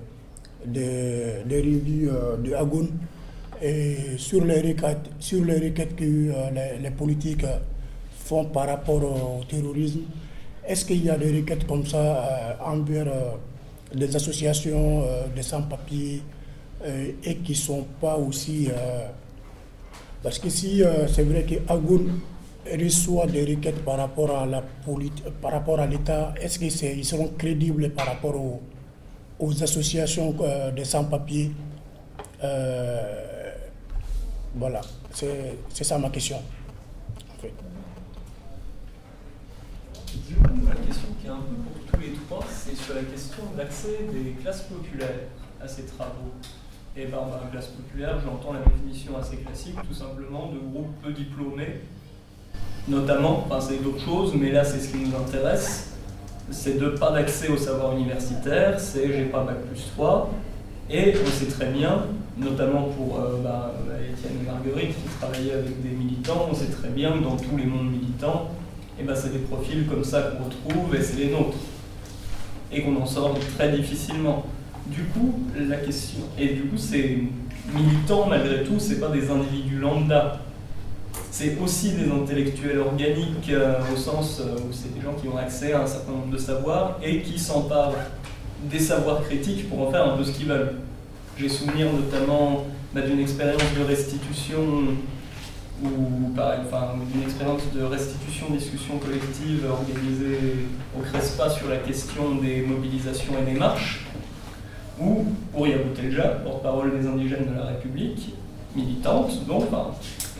des, 0.65 1.43
des 1.45 1.61
de 1.63 2.53
Agoun 2.53 2.89
et 3.64 4.18
sur 4.18 4.43
les 4.43 4.59
requêtes, 4.59 5.09
sur 5.20 5.43
les 5.45 5.57
requêtes 5.57 5.95
que 5.95 6.03
euh, 6.03 6.78
les, 6.82 6.91
politiques 6.91 7.45
font 8.26 8.45
par 8.45 8.68
rapport 8.68 9.01
au 9.03 9.43
terrorisme, 9.45 10.01
est-ce 10.68 10.84
qu'il 10.86 11.03
y 11.05 11.09
a 11.09 11.18
des 11.18 11.32
requêtes 11.39 11.66
comme 11.66 11.86
ça 11.86 11.97
euh, 11.97 12.53
envers 12.66 13.07
euh, 13.07 13.32
des 13.95 14.14
associations, 14.16 15.03
des 15.36 15.43
sans-papiers 15.43 16.22
et 17.24 17.36
qui 17.38 17.51
ne 17.51 17.57
sont 17.57 17.86
pas 18.01 18.18
aussi... 18.18 18.68
parce 20.24 20.39
que 20.39 20.49
si 20.49 20.82
c'est 21.14 21.22
vrai 21.24 21.43
que 21.43 21.55
Agoun 21.72 22.20
reçoit 22.66 23.28
des 23.28 23.45
requêtes 23.45 23.86
par 23.86 23.97
rapport 23.97 24.36
à 24.36 24.47
la 24.47 24.64
par 25.41 25.51
rapport 25.51 25.80
à 25.80 25.86
l'État, 25.86 26.34
est-ce 26.41 26.57
qu'ils 26.57 27.05
seront 27.05 27.30
crédibles 27.38 27.91
par 27.91 28.07
rapport 28.07 28.36
aux, 29.39 29.64
associations 29.64 30.36
des 30.76 30.86
sans-papiers 30.86 31.51
Voilà, 34.56 34.82
c'est 35.12 35.84
ça 35.84 35.97
ma 35.97 36.10
question. 36.10 36.38
Du 37.41 37.49
coup, 40.36 40.43
la 40.68 40.76
question 40.76 41.08
qui 41.20 41.28
est 41.28 41.30
un 41.30 41.38
peu 41.38 41.56
pour 41.56 41.74
tous 41.91 41.99
les 41.99 42.14
trois, 42.14 42.45
c'est 42.49 42.76
sur 42.76 42.93
la 42.93 43.01
question 43.01 43.43
d'accès 43.58 44.06
des 44.14 44.34
classes 44.41 44.62
populaires 44.62 45.28
à 45.60 45.68
ces 45.68 45.86
travaux. 45.86 46.32
Et 46.95 47.06
par 47.06 47.26
ben, 47.26 47.39
classe 47.51 47.68
populaire, 47.68 48.20
j'entends 48.24 48.54
la 48.54 48.60
définition 48.60 49.18
assez 49.18 49.38
classique, 49.38 49.76
tout 49.88 49.95
simplement, 49.95 50.51
de 50.51 50.60
groupes 50.60 50.93
peu 51.01 51.12
diplômés, 51.12 51.82
notamment, 52.88 53.45
enfin 53.45 53.60
c'est 53.60 53.82
d'autres 53.82 54.06
choses, 54.06 54.36
mais 54.36 54.51
là 54.51 54.64
c'est 54.64 54.80
ce 54.80 54.91
qui 54.91 54.97
nous 54.97 55.16
intéresse, 55.16 55.93
c'est 56.51 56.78
de 56.78 56.89
pas 56.89 57.12
d'accès 57.12 57.47
au 57.47 57.58
savoir 57.58 57.93
universitaire, 57.93 58.80
c'est 58.80 59.12
j'ai 59.12 59.26
pas 59.26 59.43
bac 59.43 59.66
plus 59.66 59.89
3, 59.95 60.30
et 60.89 61.13
on 61.23 61.29
sait 61.29 61.45
très 61.45 61.67
bien, 61.67 62.05
notamment 62.38 62.84
pour 62.84 63.19
euh, 63.19 63.38
ben, 63.43 63.71
Étienne 64.11 64.39
et 64.41 64.45
Marguerite 64.45 64.95
qui 64.95 65.17
travaillaient 65.19 65.53
avec 65.53 65.81
des 65.81 65.95
militants, 65.95 66.47
on 66.51 66.53
sait 66.53 66.71
très 66.71 66.89
bien 66.89 67.13
que 67.13 67.23
dans 67.23 67.38
tous 67.38 67.57
les 67.57 67.65
mondes 67.65 67.91
militants, 67.91 68.49
et 68.97 69.01
eh 69.01 69.03
ben 69.05 69.15
c'est 69.15 69.34
des 69.34 69.39
profils 69.39 69.88
comme 69.88 70.03
ça 70.03 70.21
qu'on 70.21 70.43
retrouve 70.45 70.95
et 70.95 71.01
c'est 71.01 71.17
les 71.17 71.31
nôtres. 71.31 71.57
Et 72.71 72.81
qu'on 72.81 72.95
en 72.95 73.05
sort 73.05 73.36
très 73.57 73.71
difficilement. 73.71 74.45
Du 74.86 75.03
coup, 75.05 75.39
la 75.55 75.77
question. 75.77 76.19
Et 76.38 76.49
du 76.49 76.63
coup, 76.63 76.77
ces 76.77 77.23
militants, 77.73 78.27
malgré 78.27 78.63
tout, 78.63 78.79
c'est 78.79 78.99
pas 78.99 79.09
des 79.09 79.31
individus 79.31 79.79
lambda. 79.79 80.39
C'est 81.31 81.57
aussi 81.63 81.93
des 81.93 82.11
intellectuels 82.11 82.79
organiques 82.79 83.49
euh, 83.49 83.79
au 83.91 83.97
sens 83.97 84.39
euh, 84.39 84.55
où 84.57 84.71
c'est 84.71 84.93
des 84.93 85.01
gens 85.01 85.13
qui 85.13 85.27
ont 85.27 85.38
accès 85.38 85.73
à 85.73 85.81
un 85.81 85.88
certain 85.88 86.11
nombre 86.11 86.31
de 86.31 86.38
savoirs 86.38 86.99
et 87.03 87.21
qui 87.21 87.39
s'emparent 87.39 87.95
des 88.70 88.80
savoirs 88.80 89.24
critiques 89.24 89.70
pour 89.70 89.88
en 89.88 89.91
faire 89.91 90.05
un 90.05 90.18
peu 90.18 90.24
ce 90.24 90.32
qu'ils 90.32 90.47
veulent. 90.47 90.76
J'ai 91.38 91.49
souvenir 91.49 91.88
notamment 91.91 92.66
bah, 92.93 93.01
d'une 93.01 93.20
expérience 93.20 93.64
de 93.78 93.84
restitution 93.84 94.59
ou 95.84 96.34
d'une 97.11 97.24
expérience 97.24 97.61
de 97.76 97.84
restitution, 97.84 98.47
discussion 98.51 98.97
collective 98.99 99.66
organisée 99.70 100.68
au 100.97 101.01
CRESPA 101.01 101.49
sur 101.49 101.70
la 101.70 101.78
question 101.78 102.36
des 102.36 102.61
mobilisations 102.61 103.34
et 103.41 103.51
des 103.51 103.59
marches, 103.59 104.05
où 105.01 105.26
Ouria 105.53 105.78
Boutelja, 105.80 106.39
porte-parole 106.43 106.99
des 106.99 107.07
indigènes 107.07 107.47
de 107.51 107.57
la 107.57 107.66
République, 107.66 108.34
militante 108.76 109.45
donc, 109.45 109.64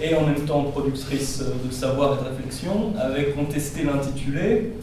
et 0.02 0.16
en 0.16 0.26
même 0.26 0.46
temps 0.46 0.64
productrice 0.64 1.44
de 1.66 1.72
savoir 1.72 2.14
et 2.14 2.24
de 2.24 2.30
réflexion, 2.30 2.94
avait 3.00 3.32
contesté 3.32 3.84
l'intitulé 3.84 4.74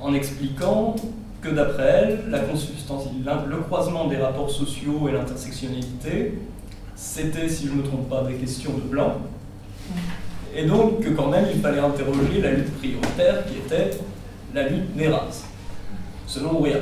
en 0.00 0.14
expliquant 0.14 0.96
que 1.42 1.50
d'après 1.50 1.84
elle, 2.04 2.18
le 2.30 3.56
croisement 3.58 4.06
des 4.06 4.16
rapports 4.16 4.50
sociaux 4.50 5.08
et 5.08 5.12
l'intersectionnalité, 5.12 6.38
c'était, 6.94 7.48
si 7.48 7.66
je 7.66 7.72
ne 7.72 7.78
me 7.78 7.82
trompe 7.82 8.08
pas, 8.08 8.22
des 8.22 8.34
questions 8.34 8.72
de 8.72 8.82
blanc, 8.82 9.16
et 10.54 10.66
donc, 10.66 11.04
quand 11.16 11.28
même, 11.28 11.46
il 11.52 11.60
fallait 11.60 11.80
interroger 11.80 12.40
la 12.42 12.52
lutte 12.52 12.78
prioritaire 12.78 13.44
qui 13.46 13.58
était 13.58 13.90
la 14.54 14.68
lutte 14.68 14.94
des 14.94 15.08
races, 15.08 15.44
selon 16.26 16.60
rien. 16.60 16.80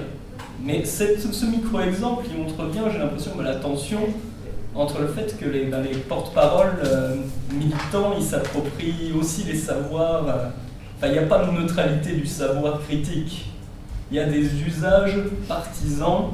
Mais 0.62 0.84
ce 0.84 1.46
micro-exemple, 1.46 2.26
il 2.30 2.42
montre 2.42 2.64
bien, 2.66 2.90
j'ai 2.90 2.98
l'impression, 2.98 3.32
la 3.40 3.56
tension 3.56 4.00
entre 4.74 5.00
le 5.00 5.08
fait 5.08 5.36
que 5.38 5.46
les, 5.46 5.64
ben, 5.64 5.82
les 5.82 5.96
porte-paroles 5.98 6.76
euh, 6.84 7.16
militants, 7.52 8.14
ils 8.16 8.24
s'approprient 8.24 9.12
aussi 9.18 9.44
les 9.44 9.56
savoirs. 9.56 10.28
Euh, 10.28 11.06
il 11.06 11.12
n'y 11.12 11.18
a 11.18 11.22
pas 11.22 11.44
de 11.44 11.50
neutralité 11.52 12.12
du 12.12 12.26
savoir 12.26 12.80
critique. 12.82 13.49
Il 14.10 14.16
y 14.16 14.20
a 14.20 14.24
des 14.24 14.62
usages 14.62 15.18
partisans 15.46 16.30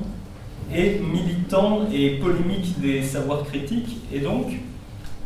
et 0.74 0.98
militants 0.98 1.86
et 1.92 2.18
polémiques 2.18 2.80
des 2.80 3.02
savoirs 3.02 3.44
critiques. 3.44 3.98
Et 4.12 4.20
donc, 4.20 4.46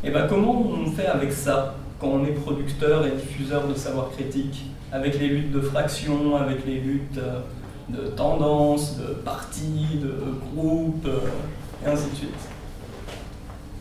eh 0.02 0.10
ben, 0.10 0.26
comment 0.28 0.60
on 0.60 0.90
fait 0.90 1.06
avec 1.06 1.32
ça 1.32 1.74
quand 2.00 2.08
on 2.08 2.24
est 2.24 2.32
producteur 2.32 3.06
et 3.06 3.12
diffuseur 3.12 3.68
de 3.68 3.74
savoir 3.74 4.10
critique 4.10 4.64
Avec 4.90 5.18
les 5.18 5.28
luttes 5.28 5.52
de 5.52 5.60
fractions, 5.60 6.36
avec 6.36 6.66
les 6.66 6.80
luttes 6.80 7.18
euh, 7.18 7.40
de 7.88 8.08
tendances, 8.08 8.98
de 8.98 9.14
partis, 9.14 10.00
de 10.02 10.14
groupes, 10.54 11.06
euh, 11.06 11.86
et 11.86 11.88
ainsi 11.88 12.10
de 12.10 12.16
suite. 12.16 12.30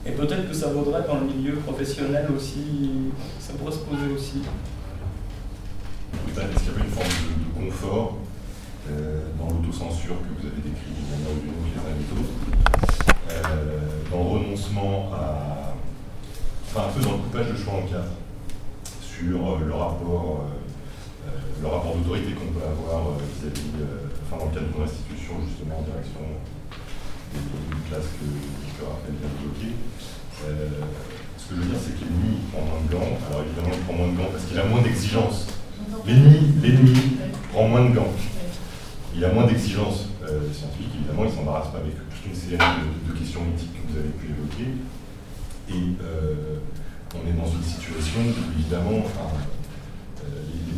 Et 0.06 0.12
peut-être 0.12 0.48
que 0.48 0.54
ça 0.54 0.68
vaudrait 0.68 1.04
dans 1.08 1.20
le 1.20 1.26
milieu 1.26 1.56
professionnel 1.56 2.28
aussi, 2.36 2.92
ça 3.40 3.54
pourrait 3.54 3.72
se 3.72 3.80
poser 3.80 4.14
aussi. 4.14 4.42
Est-ce 6.28 6.64
qu'il 6.64 6.72
y 6.72 6.76
avait 6.76 6.86
une 6.86 6.92
forme 6.92 7.08
de, 7.08 7.70
confort 7.72 8.18
dans 9.40 9.48
l'autocensure 9.54 10.16
que 10.22 10.42
vous 10.42 10.48
avez 10.48 10.62
décrit 10.62 10.92
les 10.98 12.10
autres, 12.20 12.36
dans 14.12 14.24
le 14.24 14.30
renoncement 14.30 15.12
à 15.14 15.60
enfin 16.70 16.88
un 16.88 16.92
peu 16.94 17.02
dans 17.02 17.14
le 17.14 17.18
coupage 17.18 17.48
de 17.50 17.58
choix 17.58 17.74
en 17.74 17.82
quatre, 17.82 18.14
sur 19.02 19.42
euh, 19.42 19.66
le 19.66 19.74
rapport, 19.74 20.46
euh, 20.46 21.28
euh, 21.28 21.62
le 21.62 21.68
rapport 21.68 21.96
d'autorité 21.96 22.34
qu'on 22.34 22.54
peut 22.54 22.66
avoir 22.66 23.18
vis-à-vis, 23.18 23.74
enfin 24.24 24.38
dans 24.38 24.50
le 24.50 24.54
cadre 24.54 24.68
d'une 24.70 24.84
restitution 24.84 25.34
justement 25.50 25.80
en 25.80 25.84
direction 25.84 26.22
d'une 27.34 27.84
classe 27.90 28.10
que, 28.14 28.26
je 28.26 28.86
rappelle 28.86 29.18
bien 29.18 29.30
bloquée. 29.42 29.74
ce 31.38 31.50
que 31.50 31.56
je 31.56 31.62
veux 31.62 31.68
dire, 31.68 31.80
c'est 31.82 31.98
que 31.98 32.06
l'ennemi 32.06 32.38
prend 32.54 32.62
moins 32.62 32.82
de 32.86 32.90
gants. 32.94 33.18
Alors 33.30 33.42
évidemment, 33.44 33.74
il 33.74 33.84
prend 33.84 33.94
moins 33.94 34.12
de 34.14 34.18
gants 34.18 34.32
parce 34.32 34.46
qu'il 34.46 34.60
a 34.60 34.66
moins 34.66 34.82
d'exigences. 34.82 35.48
L'ennemi, 36.06 37.18
prend 37.52 37.68
moins 37.68 37.86
de 37.90 37.96
gants. 37.96 38.14
Il 39.16 39.26
a 39.26 39.32
moins 39.34 39.46
d'exigences 39.48 40.10
scientifiques, 40.54 40.94
évidemment, 40.96 41.24
il 41.26 41.32
ne 41.32 41.36
s'embarrasse 41.36 41.72
pas 41.72 41.80
avec 41.80 41.96
toute 41.96 42.26
une 42.28 42.36
série 42.36 42.58
de, 42.58 43.20
questions 43.20 43.42
éthiques 43.54 43.74
que 43.74 43.92
vous 43.92 43.98
avez 44.00 44.10
pu 44.10 44.28
évoquer. 44.28 44.70
Et 45.70 46.04
euh, 46.04 46.58
on 47.16 47.28
est 47.30 47.34
dans 47.34 47.50
une 47.50 47.64
situation 47.64 48.22
où, 48.22 48.60
évidemment, 48.60 49.06
euh, 49.06 50.24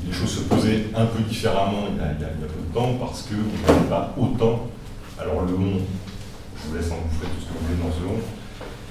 les, 0.06 0.14
choses 0.14 0.30
se 0.30 0.42
posaient 0.42 0.88
un 0.96 1.06
peu 1.06 1.24
différemment 1.24 1.88
il 1.92 1.98
y 1.98 2.04
a, 2.04 2.28
peu 2.28 2.46
de 2.46 2.74
temps 2.74 2.96
parce 3.00 3.24
qu'on 3.24 3.72
n'avait 3.74 3.90
pas 3.90 4.14
autant. 4.18 4.68
Alors, 5.20 5.46
le 5.46 5.56
monde, 5.56 5.82
je 6.58 6.70
vous 6.70 6.76
laisse 6.76 6.92
en 6.92 6.98
bouffer 6.98 7.28
tout 7.28 7.42
ce 7.42 7.46
que 7.46 7.54
vous 7.54 7.66
voulez 7.68 7.82
dans 7.82 7.96
ce 7.96 8.04
long, 8.04 8.20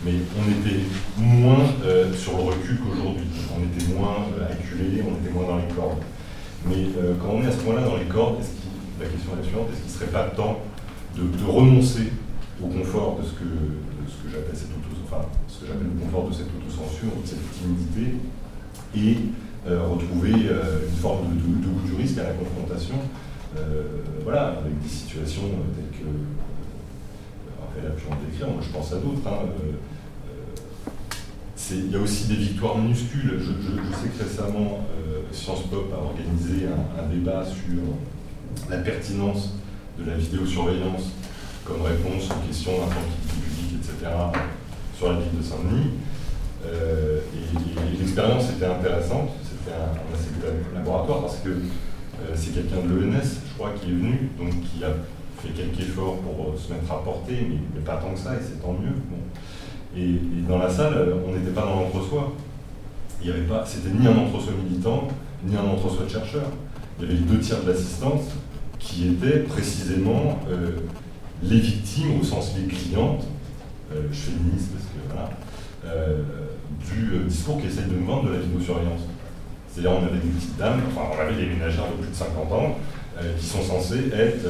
mais 0.04 0.14
on 0.38 0.50
était 0.50 0.80
moins 1.18 1.64
euh, 1.84 2.14
sur 2.14 2.36
le 2.38 2.44
recul 2.44 2.78
qu'aujourd'hui. 2.78 3.26
On 3.54 3.62
était 3.62 3.92
moins 3.92 4.26
acculé, 4.50 5.02
on 5.02 5.22
était 5.22 5.34
moins 5.34 5.46
dans 5.46 5.58
les 5.58 5.74
cordes. 5.74 6.02
Mais 6.66 6.88
quand 7.18 7.30
on 7.32 7.42
est 7.42 7.46
à 7.46 7.52
ce 7.52 7.62
moment-là 7.64 7.86
dans 7.86 7.96
les 7.96 8.04
cordes, 8.04 8.36
la 9.00 9.08
question 9.08 9.32
est 9.32 9.36
la 9.36 9.42
suivante, 9.42 9.68
est-ce 9.72 9.80
qu'il 9.80 9.92
ne 9.92 9.98
serait 9.98 10.12
pas 10.12 10.28
temps 10.36 10.60
de, 11.16 11.22
renoncer 11.46 12.12
au 12.62 12.68
confort 12.68 13.18
de 13.20 13.24
ce 13.26 13.32
que, 13.32 13.48
j'appelle 14.30 14.54
cette 14.54 14.68
enfin, 15.04 15.26
ce 15.48 15.60
que 15.60 15.66
j'appelle 15.66 15.88
le 15.94 16.04
confort 16.04 16.28
de 16.28 16.34
cette 16.34 16.48
autocensure, 16.54 17.10
de 17.22 17.26
cette 17.26 17.50
timidité, 17.52 18.16
et 18.94 19.16
euh, 19.66 19.86
retrouver 19.88 20.32
euh, 20.48 20.88
une 20.88 20.96
forme 20.96 21.34
de, 21.34 21.40
goût 21.40 21.86
du 21.86 21.94
risque 21.94 22.18
à 22.18 22.24
la 22.24 22.32
confrontation, 22.32 22.96
euh, 23.58 23.82
voilà, 24.24 24.58
avec 24.58 24.80
des 24.80 24.88
situations 24.88 25.42
telles 25.74 25.98
que 25.98 26.06
Raphaël 27.60 27.92
a 27.92 27.96
pu 27.96 28.06
en 28.12 28.16
décrire, 28.24 28.48
moi 28.48 28.62
je 28.62 28.70
pense 28.70 28.92
à 28.92 28.96
d'autres. 28.96 29.26
Hein, 29.26 29.48
il 31.72 31.92
y 31.92 31.96
a 31.96 32.00
aussi 32.00 32.26
des 32.26 32.34
victoires 32.34 32.78
minuscules. 32.78 33.38
Je, 33.38 33.96
sais 33.96 34.08
que 34.08 34.24
récemment, 34.24 34.80
Sciences 35.30 35.68
Pop 35.70 35.86
a 35.94 36.02
organisé 36.02 36.66
un, 36.66 37.06
débat 37.14 37.44
sur 37.44 37.78
la 38.68 38.78
pertinence 38.78 39.50
de 39.98 40.04
la 40.10 40.16
vidéosurveillance 40.16 41.12
comme 41.64 41.82
réponse 41.82 42.30
aux 42.30 42.46
questions 42.46 42.72
d'infantilité 42.72 43.34
publique, 43.40 43.80
etc 43.82 44.10
sur 45.00 45.12
la 45.12 45.18
ville 45.18 45.38
de 45.38 45.42
Saint-Denis. 45.42 45.90
Euh, 46.66 47.20
et, 47.32 47.98
l'expérience 47.98 48.50
était 48.50 48.66
intéressante, 48.66 49.30
c'était 49.42 49.74
un, 49.74 49.96
assez 50.14 50.28
laboratoire 50.74 51.22
parce 51.22 51.38
que 51.38 51.48
euh, 51.48 52.34
c'est 52.34 52.52
quelqu'un 52.52 52.86
de 52.86 52.94
l'ENS, 52.94 53.40
je 53.48 53.54
crois, 53.54 53.70
qui 53.80 53.88
est 53.90 53.94
venu, 53.94 54.28
donc 54.38 54.50
qui 54.60 54.84
a 54.84 54.90
fait 55.40 55.48
quelques 55.56 55.80
efforts 55.80 56.18
pour 56.18 56.48
euh, 56.48 56.58
se 56.58 56.70
mettre 56.70 56.92
à 56.92 57.02
porter, 57.02 57.48
mais, 57.48 57.80
pas 57.80 57.96
tant 57.96 58.12
que 58.12 58.18
ça, 58.18 58.34
et 58.34 58.42
c'est 58.42 58.60
tant 58.60 58.74
mieux. 58.74 58.92
Et, 59.96 60.20
dans 60.46 60.58
la 60.58 60.68
salle, 60.68 61.14
on 61.26 61.32
n'était 61.32 61.52
pas 61.52 61.62
dans 61.62 61.80
l'entre-soi. 61.80 62.34
Il 63.24 63.30
avait 63.30 63.40
pas, 63.42 63.64
c'était 63.64 63.88
ni 63.88 64.06
un 64.06 64.16
entre-soi 64.16 64.52
militant, 64.62 65.08
ni 65.44 65.56
un 65.56 65.64
entre-soi 65.64 66.04
de 66.04 66.10
chercheur. 66.10 66.44
Il 67.00 67.08
y 67.08 67.10
avait 67.10 67.20
les 67.20 67.26
deux 67.26 67.38
tiers 67.38 67.62
de 67.62 67.70
l'assistance 67.70 68.22
qui 68.78 69.08
étaient 69.08 69.40
précisément 69.40 70.38
les 71.42 71.58
victimes, 71.58 72.20
au 72.20 72.24
sens 72.24 72.54
des 72.54 72.66
clientes, 72.66 73.24
euh, 73.92 74.06
je 74.12 74.30
féministe 74.30 74.70
parce 74.72 74.86
que 74.86 75.00
voilà, 75.08 75.30
euh, 75.84 76.22
du 76.78 77.12
euh, 77.12 77.24
discours 77.26 77.60
qui 77.60 77.66
essaye 77.66 77.86
de 77.86 77.96
nous 77.96 78.06
vendre 78.06 78.28
de 78.28 78.34
la 78.34 78.38
vidéosurveillance. 78.38 79.02
C'est-à-dire 79.68 79.92
on 79.92 80.06
avait 80.06 80.22
des 80.22 80.30
petites 80.30 80.56
dames, 80.56 80.80
enfin 80.86 81.10
on 81.10 81.20
avait 81.20 81.34
des 81.34 81.46
ménagères 81.46 81.86
de 81.90 82.02
plus 82.02 82.10
de 82.10 82.14
50 82.14 82.52
ans 82.52 82.78
qui 83.38 83.46
sont 83.46 83.62
censées 83.62 84.08
être 84.14 84.48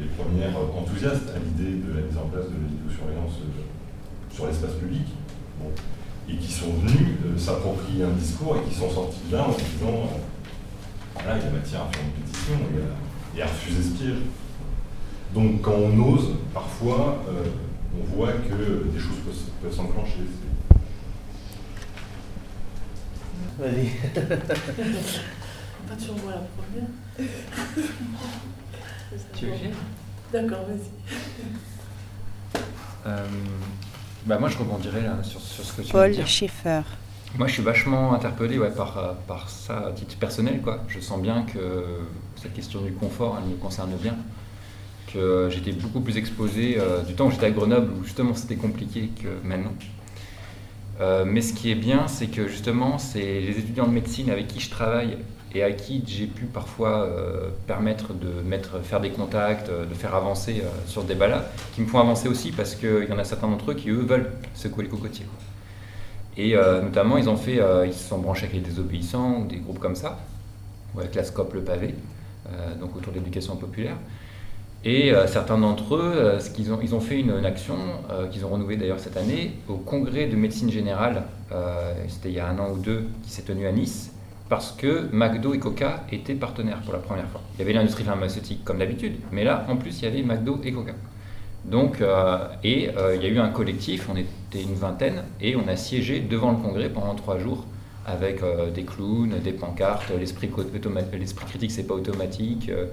les 0.00 0.06
premières 0.16 0.56
enthousiastes 0.56 1.28
à 1.34 1.38
l'idée 1.38 1.78
de 1.84 1.94
la 1.94 2.06
mise 2.06 2.16
en 2.16 2.26
place 2.32 2.46
de 2.46 2.56
la 2.56 2.66
vidéosurveillance 2.66 3.38
sur 4.32 4.46
l'espace 4.46 4.72
public. 4.80 5.06
et 6.28 6.36
qui 6.36 6.50
sont 6.50 6.72
venus 6.82 7.18
s'approprier 7.36 8.02
un 8.02 8.16
discours 8.18 8.56
et 8.56 8.68
qui 8.68 8.74
sont 8.74 8.90
sortis 8.90 9.20
de 9.30 9.36
là 9.36 9.44
en 9.44 9.52
disant 9.52 10.10
voilà, 11.22 11.38
il 11.38 11.44
y 11.44 11.46
a 11.46 11.50
matière 11.50 11.82
à 11.82 11.88
faire 11.92 12.02
une 12.04 12.12
pétition 12.22 12.54
et 13.36 13.42
à, 13.42 13.46
refuser 13.46 13.82
ce 13.82 13.90
piège. 13.98 14.22
Donc 15.34 15.60
quand 15.62 15.74
on 15.74 16.14
ose, 16.14 16.36
parfois, 16.54 17.22
on 17.94 18.04
voit 18.16 18.32
que 18.32 18.88
des 18.92 18.98
choses 18.98 19.18
peuvent, 19.60 19.74
s'enclencher. 19.74 20.24
Vas-y. 23.58 23.90
Pas 25.88 25.96
toujours 25.98 26.16
moi 26.22 26.32
la 26.32 26.42
première. 26.56 26.88
tu 29.34 29.46
veux 29.46 29.52
D'accord, 30.32 30.64
vas-y. 30.66 30.90
Euh, 33.06 33.26
bah 34.26 34.38
moi, 34.38 34.48
je 34.48 34.58
rebondirais 34.58 35.02
là, 35.02 35.18
sur, 35.22 35.40
sur 35.40 35.64
ce 35.64 35.72
que 35.74 35.82
tu 35.82 35.92
Paul 35.92 36.10
viens 36.10 36.24
de 36.24 36.28
dire. 36.28 36.84
Moi, 37.34 37.48
je 37.48 37.52
suis 37.52 37.62
vachement 37.62 38.14
interpellé 38.14 38.58
ouais, 38.58 38.70
par, 38.70 38.96
euh, 38.96 39.12
par 39.26 39.50
ça 39.50 39.88
à 39.88 39.92
titre 39.92 40.16
personnel. 40.16 40.62
Quoi. 40.62 40.82
Je 40.88 41.00
sens 41.00 41.20
bien 41.20 41.42
que 41.42 41.84
cette 42.40 42.54
question 42.54 42.80
du 42.80 42.92
confort, 42.92 43.38
elle 43.38 43.50
me 43.50 43.56
concerne 43.56 43.90
bien. 44.00 44.16
Que 45.12 45.48
j'étais 45.50 45.72
beaucoup 45.72 46.00
plus 46.00 46.16
exposé 46.16 46.78
euh, 46.78 47.02
du 47.02 47.14
temps 47.14 47.26
où 47.26 47.30
j'étais 47.30 47.46
à 47.46 47.50
Grenoble, 47.50 47.92
où 47.92 48.04
justement 48.04 48.34
c'était 48.34 48.56
compliqué 48.56 49.10
que 49.22 49.28
maintenant. 49.46 49.74
Euh, 51.00 51.24
mais 51.26 51.42
ce 51.42 51.52
qui 51.52 51.70
est 51.70 51.74
bien, 51.74 52.08
c'est 52.08 52.28
que 52.28 52.48
justement, 52.48 52.96
c'est 52.96 53.40
les 53.40 53.58
étudiants 53.58 53.86
de 53.86 53.92
médecine 53.92 54.30
avec 54.30 54.48
qui 54.48 54.60
je 54.60 54.70
travaille 54.70 55.18
et 55.54 55.62
à 55.62 55.72
qui 55.72 56.02
j'ai 56.06 56.26
pu 56.26 56.46
parfois 56.46 57.08
permettre 57.66 58.12
de 58.12 58.42
mettre, 58.46 58.82
faire 58.82 59.00
des 59.00 59.10
contacts, 59.10 59.70
de 59.70 59.94
faire 59.94 60.14
avancer 60.14 60.62
sur 60.86 61.02
ce 61.02 61.06
débat-là, 61.06 61.46
qui 61.74 61.82
me 61.82 61.86
font 61.86 61.98
avancer 61.98 62.28
aussi 62.28 62.50
parce 62.50 62.74
qu'il 62.74 63.06
y 63.08 63.12
en 63.12 63.18
a 63.18 63.24
certains 63.24 63.48
d'entre 63.48 63.70
eux 63.70 63.74
qui, 63.74 63.88
eux, 63.88 64.04
veulent 64.06 64.32
secouer 64.54 64.84
les 64.84 64.90
cocotiers. 64.90 65.24
Et 66.36 66.54
euh, 66.54 66.82
notamment, 66.82 67.16
ils 67.16 67.28
ont 67.28 67.36
fait, 67.36 67.60
euh, 67.60 67.86
ils 67.86 67.94
se 67.94 68.08
sont 68.08 68.18
branchés 68.18 68.44
avec 68.44 68.56
les 68.56 68.60
désobéissants 68.60 69.40
ou 69.40 69.46
des 69.46 69.56
groupes 69.56 69.78
comme 69.78 69.94
ça, 69.96 70.18
ou 70.94 71.00
avec 71.00 71.14
la 71.14 71.24
SCOP 71.24 71.54
Le 71.54 71.62
Pavé, 71.62 71.94
euh, 72.48 72.74
donc 72.78 72.94
autour 72.96 73.12
de 73.12 73.18
l'éducation 73.18 73.56
populaire. 73.56 73.96
Et 74.84 75.12
certains 75.26 75.58
d'entre 75.58 75.96
eux, 75.96 76.36
ce 76.38 76.48
qu'ils 76.48 76.72
ont, 76.72 76.78
ils 76.80 76.94
ont 76.94 77.00
fait 77.00 77.18
une, 77.18 77.44
action 77.44 77.74
qu'ils 78.30 78.44
ont 78.44 78.50
renouvelée 78.50 78.76
d'ailleurs 78.76 79.00
cette 79.00 79.16
année 79.16 79.54
au 79.66 79.78
congrès 79.78 80.26
de 80.26 80.36
médecine 80.36 80.70
générale, 80.70 81.24
c'était 82.06 82.28
il 82.28 82.36
y 82.36 82.38
a 82.38 82.46
un 82.46 82.56
an 82.60 82.70
ou 82.70 82.78
deux, 82.78 83.08
qui 83.24 83.30
s'est 83.30 83.42
tenu 83.42 83.66
à 83.66 83.72
Nice, 83.72 84.12
parce 84.48 84.70
que 84.70 85.08
McDo 85.12 85.54
et 85.54 85.58
Coca 85.58 86.04
étaient 86.12 86.36
partenaires 86.36 86.82
pour 86.82 86.92
la 86.92 87.00
première 87.00 87.26
fois. 87.26 87.40
Il 87.56 87.60
y 87.60 87.62
avait 87.62 87.72
l'industrie 87.72 88.04
pharmaceutique 88.04 88.62
comme 88.64 88.78
d'habitude, 88.78 89.16
mais 89.32 89.42
là, 89.42 89.66
en 89.68 89.76
plus, 89.76 90.02
il 90.02 90.04
y 90.04 90.06
avait 90.06 90.22
McDo 90.22 90.60
et 90.62 90.70
Coca. 90.70 90.92
Donc, 91.64 92.00
et 92.62 92.90
il 93.14 93.22
y 93.22 93.26
a 93.26 93.28
eu 93.28 93.38
un 93.40 93.48
collectif, 93.48 94.08
on 94.08 94.14
une 94.62 94.74
vingtaine, 94.74 95.22
et 95.40 95.56
on 95.56 95.66
a 95.68 95.76
siégé 95.76 96.20
devant 96.20 96.52
le 96.52 96.58
congrès 96.58 96.88
pendant 96.88 97.14
trois 97.14 97.38
jours 97.38 97.64
avec 98.06 98.42
euh, 98.42 98.70
des 98.70 98.84
clowns, 98.84 99.34
des 99.42 99.52
pancartes, 99.52 100.12
l'esprit 100.18 100.48
critique 100.48 101.72
c'est 101.72 101.86
pas 101.86 101.94
automatique. 101.94 102.70
euh, 102.70 102.86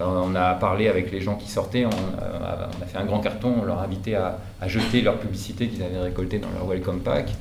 on 0.00 0.34
a 0.36 0.54
parlé 0.54 0.88
avec 0.88 1.10
les 1.10 1.20
gens 1.20 1.34
qui 1.34 1.50
sortaient, 1.50 1.84
on, 1.84 1.90
euh, 1.90 2.66
on 2.78 2.82
a 2.82 2.86
fait 2.86 2.96
un 2.96 3.04
grand 3.04 3.18
carton, 3.18 3.52
on 3.60 3.64
leur 3.64 3.80
a 3.80 3.84
invité 3.84 4.14
à, 4.14 4.38
jeter 4.66 5.02
leur 5.02 5.18
publicité 5.18 5.66
qu'ils 5.68 5.82
avaient 5.82 5.98
récoltée 5.98 6.38
dans 6.38 6.48
leur 6.56 6.66
welcome 6.66 7.00
pack. 7.00 7.32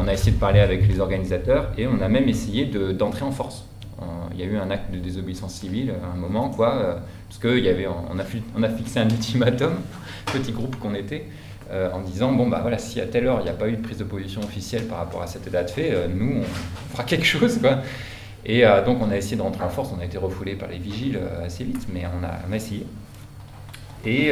On 0.00 0.08
a 0.08 0.12
essayé 0.12 0.32
de 0.32 0.38
parler 0.40 0.60
avec 0.60 0.88
les 0.88 0.98
organisateurs 0.98 1.68
et 1.76 1.86
on 1.86 2.00
a 2.00 2.08
même 2.08 2.28
essayé 2.28 2.64
de- 2.64 2.92
d'entrer 2.92 3.24
en 3.24 3.32
force. 3.32 3.66
Il 4.32 4.40
y 4.40 4.42
a 4.42 4.46
eu 4.46 4.56
un 4.56 4.70
acte 4.70 4.90
de 4.92 4.98
désobéissance 4.98 5.54
civile 5.54 5.92
à 6.02 6.14
un 6.14 6.16
moment, 6.16 6.48
quoi, 6.48 7.00
parce 7.28 7.38
qu'on 7.40 7.48
on 7.48 8.18
a, 8.18 8.22
on 8.56 8.62
a 8.62 8.68
fixé 8.70 8.98
un 9.00 9.08
ultimatum, 9.10 9.74
petit 10.32 10.52
groupe 10.52 10.76
qu'on 10.78 10.94
était, 10.94 11.26
euh, 11.70 11.90
en 11.92 12.00
disant 12.00 12.32
bon 12.32 12.48
bah 12.48 12.60
voilà 12.62 12.78
si 12.78 13.00
à 13.00 13.06
telle 13.06 13.26
heure 13.26 13.40
il 13.40 13.44
n'y 13.44 13.50
a 13.50 13.54
pas 13.54 13.68
eu 13.68 13.76
de 13.76 13.82
prise 13.82 13.98
de 13.98 14.04
position 14.04 14.40
officielle 14.40 14.84
par 14.84 14.98
rapport 14.98 15.22
à 15.22 15.26
cet 15.26 15.46
état 15.46 15.64
de 15.64 15.70
fait, 15.70 15.90
euh, 15.92 16.06
nous 16.08 16.40
on 16.40 16.92
fera 16.92 17.04
quelque 17.04 17.26
chose 17.26 17.58
quoi. 17.58 17.78
Et 18.44 18.64
euh, 18.64 18.84
donc 18.84 18.98
on 19.02 19.10
a 19.10 19.16
essayé 19.16 19.36
de 19.36 19.42
rentrer 19.42 19.64
en 19.64 19.68
force, 19.68 19.90
on 19.96 20.00
a 20.00 20.04
été 20.04 20.18
refoulé 20.18 20.54
par 20.54 20.68
les 20.68 20.78
vigiles 20.78 21.18
euh, 21.20 21.46
assez 21.46 21.64
vite, 21.64 21.86
mais 21.92 22.04
on 22.06 22.24
a, 22.24 22.56
essayé. 22.56 22.86
Et, 24.04 24.28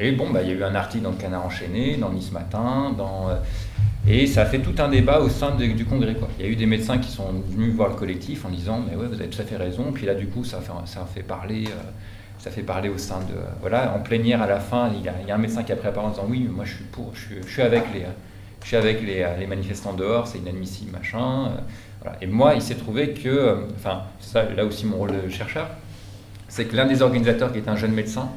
et 0.00 0.12
bon, 0.12 0.30
bah, 0.30 0.42
il 0.42 0.48
y 0.48 0.50
a 0.50 0.54
eu 0.54 0.64
un 0.64 0.74
article 0.74 1.04
dans 1.04 1.12
le 1.12 1.16
Canard 1.16 1.46
enchaîné, 1.46 1.96
dans 1.96 2.10
Nice 2.10 2.32
Matin, 2.32 2.92
et 4.08 4.26
ça 4.26 4.42
a 4.42 4.46
fait 4.46 4.58
tout 4.58 4.74
un 4.78 4.88
débat 4.88 5.20
au 5.20 5.28
sein 5.28 5.54
du 5.54 5.84
congrès. 5.84 6.14
Quoi. 6.14 6.26
Il 6.40 6.44
y 6.44 6.48
a 6.48 6.50
eu 6.50 6.56
des 6.56 6.66
médecins 6.66 6.98
qui 6.98 7.08
sont 7.08 7.30
venus 7.46 7.72
voir 7.72 7.90
le 7.90 7.94
collectif 7.94 8.44
en 8.44 8.48
disant 8.48 8.82
Mais 8.90 8.96
ouais, 8.96 9.06
vous 9.06 9.14
avez 9.20 9.28
tout 9.28 9.40
à 9.40 9.44
fait 9.44 9.56
raison. 9.56 9.92
Puis 9.92 10.06
là, 10.06 10.14
du 10.14 10.26
coup, 10.26 10.42
ça 10.42 10.58
a 10.58 10.60
fait, 10.60 10.72
ça 10.86 11.02
a 11.02 11.04
fait 11.04 11.22
parler. 11.22 11.66
Ça 12.38 12.50
fait 12.50 12.62
parler 12.62 12.88
au 12.88 12.98
sein 12.98 13.18
de. 13.20 13.34
voilà, 13.60 13.94
en 13.94 14.00
plénière 14.00 14.42
à 14.42 14.46
la 14.46 14.60
fin, 14.60 14.90
il 14.94 15.02
y 15.02 15.30
a, 15.30 15.34
un 15.34 15.38
médecin 15.38 15.62
qui 15.64 15.72
a 15.72 15.76
pris 15.76 15.86
la 15.86 15.92
parole 15.92 16.10
en 16.10 16.12
disant 16.12 16.26
Oui, 16.28 16.48
moi 16.50 16.64
je 16.64 16.74
suis 16.76 16.84
pour, 16.84 17.12
je 17.14 17.46
suis, 17.48 17.62
avec 17.62 17.84
les. 17.92 18.04
Je 18.62 18.66
suis 18.68 18.76
avec 18.76 19.02
les, 19.02 19.46
manifestants 19.46 19.92
dehors, 19.94 20.26
c'est 20.26 20.38
inadmissible, 20.38 20.92
machin. 20.92 21.46
euh. 21.46 22.10
Et 22.20 22.26
moi, 22.26 22.54
il 22.54 22.62
s'est 22.62 22.74
trouvé 22.76 23.12
que, 23.12 23.28
euh, 23.28 23.54
enfin, 23.76 24.02
ça, 24.20 24.44
là 24.44 24.64
aussi 24.64 24.86
mon 24.86 24.96
rôle 24.98 25.22
de 25.24 25.28
chercheur, 25.28 25.68
c'est 26.48 26.64
que 26.64 26.76
l'un 26.76 26.86
des 26.86 27.02
organisateurs, 27.02 27.52
qui 27.52 27.58
est 27.58 27.68
un 27.68 27.76
jeune 27.76 27.92
médecin, 27.92 28.28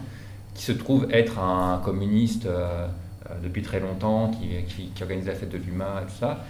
qui 0.56 0.64
se 0.64 0.72
trouve 0.72 1.08
être 1.12 1.40
un 1.40 1.80
communiste 1.84 2.46
euh, 2.46 2.86
depuis 3.44 3.62
très 3.62 3.80
longtemps, 3.80 4.30
qui, 4.30 4.90
qui- 4.92 5.04
organise 5.04 5.28
la 5.28 5.36
fête 5.36 5.50
de 5.50 5.58
l'humain 5.58 6.02
et 6.02 6.06
tout 6.06 6.18
ça, 6.20 6.44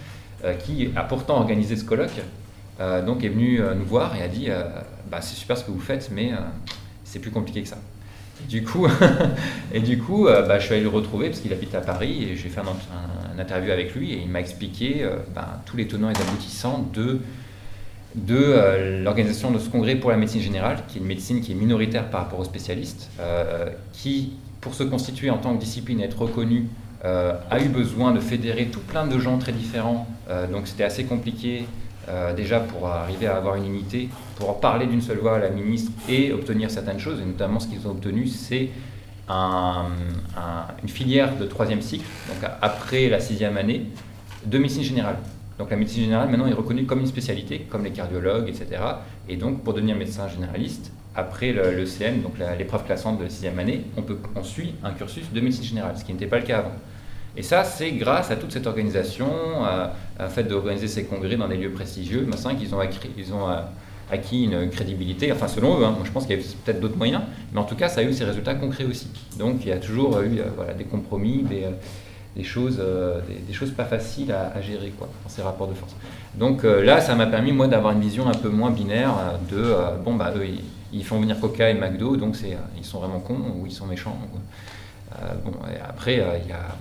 qui 0.58 0.90
a 0.96 1.04
pourtant 1.04 1.36
organisé 1.36 1.76
ce 1.76 1.84
colloque, 1.84 2.20
donc 3.06 3.22
est 3.22 3.28
venu 3.28 3.60
nous 3.76 3.84
voir 3.84 4.16
et 4.16 4.22
a 4.22 4.28
dit 4.28 4.48
bah, 5.08 5.20
c'est 5.20 5.36
super 5.36 5.56
ce 5.56 5.62
que 5.64 5.70
vous 5.70 5.78
faites, 5.78 6.10
mais 6.10 6.32
c'est 7.12 7.18
plus 7.18 7.30
compliqué 7.30 7.62
que 7.62 7.68
ça. 7.68 7.76
Du 8.48 8.64
coup, 8.64 8.88
et 9.74 9.80
du 9.80 9.98
coup 9.98 10.26
euh, 10.26 10.46
bah, 10.46 10.58
je 10.58 10.64
suis 10.64 10.74
allé 10.74 10.82
le 10.82 10.88
retrouver 10.88 11.28
parce 11.28 11.40
qu'il 11.40 11.52
habite 11.52 11.74
à 11.74 11.80
Paris 11.82 12.24
et 12.24 12.36
j'ai 12.36 12.48
fait 12.48 12.60
un, 12.60 13.38
interview 13.38 13.70
avec 13.70 13.94
lui 13.94 14.12
et 14.12 14.20
il 14.22 14.28
m'a 14.28 14.40
expliqué 14.40 15.02
euh, 15.02 15.16
bah, 15.34 15.62
tous 15.66 15.76
les 15.76 15.86
tenants 15.86 16.08
et 16.08 16.16
aboutissants 16.16 16.90
de 16.94 17.20
euh, 18.30 19.02
l'organisation 19.02 19.50
de 19.50 19.58
ce 19.58 19.68
congrès 19.68 19.96
pour 19.96 20.10
la 20.10 20.16
médecine 20.16 20.40
générale, 20.40 20.78
qui 20.88 20.98
est 20.98 21.00
une 21.02 21.06
médecine 21.06 21.42
qui 21.42 21.52
est 21.52 21.54
minoritaire 21.54 22.08
par 22.08 22.22
rapport 22.22 22.40
aux 22.40 22.44
spécialistes, 22.44 23.10
qui, 23.92 24.32
pour 24.60 24.74
se 24.74 24.82
constituer 24.82 25.28
en 25.28 25.38
tant 25.38 25.54
que 25.54 25.60
discipline 25.60 26.00
et 26.00 26.04
être 26.04 26.22
reconnue, 26.22 26.66
a 27.04 27.60
eu 27.60 27.68
besoin 27.68 28.12
de 28.12 28.20
fédérer 28.20 28.66
tout 28.66 28.80
plein 28.80 29.06
de 29.06 29.18
gens 29.18 29.38
très 29.38 29.52
différents. 29.52 30.06
Donc 30.50 30.66
c'était 30.66 30.84
assez 30.84 31.04
compliqué 31.04 31.64
euh, 32.08 32.32
déjà 32.34 32.60
pour 32.60 32.88
arriver 32.88 33.26
à 33.26 33.36
avoir 33.36 33.56
une 33.56 33.66
unité, 33.66 34.08
pour 34.36 34.50
en 34.50 34.54
parler 34.54 34.86
d'une 34.86 35.02
seule 35.02 35.18
voix 35.18 35.36
à 35.36 35.38
la 35.38 35.50
ministre 35.50 35.90
et 36.08 36.32
obtenir 36.32 36.70
certaines 36.70 36.98
choses. 36.98 37.20
Et 37.20 37.24
notamment 37.24 37.60
ce 37.60 37.68
qu'ils 37.68 37.86
ont 37.86 37.92
obtenu, 37.92 38.26
c'est 38.26 38.70
un- 39.28 39.86
un- 40.36 40.66
une 40.82 40.88
filière 40.88 41.36
de 41.36 41.44
troisième 41.46 41.80
cycle, 41.82 42.04
donc 42.28 42.50
après 42.60 43.08
la 43.08 43.20
sixième 43.20 43.56
année, 43.56 43.86
de 44.44 44.58
médecine 44.58 44.82
générale. 44.82 45.16
Donc 45.58 45.70
la 45.70 45.76
médecine 45.76 46.02
générale 46.02 46.28
maintenant 46.28 46.46
est 46.46 46.52
reconnue 46.54 46.84
comme 46.86 47.00
une 47.00 47.06
spécialité, 47.06 47.66
comme 47.70 47.84
les 47.84 47.92
cardiologues, 47.92 48.48
etc. 48.48 48.82
Et 49.28 49.36
donc 49.36 49.62
pour 49.62 49.74
devenir 49.74 49.94
médecin 49.96 50.26
généraliste, 50.28 50.90
après 51.14 51.52
le, 51.52 51.84
CM, 51.86 52.22
donc 52.22 52.32
l'épreuve 52.58 52.84
classante 52.84 53.18
de 53.18 53.24
la 53.24 53.30
sixième 53.30 53.58
année, 53.58 53.84
on, 53.96 54.02
peut, 54.02 54.18
on 54.34 54.42
suit 54.42 54.74
un 54.82 54.92
cursus 54.92 55.30
de 55.32 55.40
médecine 55.40 55.62
générale, 55.64 55.94
ce 55.96 56.04
qui 56.04 56.12
n'était 56.12 56.26
pas 56.26 56.38
le 56.38 56.44
cas 56.46 56.58
avant. 56.60 56.72
Et 57.36 57.42
ça, 57.42 57.64
c'est 57.64 57.92
grâce 57.92 58.30
à 58.30 58.36
toute 58.36 58.52
cette 58.52 58.66
organisation, 58.66 59.26
à, 59.64 59.94
à 60.18 60.28
fait 60.28 60.44
d'organiser 60.44 60.88
ces 60.88 61.04
congrès 61.04 61.36
dans 61.36 61.48
des 61.48 61.56
lieux 61.56 61.70
prestigieux, 61.70 62.26
machin, 62.26 62.54
qu'ils 62.54 62.74
ont, 62.74 62.80
ils 63.16 63.32
ont 63.32 63.48
euh, 63.48 63.60
acquis 64.10 64.44
une 64.44 64.68
crédibilité, 64.68 65.32
enfin 65.32 65.48
selon 65.48 65.80
eux, 65.80 65.84
hein. 65.84 65.92
moi 65.92 66.02
je 66.04 66.10
pense 66.10 66.26
qu'il 66.26 66.38
y 66.38 66.40
a 66.40 66.44
peut-être 66.64 66.80
d'autres 66.80 66.98
moyens, 66.98 67.22
mais 67.52 67.60
en 67.60 67.64
tout 67.64 67.76
cas 67.76 67.88
ça 67.88 68.00
a 68.00 68.04
eu 68.04 68.12
ses 68.12 68.24
résultats 68.24 68.54
concrets 68.54 68.84
aussi. 68.84 69.08
Donc 69.38 69.60
il 69.62 69.68
y 69.68 69.72
a 69.72 69.78
toujours 69.78 70.20
eu 70.20 70.40
euh, 70.40 70.74
des 70.76 70.84
compromis, 70.84 71.42
des, 71.42 71.64
euh, 71.64 72.42
choses, 72.42 72.82
des, 73.46 73.52
choses 73.54 73.70
pas 73.70 73.84
faciles 73.84 74.32
à, 74.32 74.60
gérer 74.60 74.90
quoi, 74.90 75.08
dans 75.22 75.30
ces 75.30 75.42
rapports 75.42 75.68
de 75.68 75.74
force. 75.74 75.94
Donc 76.34 76.62
là, 76.64 77.00
ça 77.02 77.14
m'a 77.14 77.26
permis 77.26 77.52
moi 77.52 77.68
d'avoir 77.68 77.92
une 77.92 78.00
vision 78.00 78.26
un 78.26 78.34
peu 78.34 78.48
moins 78.48 78.70
binaire 78.70 79.38
de 79.50 79.74
bon 80.02 80.14
bah 80.14 80.32
eux 80.34 80.46
ils, 80.94 81.04
font 81.04 81.20
venir 81.20 81.38
Coca 81.38 81.68
et 81.68 81.74
McDo, 81.74 82.16
donc 82.16 82.36
ils 82.78 82.84
sont 82.84 83.00
vraiment 83.00 83.20
cons 83.20 83.36
ou 83.58 83.66
ils 83.66 83.72
sont 83.72 83.84
méchants. 83.84 84.16
bon, 85.44 85.52
après 85.86 86.14
il 86.14 86.48
y 86.48 86.52
a 86.52 86.74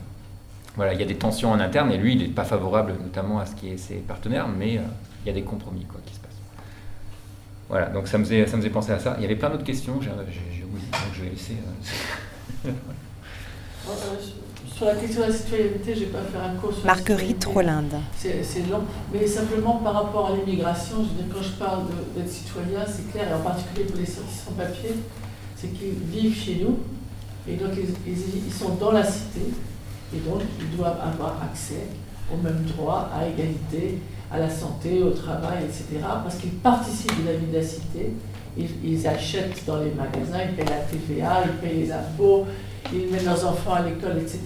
voilà, 0.75 0.93
il 0.93 0.99
y 0.99 1.03
a 1.03 1.05
des 1.05 1.15
tensions 1.15 1.51
en 1.51 1.59
interne 1.59 1.91
et 1.91 1.97
lui, 1.97 2.13
il 2.13 2.19
n'est 2.21 2.27
pas 2.29 2.45
favorable 2.45 2.93
notamment 3.01 3.39
à 3.39 3.45
ce 3.45 3.55
qui 3.55 3.69
est 3.69 3.77
ses 3.77 3.95
partenaires, 3.95 4.47
mais 4.47 4.77
euh, 4.77 4.81
il 5.23 5.27
y 5.27 5.31
a 5.31 5.33
des 5.33 5.43
compromis 5.43 5.85
quoi, 5.85 5.99
qui 6.05 6.13
se 6.15 6.19
passent. 6.19 6.29
Voilà, 7.69 7.87
donc 7.87 8.07
ça 8.07 8.17
me 8.17 8.23
faisait, 8.23 8.45
ça 8.47 8.55
me 8.57 8.61
faisait 8.61 8.71
penser 8.73 8.91
à 8.91 8.99
ça. 8.99 9.15
Il 9.17 9.21
y 9.21 9.25
avait 9.25 9.35
plein 9.35 9.49
d'autres 9.49 9.63
questions, 9.63 9.99
j'ai 10.01 10.09
oublié, 10.09 10.87
donc 10.91 11.13
je 11.13 11.21
vais 11.23 11.29
laisser. 11.29 11.57
euh, 12.65 12.71
Sur 14.75 14.85
la 14.87 14.95
question 14.95 15.21
de 15.21 15.27
la 15.27 15.33
citoyenneté, 15.33 15.93
je 15.93 15.99
ne 15.99 16.05
vais 16.05 16.11
pas 16.11 16.21
faire 16.23 16.41
un 16.43 16.55
cours 16.55 16.73
sur 16.73 16.85
la 16.87 16.93
Marguerite 16.95 17.43
citoyenneté. 17.43 17.47
Rolinde. 17.53 18.01
C'est 18.17 18.67
long, 18.69 18.81
mais 19.13 19.27
simplement 19.27 19.75
par 19.75 19.93
rapport 19.93 20.31
à 20.31 20.35
l'immigration, 20.37 20.97
je 21.03 21.09
veux 21.09 21.23
dire, 21.23 21.35
quand 21.35 21.43
je 21.43 21.51
parle 21.51 21.83
d'être 22.15 22.29
citoyen, 22.29 22.79
c'est 22.87 23.11
clair, 23.11 23.29
et 23.29 23.33
en 23.33 23.41
particulier 23.41 23.83
pour 23.85 23.97
les 23.97 24.05
sans 24.07 24.51
papiers, 24.57 24.95
c'est 25.55 25.67
qu'ils 25.67 25.93
vivent 25.93 26.35
chez 26.35 26.63
nous, 26.63 26.79
et 27.47 27.57
donc 27.57 27.71
ils, 27.77 28.11
ils- 28.11 28.45
ils 28.47 28.53
sont 28.53 28.69
dans 28.75 28.91
la 28.91 29.03
cité, 29.03 29.41
et 30.13 30.19
donc 30.19 30.41
ils 30.59 30.77
doivent 30.77 30.99
avoir 31.01 31.41
accès 31.43 31.87
aux 32.33 32.37
mêmes 32.37 32.63
droits, 32.75 33.09
à 33.13 33.27
égalité, 33.27 33.99
à 34.31 34.39
la 34.39 34.49
santé, 34.49 35.03
au 35.03 35.11
travail, 35.11 35.65
etc., 35.65 36.05
parce 36.23 36.37
qu'ils 36.37 36.51
participent 36.51 37.21
de 37.23 37.31
la 37.31 37.37
vie 37.37 37.47
de 37.47 37.57
la 37.57 37.63
cité, 37.63 38.13
ils, 38.57 39.07
achètent 39.07 39.65
dans 39.65 39.77
les 39.77 39.91
magasins, 39.91 40.39
ils 40.49 40.55
payent 40.55 40.65
la 40.65 40.81
TVA, 40.81 41.43
ils 41.45 41.67
payent 41.67 41.79
les 41.81 41.91
impôts, 41.91 42.45
ils 42.93 43.09
mettent 43.09 43.25
leurs 43.25 43.45
enfants 43.47 43.73
à 43.73 43.81
l'école, 43.81 44.17
etc. 44.19 44.39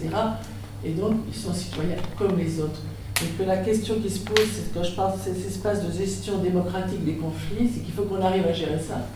Et 0.83 0.91
donc, 0.91 1.13
ils 1.27 1.35
sont 1.35 1.53
citoyens 1.53 1.97
comme 2.17 2.37
les 2.37 2.59
autres. 2.59 2.81
Et 3.23 3.27
que 3.37 3.47
la 3.47 3.57
question 3.57 3.95
qui 3.95 4.09
se 4.09 4.19
pose, 4.19 4.47
quand 4.73 4.83
je 4.83 4.91
parle 4.91 5.17
de 5.17 5.23
cet 5.23 5.45
espace 5.45 5.83
de 5.85 5.91
gestion 5.91 6.39
démocratique 6.39 7.03
des 7.05 7.15
conflits, 7.15 7.71
c'est 7.73 7.81
qu'il 7.81 7.93
faut 7.93 8.03
qu'on 8.03 8.21
arrive 8.21 8.45
à 8.45 8.53
gérer 8.53 8.79
ça. 8.79 9.07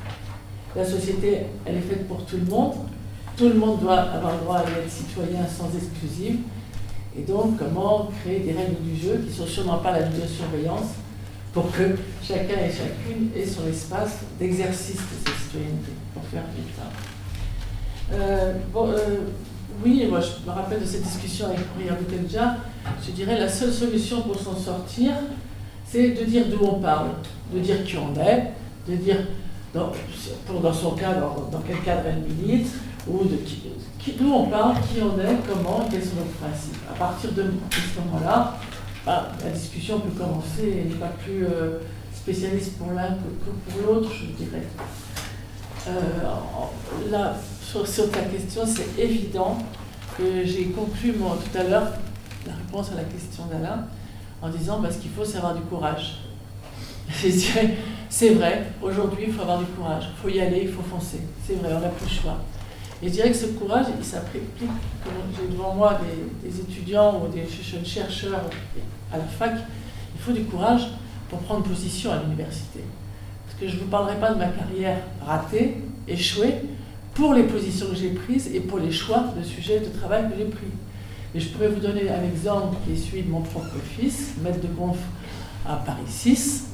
La 0.75 0.85
société, 0.85 1.41
elle 1.65 1.75
est 1.75 1.81
faite 1.81 2.07
pour 2.07 2.25
tout 2.25 2.37
le 2.37 2.49
monde. 2.49 2.73
Tout 3.39 3.47
le 3.47 3.55
monde 3.55 3.79
doit 3.79 4.01
avoir 4.01 4.37
droit 4.39 4.57
à 4.57 4.63
être 4.63 4.91
citoyen 4.91 5.47
sans 5.47 5.73
exclusive. 5.73 6.39
Et 7.17 7.21
donc, 7.21 7.57
comment 7.57 8.09
créer 8.21 8.41
des 8.41 8.51
règles 8.51 8.81
du 8.83 8.99
jeu 8.99 9.15
qui 9.23 9.29
ne 9.29 9.33
sont 9.33 9.47
sûrement 9.47 9.77
pas 9.77 9.93
la 9.93 10.01
vidéosurveillance 10.01 10.89
pour 11.53 11.71
que 11.71 11.95
chacun 12.21 12.59
et 12.59 12.69
chacune 12.69 13.29
ait 13.33 13.45
son 13.45 13.65
espace 13.69 14.19
d'exercice 14.37 14.97
de 14.97 15.25
cette 15.25 15.35
citoyenneté, 15.37 15.93
pour 16.13 16.21
faire 16.25 16.43
vite. 16.53 16.75
Euh, 18.11 18.55
euh, 18.75 19.19
oui, 19.85 20.05
moi 20.09 20.19
je 20.19 20.45
me 20.45 20.53
rappelle 20.53 20.81
de 20.81 20.85
cette 20.85 21.03
discussion 21.03 21.45
avec 21.45 21.59
Maria 21.77 21.93
Boutelja, 21.93 22.57
je 23.05 23.11
dirais 23.11 23.39
la 23.39 23.47
seule 23.47 23.71
solution 23.71 24.21
pour 24.23 24.37
s'en 24.37 24.57
sortir, 24.57 25.13
c'est 25.85 26.09
de 26.09 26.25
dire 26.25 26.43
d'où 26.49 26.65
on 26.65 26.81
parle, 26.81 27.11
de 27.53 27.59
dire 27.59 27.85
qui 27.85 27.95
on 27.95 28.13
est, 28.19 28.51
de 28.85 28.97
dire 28.97 29.19
dans, 29.73 29.93
pour, 30.45 30.59
dans 30.59 30.73
son 30.73 30.91
cas, 30.91 31.13
dans, 31.13 31.61
quel 31.65 31.79
cadre 31.83 32.01
elle 32.07 32.21
milite, 32.21 32.67
ou 33.09 33.23
d'où 34.17 34.33
on 34.33 34.45
parle, 34.45 34.75
qui 34.81 35.01
on 35.01 35.19
est, 35.19 35.37
comment, 35.47 35.87
quels 35.89 36.03
sont 36.03 36.15
nos 36.15 36.45
principes. 36.45 36.81
À 36.89 36.97
partir 36.97 37.31
de 37.31 37.43
ce 37.43 37.99
moment-là, 38.01 38.57
bah, 39.05 39.31
la 39.43 39.51
discussion 39.51 39.99
peut 39.99 40.17
commencer, 40.17 40.81
elle 40.81 40.89
n'est 40.89 40.95
pas 40.95 41.13
plus 41.23 41.45
euh, 41.45 41.79
spécialiste 42.13 42.77
pour 42.77 42.91
l'un 42.91 43.09
que, 43.09 43.71
pour 43.71 43.81
l'autre, 43.87 44.09
je 44.13 44.43
dirais. 44.43 44.63
Euh, 45.87 47.11
là, 47.11 47.35
sur, 47.63 48.11
ta 48.11 48.21
question, 48.21 48.63
c'est 48.65 49.01
évident 49.01 49.57
que 50.17 50.45
j'ai 50.45 50.65
conclu 50.65 51.13
tout 51.13 51.57
à 51.57 51.63
l'heure 51.63 51.87
la 52.45 52.53
réponse 52.53 52.91
à 52.91 52.95
la 52.95 53.03
question 53.03 53.45
d'Alain 53.45 53.85
en 54.41 54.49
disant 54.49 54.81
parce 54.81 54.97
qu'il 54.97 55.11
faut 55.11 55.25
savoir 55.25 55.55
du 55.55 55.61
courage. 55.61 56.21
c'est 58.09 58.29
vrai, 58.29 58.67
aujourd'hui, 58.81 59.25
il 59.27 59.33
faut 59.33 59.41
avoir 59.41 59.59
du 59.59 59.65
courage, 59.65 60.03
il 60.11 60.21
faut 60.21 60.29
y 60.29 60.41
aller, 60.41 60.61
il 60.63 60.71
faut 60.71 60.83
foncer. 60.83 61.21
C'est 61.45 61.55
vrai, 61.55 61.73
on 61.75 61.79
n'a 61.79 61.89
plus 61.89 62.05
le 62.05 62.21
choix. 62.21 62.37
Et 63.01 63.07
je 63.07 63.13
dirais 63.13 63.31
que 63.31 63.37
ce 63.37 63.45
courage, 63.47 63.85
il 63.97 64.03
s'applique, 64.03 64.43
j'ai 64.59 65.47
devant 65.51 65.73
moi 65.73 65.99
des, 66.43 66.59
étudiants 66.59 67.21
ou 67.23 67.27
des 67.29 67.47
chercheurs 67.83 68.41
à 69.11 69.17
la 69.17 69.23
fac, 69.23 69.53
il 70.13 70.21
faut 70.21 70.33
du 70.33 70.43
courage 70.43 70.87
pour 71.29 71.39
prendre 71.39 71.63
position 71.63 72.11
à 72.11 72.17
l'université. 72.21 72.81
Parce 73.45 73.59
que 73.59 73.67
je 73.69 73.75
ne 73.75 73.81
vous 73.81 73.87
parlerai 73.87 74.15
pas 74.19 74.33
de 74.33 74.39
ma 74.39 74.47
carrière 74.47 74.97
ratée, 75.25 75.77
échouée, 76.07 76.55
pour 77.13 77.33
les 77.33 77.43
positions 77.43 77.87
que 77.87 77.95
j'ai 77.95 78.09
prises 78.09 78.53
et 78.53 78.59
pour 78.59 78.79
les 78.79 78.91
choix 78.91 79.33
de 79.37 79.43
sujets 79.43 79.79
de 79.79 79.97
travail 79.97 80.29
que 80.29 80.37
j'ai 80.37 80.45
pris. 80.45 80.67
Et 81.33 81.39
je 81.39 81.49
pourrais 81.49 81.69
vous 81.69 81.79
donner 81.79 82.09
un 82.09 82.23
exemple 82.23 82.75
qui 82.83 82.93
est 82.93 82.97
celui 82.97 83.23
de 83.23 83.29
mon 83.29 83.41
propre 83.41 83.77
fils, 83.97 84.33
maître 84.43 84.59
de 84.59 84.67
conf 84.67 84.97
à 85.65 85.75
Paris 85.75 86.01
6, 86.05 86.67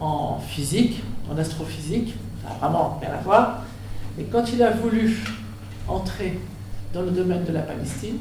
en 0.00 0.38
physique, 0.38 1.02
en 1.30 1.36
astrophysique, 1.38 2.14
ça 2.42 2.50
n'a 2.50 2.54
vraiment 2.56 2.98
rien 3.00 3.14
à 3.14 3.22
voir. 3.22 3.62
Et 4.18 4.24
quand 4.24 4.44
il 4.52 4.62
a 4.62 4.70
voulu 4.70 5.18
entrer 5.88 6.38
dans 6.92 7.02
le 7.02 7.10
domaine 7.10 7.44
de 7.44 7.52
la 7.52 7.62
Palestine, 7.62 8.18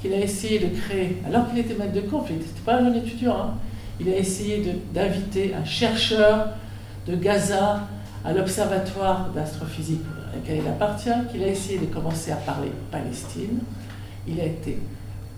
qu'il 0.00 0.12
a 0.12 0.18
essayé 0.18 0.58
de 0.58 0.76
créer, 0.76 1.22
alors 1.26 1.48
qu'il 1.48 1.58
était 1.58 1.74
maître 1.74 1.92
de 1.92 2.02
conf, 2.02 2.26
il 2.28 2.36
n'était 2.36 2.60
pas 2.64 2.76
un 2.76 2.84
jeune 2.84 2.96
étudiant, 2.96 3.36
hein, 3.36 3.54
il 4.00 4.08
a 4.08 4.16
essayé 4.16 4.62
d'inviter 4.92 5.54
un 5.54 5.64
chercheur 5.64 6.48
de 7.06 7.16
Gaza 7.16 7.86
à 8.24 8.32
l'observatoire 8.32 9.30
d'astrophysique 9.34 10.00
auquel 10.36 10.58
il 10.58 10.68
appartient, 10.68 11.10
qu'il 11.30 11.42
a 11.42 11.46
essayé 11.46 11.78
de 11.78 11.86
commencer 11.86 12.32
à 12.32 12.36
parler 12.36 12.72
Palestine. 12.90 13.60
Il 14.26 14.40
a 14.40 14.44
été 14.44 14.78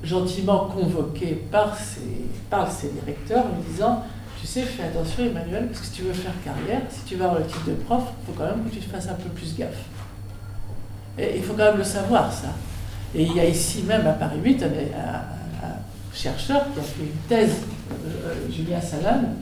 gentiment 0.02 0.66
convoqué 0.66 1.42
par 1.50 1.76
ses, 1.76 2.26
par 2.48 2.70
ses 2.70 2.88
directeurs 2.90 3.44
en 3.46 3.56
lui 3.56 3.64
disant 3.70 4.02
Tu 4.40 4.46
sais, 4.46 4.62
fais 4.62 4.84
attention, 4.84 5.24
Emmanuel, 5.24 5.66
parce 5.66 5.80
que 5.80 5.86
si 5.86 5.92
tu 5.92 6.02
veux 6.02 6.12
faire 6.12 6.32
carrière, 6.44 6.82
si 6.88 7.04
tu 7.04 7.16
vas 7.16 7.26
avoir 7.26 7.40
le 7.40 7.46
titre 7.46 7.66
de 7.66 7.74
prof, 7.74 8.02
il 8.22 8.26
faut 8.26 8.38
quand 8.38 8.48
même 8.48 8.64
que 8.64 8.74
tu 8.74 8.80
te 8.80 8.90
fasses 8.90 9.08
un 9.08 9.14
peu 9.14 9.28
plus 9.30 9.56
gaffe. 9.56 9.84
Et 11.18 11.36
il 11.36 11.42
faut 11.42 11.54
quand 11.54 11.64
même 11.64 11.78
le 11.78 11.84
savoir, 11.84 12.32
ça. 12.32 12.48
Et 13.14 13.22
il 13.22 13.34
y 13.34 13.40
a 13.40 13.44
ici 13.46 13.82
même 13.82 14.06
à 14.06 14.12
Paris 14.12 14.38
8 14.42 14.62
un, 14.62 14.68
chercheur 16.12 16.64
qui 16.72 16.80
a 16.80 16.82
fait 16.82 17.02
une 17.02 17.28
thèse, 17.28 17.56
euh, 18.24 18.34
Julien 18.50 18.80
Salam, 18.80 19.34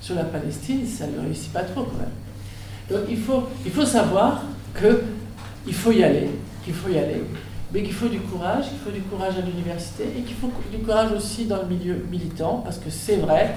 sur 0.00 0.16
la 0.16 0.24
Palestine, 0.24 0.84
ça 0.84 1.06
ne 1.06 1.20
réussit 1.24 1.52
pas 1.52 1.62
trop 1.62 1.84
quand 1.84 1.98
même. 1.98 2.08
Donc 2.90 3.08
il 3.08 3.18
faut, 3.18 3.44
il 3.64 3.70
faut 3.70 3.84
savoir 3.84 4.42
qu'il 4.76 5.74
faut 5.74 5.92
y 5.92 6.02
aller, 6.02 6.30
qu'il 6.64 6.74
faut 6.74 6.88
y 6.88 6.98
aller, 6.98 7.22
mais 7.72 7.82
qu'il 7.82 7.92
faut 7.92 8.08
du 8.08 8.20
courage, 8.20 8.68
qu'il 8.68 8.78
faut 8.78 8.90
du 8.90 9.02
courage 9.02 9.34
à 9.36 9.40
l'université 9.40 10.04
et 10.18 10.22
qu'il 10.22 10.36
faut 10.36 10.50
du 10.70 10.78
courage 10.78 11.12
aussi 11.12 11.46
dans 11.46 11.62
le 11.62 11.68
milieu 11.68 12.04
militant, 12.10 12.60
parce 12.64 12.78
que 12.78 12.90
c'est 12.90 13.16
vrai, 13.16 13.54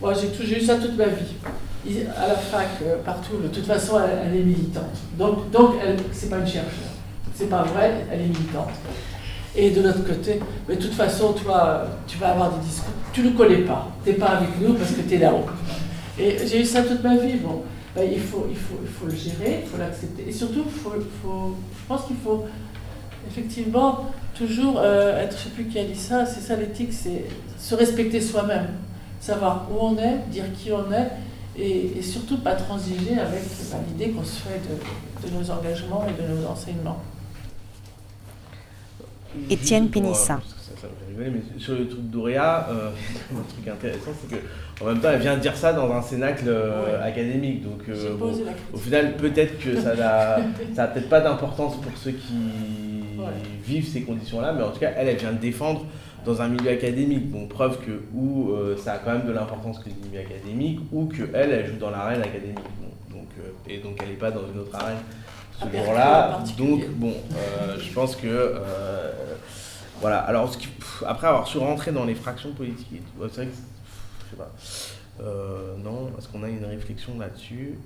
moi 0.00 0.14
j'ai 0.14 0.58
eu 0.58 0.64
ça 0.64 0.76
toute 0.76 0.96
ma 0.96 1.06
vie 1.06 1.34
à 2.16 2.28
la 2.28 2.34
fac, 2.34 2.68
euh, 2.82 2.96
partout, 3.04 3.36
de 3.42 3.48
toute 3.48 3.66
façon, 3.66 3.98
elle, 3.98 4.36
est 4.36 4.42
militante. 4.42 4.84
Donc, 5.16 5.50
donc 5.50 5.76
c'est 6.12 6.28
pas 6.28 6.38
une 6.38 6.46
chercheuse. 6.46 6.72
C'est 7.34 7.48
pas 7.48 7.62
vrai, 7.62 8.06
elle 8.10 8.20
est 8.20 8.24
militante. 8.24 8.70
Et 9.56 9.70
de 9.70 9.82
l'autre 9.82 10.04
côté, 10.06 10.40
mais 10.68 10.76
de 10.76 10.82
toute 10.82 10.92
façon, 10.92 11.32
toi, 11.32 11.84
tu 12.06 12.18
vas 12.18 12.30
avoir 12.30 12.52
des 12.52 12.64
discours. 12.64 12.92
Tu 13.12 13.22
ne 13.22 13.30
connais 13.30 13.62
pas. 13.62 13.88
Tu 14.04 14.10
n'es 14.10 14.16
pas 14.16 14.30
avec 14.30 14.60
nous 14.60 14.74
parce 14.74 14.92
que 14.92 15.00
tu 15.00 15.14
es 15.14 15.18
là-haut. 15.18 15.46
Et 16.18 16.36
j'ai 16.46 16.60
eu 16.60 16.64
ça 16.64 16.82
toute 16.82 17.02
ma 17.02 17.16
vie. 17.16 17.36
Bon, 17.36 17.62
ben, 17.94 18.08
il, 18.10 18.20
faut, 18.20 18.46
il, 18.50 18.56
faut, 18.56 18.78
il 18.82 18.88
faut 18.88 19.06
le 19.06 19.14
gérer, 19.14 19.62
il 19.64 19.68
faut 19.68 19.78
l'accepter. 19.78 20.26
Et 20.28 20.32
surtout, 20.32 20.64
faut, 20.64 20.92
faut, 21.22 21.56
je 21.76 21.86
pense 21.86 22.06
qu'il 22.06 22.16
faut 22.16 22.44
effectivement 23.26 24.06
toujours 24.36 24.78
euh, 24.78 25.22
être, 25.22 25.32
je 25.32 25.36
ne 25.36 25.44
sais 25.44 25.50
plus 25.50 25.64
qui 25.64 25.78
a 25.78 25.84
dit 25.84 25.96
ça, 25.96 26.24
c'est 26.26 26.40
ça 26.40 26.54
l'éthique, 26.56 26.92
c'est 26.92 27.24
se 27.58 27.74
respecter 27.74 28.20
soi-même. 28.20 28.68
Savoir 29.20 29.66
où 29.70 29.76
on 29.80 29.98
est, 29.98 30.18
dire 30.30 30.44
qui 30.56 30.70
on 30.70 30.92
est 30.92 31.10
et, 31.58 32.02
surtout 32.02 32.38
pas 32.38 32.54
transiger 32.54 33.18
avec 33.18 33.42
l'idée 33.88 34.12
qu'on 34.12 34.24
se 34.24 34.40
fait 34.40 34.60
de, 35.26 35.34
nos 35.34 35.50
engagements 35.50 36.04
et 36.08 36.22
de 36.22 36.28
nos 36.28 36.46
enseignements. 36.46 37.00
Étienne 39.50 39.88
Pénissa. 39.88 40.40
Mais 41.16 41.32
sur 41.58 41.74
le 41.74 41.88
truc 41.88 42.02
d'Ouréa, 42.02 42.68
euh, 42.70 42.90
un 43.32 43.42
truc 43.52 43.66
intéressant, 43.66 44.12
c'est 44.20 44.36
que 44.36 44.40
en 44.80 44.86
même 44.86 45.00
temps, 45.00 45.08
elle 45.12 45.20
vient 45.20 45.34
de 45.34 45.40
dire 45.40 45.56
ça 45.56 45.72
dans 45.72 45.92
un 45.92 46.00
cénacle 46.00 46.44
euh, 46.46 47.02
académique. 47.02 47.64
Donc, 47.64 47.80
euh, 47.88 48.14
au 48.72 48.78
final, 48.78 49.16
peut-être 49.16 49.58
que 49.58 49.80
ça 49.80 49.96
n'a 49.96 50.38
peut-être 50.86 51.08
pas 51.08 51.20
d'importance 51.20 51.76
pour 51.80 51.96
ceux 51.96 52.12
qui 52.12 53.02
vivent 53.64 53.88
ces 53.88 54.02
conditions-là, 54.02 54.52
mais 54.52 54.62
en 54.62 54.70
tout 54.70 54.78
cas, 54.78 54.92
elle, 54.96 55.08
elle 55.08 55.16
vient 55.16 55.32
de 55.32 55.38
défendre 55.38 55.84
dans 56.24 56.42
un 56.42 56.48
milieu 56.48 56.70
académique. 56.70 57.30
Donc 57.30 57.48
preuve 57.48 57.78
que 57.78 58.02
ou 58.12 58.52
euh, 58.52 58.76
ça 58.76 58.94
a 58.94 58.98
quand 58.98 59.12
même 59.12 59.26
de 59.26 59.32
l'importance 59.32 59.78
que 59.78 59.88
le 59.88 59.94
milieu 60.06 60.20
académique, 60.20 60.80
ou 60.92 61.06
qu'elle, 61.06 61.30
elle, 61.34 61.50
elle 61.50 61.66
joue 61.66 61.78
dans 61.78 61.90
l'arène 61.90 62.20
académique. 62.20 62.58
donc, 63.10 63.28
euh, 63.38 63.50
et 63.68 63.78
donc 63.78 63.98
elle 64.02 64.10
n'est 64.10 64.14
pas 64.14 64.30
dans 64.30 64.46
une 64.52 64.60
autre 64.60 64.74
arène 64.74 64.98
ce 65.58 65.64
ah, 65.64 65.84
jour-là. 65.84 66.44
Donc 66.56 66.88
bon, 66.90 67.14
euh, 67.34 67.78
je 67.78 67.92
pense 67.92 68.14
que... 68.16 68.54
voilà, 70.00 70.18
alors 70.20 70.52
après 71.06 71.26
avoir 71.26 71.46
su 71.46 71.58
rentrer 71.58 71.90
dans 71.90 72.04
les 72.04 72.14
fractions 72.14 72.52
politiques, 72.52 73.02
c'est 73.20 73.34
vrai 73.34 73.46
que... 73.46 73.52
Je 74.24 74.30
sais 74.30 74.36
pas. 74.36 74.52
non, 75.82 76.10
est-ce 76.18 76.28
qu'on 76.28 76.42
a 76.42 76.48
une 76.48 76.64
réflexion 76.64 77.18
là-dessus 77.18 77.78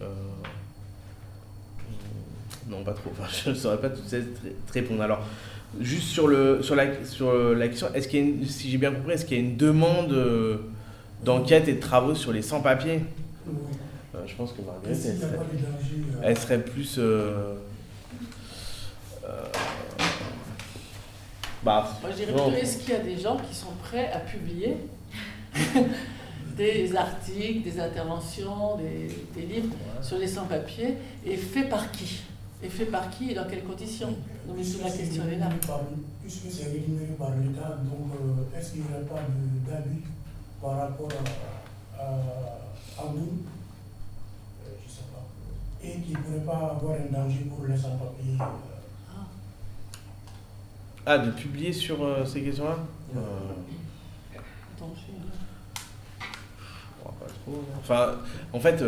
Non, 2.68 2.82
pas 2.84 2.92
trop. 2.92 3.10
Enfin, 3.12 3.28
je 3.44 3.50
ne 3.50 3.54
saurais 3.54 3.80
pas 3.80 3.88
tout 3.88 4.02
ça 4.06 4.18
te 4.18 4.72
répondre. 4.72 5.02
Alors, 5.02 5.20
Juste 5.80 6.08
sur, 6.08 6.28
le, 6.28 6.62
sur, 6.62 6.74
la, 6.76 7.04
sur 7.04 7.32
la 7.54 7.68
question, 7.68 7.88
est-ce 7.94 8.06
qu'il 8.06 8.40
y 8.42 8.44
a 8.44 8.46
si 8.46 8.70
j'ai 8.70 8.76
bien 8.78 8.92
compris, 8.92 9.12
est-ce 9.12 9.24
qu'il 9.24 9.38
y 9.38 9.40
a 9.40 9.44
une 9.44 9.56
demande 9.56 10.12
euh, 10.12 10.58
d'enquête 11.24 11.66
et 11.66 11.74
de 11.74 11.80
travaux 11.80 12.14
sur 12.14 12.30
les 12.32 12.42
sans-papiers? 12.42 13.00
Euh, 14.14 14.18
Je 14.26 14.34
pense 14.34 14.52
que 14.52 14.60
Marguerite, 14.60 15.02
elle, 15.06 15.16
serait, 15.18 15.34
euh, 15.34 16.20
elle 16.22 16.38
serait 16.38 16.58
plus. 16.62 16.98
bah, 21.64 21.90
Moi, 22.02 22.10
je 22.10 22.16
dirais 22.16 22.32
plutôt 22.32 22.50
est-ce 22.50 22.78
qu'il 22.78 22.90
y 22.90 22.96
a 22.96 23.00
des 23.00 23.16
gens 23.18 23.38
qui 23.38 23.54
sont 23.54 23.72
prêts 23.82 24.10
à 24.12 24.18
publier 24.20 24.76
des 26.56 26.94
articles, 26.94 27.62
des 27.62 27.80
interventions, 27.80 28.76
des, 28.76 29.40
des 29.40 29.46
livres 29.46 29.74
sur 30.02 30.18
les 30.18 30.26
sans-papiers? 30.28 30.96
Et 31.24 31.36
fait 31.36 31.64
par 31.64 31.90
qui? 31.90 32.20
Et 32.62 32.68
fait 32.68 32.86
par 32.86 33.10
qui 33.10 33.30
et 33.30 33.34
dans 33.34 33.46
quelles 33.46 33.64
conditions? 33.64 34.14
Donc, 34.46 34.56
la 34.56 34.90
question 34.90 35.24
est 35.28 35.36
là. 35.36 35.48
puisque 36.20 36.50
c'est 36.50 36.70
rémunéré 36.70 37.14
par 37.18 37.30
l'État, 37.30 37.78
donc 37.82 38.12
euh, 38.14 38.58
est-ce 38.58 38.72
qu'il 38.72 38.82
n'y 38.82 38.88
aurait 38.88 39.04
pas 39.04 39.20
d'abus 39.68 40.02
par 40.60 40.76
rapport 40.78 41.08
à, 41.98 42.02
à, 42.02 43.04
nous? 43.12 43.42
Euh, 44.64 44.74
Je 44.80 44.88
ne 44.88 44.92
sais 44.92 45.08
pas. 45.12 45.24
Et 45.84 46.00
qu'il 46.02 46.12
ne 46.12 46.22
pourrait 46.22 46.46
pas 46.46 46.76
avoir 46.76 46.94
un 46.94 47.12
danger 47.12 47.44
pour 47.50 47.66
les 47.66 47.76
sans-papiers 47.76 48.38
euh. 48.40 48.44
ah. 51.06 51.18
de 51.18 51.30
publier 51.32 51.72
sur 51.72 51.98
ces 52.26 52.42
questions-là? 52.42 52.76
Enfin, 57.80 58.14
en 58.52 58.60
fait, 58.60 58.82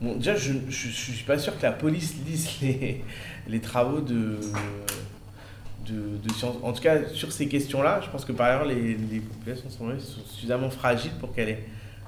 Bon, 0.00 0.16
déjà, 0.16 0.36
je 0.36 0.52
ne 0.52 0.70
suis 0.70 1.24
pas 1.24 1.38
sûr 1.38 1.56
que 1.56 1.62
la 1.62 1.72
police 1.72 2.14
lise 2.26 2.48
les, 2.62 3.04
les 3.48 3.60
travaux 3.60 4.00
de, 4.00 4.38
de, 5.86 6.18
de, 6.22 6.32
sciences. 6.32 6.56
En 6.62 6.72
tout 6.72 6.82
cas, 6.82 7.08
sur 7.12 7.32
ces 7.32 7.48
questions-là, 7.48 8.00
je 8.04 8.10
pense 8.10 8.24
que 8.24 8.32
par 8.32 8.46
ailleurs, 8.46 8.64
les, 8.64 8.96
les 9.10 9.20
populations 9.20 9.70
sont 9.70 9.88
suffisamment 10.26 10.70
fragiles 10.70 11.12
pour 11.20 11.32
qu'elle 11.34 11.48
ait 11.48 11.64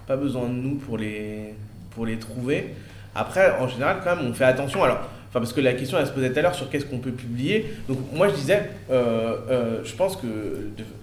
pas 0.07 0.17
besoin 0.17 0.49
de 0.49 0.55
nous 0.55 0.77
pour 0.77 0.99
les, 0.99 1.55
pour 1.91 2.07
les 2.07 2.19
trouver. 2.19 2.75
Après, 3.15 3.59
en 3.59 3.69
général, 3.69 3.99
quand 4.05 4.17
même, 4.17 4.27
on 4.27 4.35
fait 4.35 4.45
attention. 4.45 4.83
Alors, 4.85 4.99
enfin, 5.29 5.41
parce 5.41 5.53
que 5.53 5.61
la 5.61 5.73
question, 5.73 5.99
elle 5.99 6.07
se 6.07 6.13
posait 6.13 6.31
tout 6.33 6.39
à 6.39 6.43
l'heure 6.43 6.55
sur 6.55 6.69
qu'est-ce 6.69 6.85
qu'on 6.85 6.99
peut 6.99 7.13
publier. 7.13 7.75
Donc, 7.89 7.99
moi, 8.13 8.29
je 8.29 8.35
disais, 8.35 8.71
euh, 8.91 9.37
euh, 9.51 9.81
je 9.85 9.95
pense 9.95 10.17
que 10.17 10.27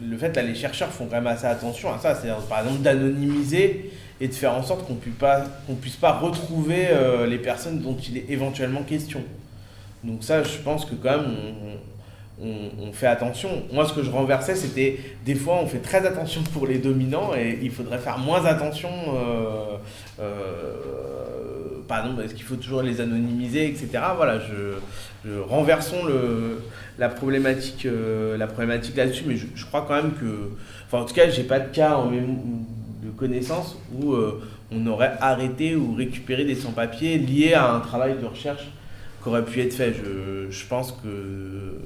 le 0.01 0.17
fait, 0.17 0.35
là, 0.35 0.43
les 0.43 0.55
chercheurs 0.55 0.89
font 0.89 1.05
quand 1.05 1.15
même 1.15 1.27
assez 1.27 1.47
attention 1.47 1.91
à 1.91 1.97
ça. 1.97 2.15
C'est 2.15 2.29
par 2.47 2.59
exemple 2.59 2.81
d'anonymiser 2.81 3.91
et 4.21 4.27
de 4.27 4.33
faire 4.33 4.53
en 4.53 4.63
sorte 4.63 4.85
qu'on 4.87 4.95
qu'on 4.95 5.75
puisse 5.75 5.95
pas 5.95 6.13
retrouver 6.13 6.87
euh, 6.89 7.25
les 7.25 7.37
personnes 7.37 7.79
dont 7.79 7.97
il 7.97 8.17
est 8.17 8.25
éventuellement 8.29 8.83
question. 8.83 9.21
Donc 10.03 10.23
ça, 10.23 10.43
je 10.43 10.57
pense 10.57 10.85
que 10.85 10.95
quand 10.95 11.17
même, 11.17 11.35
on, 12.41 12.91
fait 12.91 13.07
attention. 13.07 13.49
Moi, 13.71 13.85
ce 13.87 13.93
que 13.93 14.03
je 14.03 14.11
renversais, 14.11 14.55
c'était 14.55 14.99
des 15.25 15.35
fois, 15.35 15.59
on 15.61 15.67
fait 15.67 15.79
très 15.79 16.05
attention 16.05 16.41
pour 16.53 16.67
les 16.67 16.77
dominants 16.77 17.31
et 17.35 17.59
il 17.61 17.71
faudrait 17.71 17.97
faire 17.97 18.17
moins 18.17 18.45
attention. 18.45 18.89
Euh, 18.89 19.77
euh, 20.19 21.81
par 21.87 22.05
exemple, 22.05 22.23
est-ce 22.23 22.33
qu'il 22.33 22.43
faut 22.43 22.55
toujours 22.55 22.81
les 22.81 23.01
anonymiser, 23.01 23.67
etc. 23.67 23.89
Voilà, 24.15 24.39
je, 24.39 25.29
renversons 25.47 26.03
le, 26.05 26.63
la 26.97 27.07
problématique, 27.07 27.87
la 28.37 28.47
problématique 28.47 28.97
là-dessus, 28.97 29.23
mais 29.25 29.35
je, 29.37 29.65
crois 29.65 29.85
quand 29.87 29.95
même 29.95 30.13
que, 30.13 30.51
enfin, 30.85 31.03
en 31.03 31.05
tout 31.05 31.13
cas, 31.13 31.29
j'ai 31.29 31.43
pas 31.43 31.59
de 31.59 31.73
cas 31.73 31.95
en 31.95 32.09
où 33.93 34.15
on 34.71 34.87
aurait 34.87 35.13
arrêté 35.19 35.75
ou 35.75 35.93
récupéré 35.95 36.45
des 36.45 36.55
sans-papiers 36.55 37.17
liés 37.17 37.53
à 37.53 37.73
un 37.73 37.79
travail 37.79 38.15
de 38.19 38.25
recherche 38.25 38.67
qui 39.21 39.29
aurait 39.29 39.45
pu 39.45 39.61
être 39.61 39.73
fait. 39.73 39.93
Je, 39.93 40.49
je 40.49 40.65
pense 40.67 40.91
que 40.91 41.79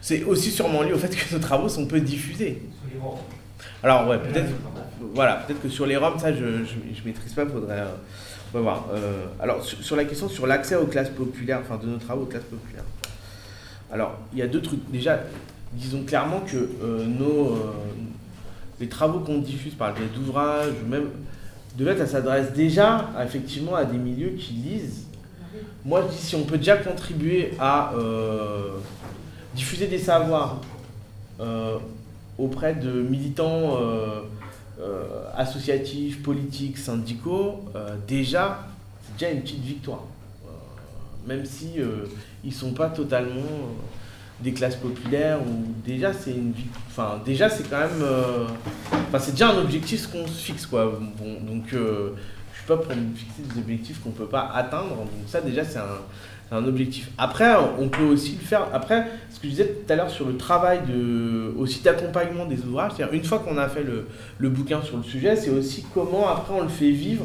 c'est 0.00 0.24
aussi 0.24 0.50
sûrement 0.50 0.82
lié 0.82 0.92
au 0.92 0.98
fait 0.98 1.14
que 1.14 1.34
nos 1.34 1.40
travaux 1.40 1.68
sont 1.68 1.86
peu 1.86 2.00
diffusés. 2.00 2.62
Alors 3.82 4.08
ouais, 4.08 4.18
peut-être 4.18 4.50
voilà, 5.14 5.36
peut-être 5.36 5.62
que 5.62 5.68
sur 5.68 5.86
les 5.86 5.96
Roms, 5.96 6.18
ça 6.18 6.32
je 6.32 6.44
ne 6.44 7.04
maîtrise 7.04 7.32
pas, 7.32 7.46
faudrait 7.46 7.80
euh, 7.80 7.86
on 8.52 8.58
va 8.58 8.62
voir. 8.62 8.86
Euh, 8.92 9.26
alors 9.40 9.64
sur, 9.64 9.96
la 9.96 10.04
question 10.04 10.28
sur 10.28 10.46
l'accès 10.46 10.76
aux 10.76 10.86
classes 10.86 11.10
populaires, 11.10 11.60
enfin 11.62 11.76
de 11.76 11.88
nos 11.88 11.98
travaux 11.98 12.22
aux 12.22 12.26
classes 12.26 12.44
populaires. 12.44 12.84
Alors 13.92 14.18
il 14.32 14.38
y 14.38 14.42
a 14.42 14.46
deux 14.46 14.62
trucs. 14.62 14.90
Déjà, 14.90 15.20
disons 15.72 16.04
clairement 16.04 16.40
que 16.40 16.56
euh, 16.56 17.04
nos 17.06 17.56
les 18.80 18.88
travaux 18.88 19.20
qu'on 19.20 19.38
diffuse 19.38 19.74
par 19.74 19.88
le 19.88 19.94
biais 19.94 20.08
d'ouvrages, 20.14 20.74
même 20.86 21.08
de 21.76 21.84
fait, 21.84 21.98
ça 21.98 22.06
s'adresse 22.06 22.52
déjà 22.52 23.10
effectivement 23.24 23.74
à 23.74 23.84
des 23.84 23.98
milieux 23.98 24.30
qui 24.30 24.52
lisent 24.52 25.08
moi, 25.84 26.02
je 26.06 26.16
dis 26.16 26.22
si 26.22 26.36
on 26.36 26.44
peut 26.44 26.58
déjà 26.58 26.76
contribuer 26.76 27.52
à 27.58 27.94
euh, 27.94 28.78
diffuser 29.54 29.86
des 29.86 29.98
savoirs 29.98 30.60
euh, 31.40 31.78
auprès 32.36 32.74
de 32.74 32.90
militants 32.90 33.78
euh, 33.80 34.22
associatifs, 35.34 36.22
politiques, 36.22 36.78
syndicaux, 36.78 37.64
déjà, 38.06 38.68
c'est 39.02 39.18
déjà 39.18 39.32
une 39.32 39.42
petite 39.42 39.62
victoire. 39.62 40.04
même 41.26 41.44
si 41.44 41.74
ils 42.44 42.52
sont 42.52 42.72
pas 42.72 42.88
totalement 42.88 43.74
des 44.40 44.52
classes 44.52 44.76
populaires 44.76 45.40
ou 45.42 45.64
déjà 45.84 46.12
c'est 46.12 46.30
une 46.30 46.52
enfin 46.88 47.20
déjà 47.24 47.48
c'est 47.48 47.68
quand 47.68 47.80
même 47.80 48.04
enfin 48.92 49.18
c'est 49.18 49.32
déjà 49.32 49.50
un 49.50 49.58
objectif 49.58 50.06
qu'on 50.06 50.26
se 50.26 50.44
fixe 50.44 50.64
quoi 50.64 50.98
bon, 51.18 51.40
donc 51.40 51.74
pas 52.68 52.76
pour 52.76 52.92
fixer 52.92 53.42
des 53.42 53.58
objectifs 53.58 54.00
qu'on 54.00 54.10
peut 54.10 54.26
pas 54.26 54.50
atteindre. 54.54 54.90
Donc 54.96 55.08
ça 55.26 55.40
déjà 55.40 55.64
c'est 55.64 55.78
un, 55.78 56.56
un, 56.56 56.64
objectif. 56.64 57.10
Après 57.16 57.54
on 57.78 57.88
peut 57.88 58.04
aussi 58.04 58.38
le 58.40 58.46
faire. 58.46 58.68
Après 58.72 59.06
ce 59.30 59.40
que 59.40 59.44
je 59.44 59.50
disais 59.50 59.66
tout 59.66 59.92
à 59.92 59.96
l'heure 59.96 60.10
sur 60.10 60.26
le 60.26 60.36
travail 60.36 60.80
de, 60.86 61.52
aussi 61.56 61.80
d'accompagnement 61.80 62.44
des 62.44 62.62
ouvrages, 62.64 62.92
c'est-à-dire 62.96 63.14
une 63.14 63.24
fois 63.24 63.40
qu'on 63.40 63.56
a 63.56 63.68
fait 63.68 63.82
le, 63.82 64.06
le, 64.38 64.48
bouquin 64.50 64.82
sur 64.82 64.98
le 64.98 65.02
sujet, 65.02 65.34
c'est 65.34 65.50
aussi 65.50 65.84
comment 65.92 66.28
après 66.28 66.54
on 66.54 66.62
le 66.62 66.68
fait 66.68 66.90
vivre 66.90 67.24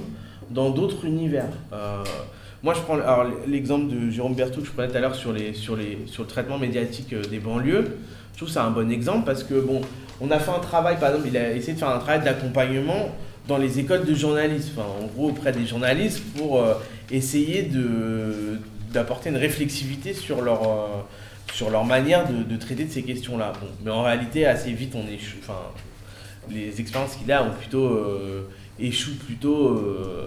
dans 0.49 0.71
d'autres 0.71 1.05
univers. 1.05 1.49
Euh, 1.73 2.03
moi, 2.63 2.73
je 2.73 2.79
prends 2.79 2.97
l'exemple 3.45 3.93
de 3.93 4.09
Jérôme 4.09 4.35
Berthoud 4.35 4.61
que 4.61 4.67
je 4.67 4.71
prenais 4.71 4.87
tout 4.87 4.97
à 4.97 5.01
l'heure 5.01 5.15
sur, 5.15 5.33
le 5.33 6.25
traitement 6.25 6.57
médiatique 6.57 7.13
euh, 7.13 7.21
des 7.23 7.39
banlieues. 7.39 7.97
Je 8.31 8.37
trouve 8.37 8.47
que 8.47 8.53
c'est 8.53 8.59
un 8.59 8.71
bon 8.71 8.89
exemple 8.89 9.25
parce 9.25 9.43
que, 9.43 9.59
bon, 9.59 9.81
on 10.21 10.31
a 10.31 10.39
fait 10.39 10.51
un 10.51 10.59
travail, 10.59 10.97
par 10.99 11.09
exemple, 11.09 11.27
il 11.27 11.37
a 11.37 11.51
essayé 11.51 11.73
de 11.73 11.79
faire 11.79 11.89
un 11.89 11.99
travail 11.99 12.23
d'accompagnement 12.23 13.09
dans 13.47 13.57
les 13.57 13.79
écoles 13.79 14.05
de 14.05 14.13
journalisme, 14.13 14.79
en 14.79 15.05
gros 15.07 15.29
auprès 15.29 15.51
des 15.51 15.65
journalistes, 15.65 16.21
pour 16.37 16.61
euh, 16.61 16.75
essayer 17.11 17.69
d'apporter 18.91 19.29
une 19.29 19.37
réflexivité 19.37 20.13
sur 20.13 20.41
leur, 20.41 20.63
euh, 20.63 21.83
manière 21.83 22.25
de, 22.27 22.55
traiter 22.57 22.85
de 22.85 22.91
ces 22.91 23.03
questions-là. 23.03 23.53
Mais 23.83 23.91
en 23.91 24.03
réalité, 24.03 24.45
assez 24.45 24.71
vite, 24.71 24.95
on 24.95 25.05
échoue. 25.11 25.37
Enfin, 25.41 25.59
les 26.49 26.79
expériences 26.79 27.15
qu'il 27.15 27.31
a 27.31 27.43
ont 27.43 27.51
plutôt 27.51 27.85
euh, 27.85 28.49
échouent 28.79 29.17
plutôt, 29.25 29.79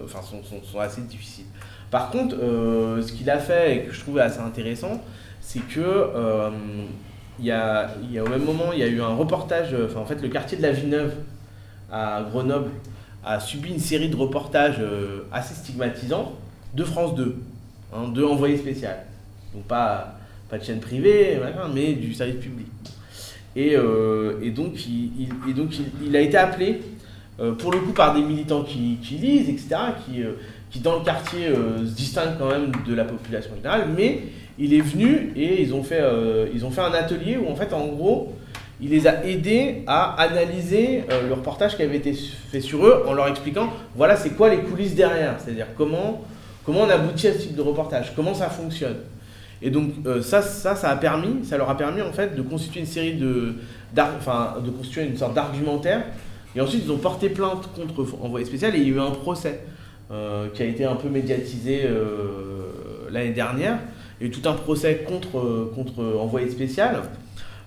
enfin, 0.04 0.20
sont, 0.22 0.78
assez 0.78 1.00
difficiles. 1.00 1.46
Par 1.90 2.10
contre, 2.10 2.36
ce 2.36 3.12
qu'il 3.12 3.30
a 3.30 3.38
fait 3.38 3.76
et 3.76 3.80
que 3.82 3.92
je 3.92 4.00
trouvais 4.00 4.22
assez 4.22 4.40
intéressant, 4.40 5.02
c'est 5.40 5.60
que 5.60 6.10
il 7.38 7.44
y, 7.44 7.50
a, 7.50 7.90
y 8.10 8.18
a 8.18 8.24
au 8.24 8.28
même 8.28 8.44
moment, 8.44 8.72
il 8.72 8.78
y 8.78 8.82
a 8.82 8.86
eu 8.86 9.00
un 9.00 9.14
reportage, 9.14 9.74
enfin 9.84 10.00
en 10.00 10.06
fait 10.06 10.20
le 10.22 10.28
quartier 10.28 10.56
de 10.56 10.62
la 10.62 10.72
Villeneuve 10.72 11.14
à 11.92 12.24
Grenoble 12.28 12.70
a 13.26 13.40
subi 13.40 13.70
une 13.70 13.80
série 13.80 14.08
de 14.08 14.16
reportages 14.16 14.76
euh, 14.78 15.24
assez 15.32 15.54
stigmatisants 15.54 16.32
de 16.74 16.84
France 16.84 17.16
2, 17.16 17.36
hein, 17.92 18.08
de 18.08 18.22
envoyés 18.22 18.56
spéciaux. 18.56 18.88
Donc 19.52 19.64
pas, 19.64 20.16
pas 20.48 20.58
de 20.58 20.64
chaîne 20.64 20.78
privée, 20.78 21.38
mais 21.74 21.94
du 21.94 22.14
service 22.14 22.36
public. 22.36 22.68
Et, 23.56 23.74
euh, 23.74 24.50
donc, 24.50 24.74
il, 24.86 26.14
a 26.14 26.20
été 26.20 26.36
appelé, 26.36 26.82
euh, 27.40 27.52
pour 27.52 27.72
le 27.72 27.78
coup, 27.78 27.92
par 27.92 28.14
des 28.14 28.22
militants 28.22 28.62
qui, 28.62 28.98
lisent, 29.10 29.48
etc., 29.48 29.76
qui 30.70 30.80
dans 30.80 30.98
le 30.98 31.04
quartier 31.04 31.48
se 31.48 31.94
distinguent 31.94 32.38
quand 32.38 32.48
même 32.48 32.72
de 32.86 32.94
la 32.94 33.04
population 33.04 33.54
générale, 33.56 33.86
mais 33.96 34.22
il 34.58 34.74
est 34.74 34.80
venu 34.80 35.32
et 35.36 35.62
ils 35.62 35.74
ont 35.74 35.82
fait, 35.82 36.02
ils 36.52 36.64
ont 36.64 36.70
fait 36.70 36.80
un 36.80 36.92
atelier 36.92 37.36
où, 37.36 37.50
en 37.50 37.54
fait, 37.54 37.72
en 37.72 37.86
gros, 37.86 38.34
il 38.80 38.90
les 38.90 39.06
a 39.06 39.24
aidés 39.24 39.82
à 39.86 40.20
analyser 40.20 41.04
euh, 41.10 41.28
le 41.28 41.34
reportage 41.34 41.76
qui 41.76 41.82
avait 41.82 41.96
été 41.96 42.12
fait 42.12 42.60
sur 42.60 42.86
eux 42.86 43.04
en 43.06 43.14
leur 43.14 43.28
expliquant 43.28 43.72
voilà 43.94 44.16
c'est 44.16 44.30
quoi 44.30 44.50
les 44.50 44.58
coulisses 44.58 44.94
derrière, 44.94 45.36
c'est-à-dire 45.38 45.68
comment, 45.76 46.24
comment 46.64 46.80
on 46.80 46.90
aboutit 46.90 47.28
à 47.28 47.32
ce 47.32 47.38
type 47.38 47.56
de 47.56 47.62
reportage, 47.62 48.12
comment 48.14 48.34
ça 48.34 48.50
fonctionne. 48.50 48.96
Et 49.62 49.70
donc 49.70 49.92
euh, 50.04 50.20
ça, 50.20 50.42
ça, 50.42 50.76
ça 50.76 50.90
a 50.90 50.96
permis, 50.96 51.44
ça 51.44 51.56
leur 51.56 51.70
a 51.70 51.76
permis 51.76 52.02
en 52.02 52.12
fait 52.12 52.36
de 52.36 52.42
constituer 52.42 52.80
une 52.80 52.86
série 52.86 53.14
de, 53.14 53.54
enfin, 53.96 54.56
de 54.62 54.70
constituer 54.70 55.04
une 55.04 55.16
sorte 55.16 55.32
d'argumentaire. 55.32 56.02
Et 56.54 56.60
ensuite 56.60 56.82
ils 56.84 56.92
ont 56.92 56.98
porté 56.98 57.30
plainte 57.30 57.68
contre 57.74 58.06
Envoyé 58.22 58.44
spécial 58.44 58.74
et 58.74 58.78
il 58.78 58.88
y 58.88 58.92
a 58.92 58.96
eu 58.96 59.00
un 59.00 59.10
procès 59.10 59.60
euh, 59.60 59.75
qui 60.08 60.62
a 60.62 60.66
été 60.66 60.84
un 60.84 60.96
peu 60.96 61.08
médiatisé 61.08 61.88
l'année 63.10 63.32
dernière. 63.32 63.78
Il 64.20 64.26
y 64.26 64.30
a 64.30 64.32
eu 64.32 64.32
tout 64.32 64.48
un 64.48 64.54
procès 64.54 65.04
contre, 65.06 65.70
contre 65.74 66.04
Envoyé 66.04 66.48
spécial. 66.48 67.02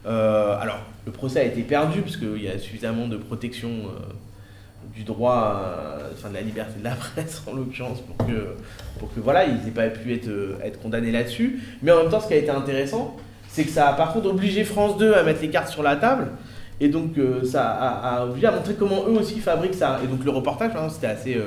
alors 0.05 0.79
le 1.09 1.11
procès 1.11 1.39
a 1.39 1.43
été 1.43 1.63
perdu 1.63 2.01
parce 2.01 2.17
qu'il 2.17 2.43
y 2.43 2.47
a 2.47 2.59
suffisamment 2.59 3.07
de 3.07 3.17
protection 3.17 3.69
euh, 3.69 4.13
du 4.93 5.03
droit, 5.03 5.59
euh, 5.65 6.09
enfin 6.13 6.29
de 6.29 6.35
la 6.35 6.41
liberté 6.41 6.79
de 6.79 6.83
la 6.83 6.91
presse 6.95 7.41
en 7.47 7.55
l'occurrence, 7.55 8.01
pour 8.01 8.27
que, 8.27 8.55
pour 8.99 9.11
que 9.11 9.19
voilà, 9.19 9.45
ils 9.45 9.55
n'aient 9.65 9.71
pas 9.71 9.87
pu 9.87 10.13
être, 10.13 10.27
euh, 10.27 10.59
être 10.63 10.79
condamnés 10.79 11.11
là-dessus. 11.11 11.61
Mais 11.81 11.91
en 11.91 12.03
même 12.03 12.09
temps, 12.09 12.19
ce 12.19 12.27
qui 12.27 12.35
a 12.35 12.37
été 12.37 12.51
intéressant, 12.51 13.17
c'est 13.47 13.63
que 13.63 13.71
ça 13.71 13.89
a 13.89 13.93
par 13.93 14.13
contre 14.13 14.29
obligé 14.29 14.63
France 14.63 14.97
2 14.97 15.15
à 15.15 15.23
mettre 15.23 15.41
les 15.41 15.49
cartes 15.49 15.69
sur 15.69 15.81
la 15.81 15.95
table. 15.95 16.27
Et 16.79 16.87
donc 16.87 17.15
ça 17.43 17.71
a, 17.71 18.25
obligé 18.25 18.47
à 18.47 18.51
montrer 18.51 18.75
comment 18.75 19.03
eux 19.05 19.19
aussi 19.19 19.39
fabriquent 19.39 19.75
ça. 19.75 19.99
Et 20.01 20.07
donc 20.07 20.23
le 20.23 20.31
reportage, 20.31 20.71
hein, 20.77 20.87
c'était 20.87 21.07
assez, 21.07 21.37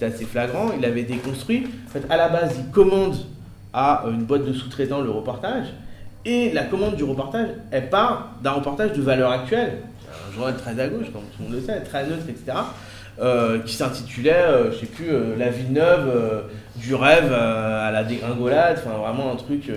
c'était 0.00 0.14
assez 0.14 0.24
flagrant. 0.24 0.70
Il 0.78 0.84
avait 0.84 1.02
déconstruit. 1.02 1.66
En 1.86 1.90
fait, 1.90 2.04
à 2.08 2.16
la 2.16 2.28
base, 2.28 2.56
il 2.58 2.70
commande 2.70 3.16
à 3.72 4.04
une 4.10 4.24
boîte 4.24 4.44
de 4.44 4.52
sous-traitants 4.52 5.00
le 5.00 5.10
reportage. 5.10 5.66
Et 6.24 6.50
la 6.52 6.64
commande 6.64 6.96
du 6.96 7.04
reportage, 7.04 7.48
elle 7.70 7.88
part 7.88 8.30
d'un 8.42 8.52
reportage 8.52 8.92
de 8.92 9.02
valeur 9.02 9.30
actuelle, 9.30 9.78
un 10.28 10.34
journal 10.34 10.56
très 10.56 10.78
à 10.78 10.88
gauche, 10.88 11.06
comme 11.12 11.22
tout 11.22 11.42
le 11.42 11.44
monde 11.44 11.54
le 11.54 11.60
sait, 11.60 11.80
très 11.80 12.06
neutre, 12.06 12.24
etc., 12.28 12.58
euh, 13.20 13.58
qui 13.60 13.74
s'intitulait, 13.74 14.32
euh, 14.32 14.72
je 14.72 14.78
sais 14.80 14.86
plus, 14.86 15.10
euh, 15.10 15.36
La 15.38 15.48
vie 15.48 15.70
neuve, 15.70 16.44
du 16.76 16.94
rêve 16.94 17.32
à 17.32 17.90
la 17.90 18.04
dégringolade, 18.04 18.78
enfin 18.78 18.96
vraiment 18.96 19.32
un 19.32 19.36
truc 19.36 19.70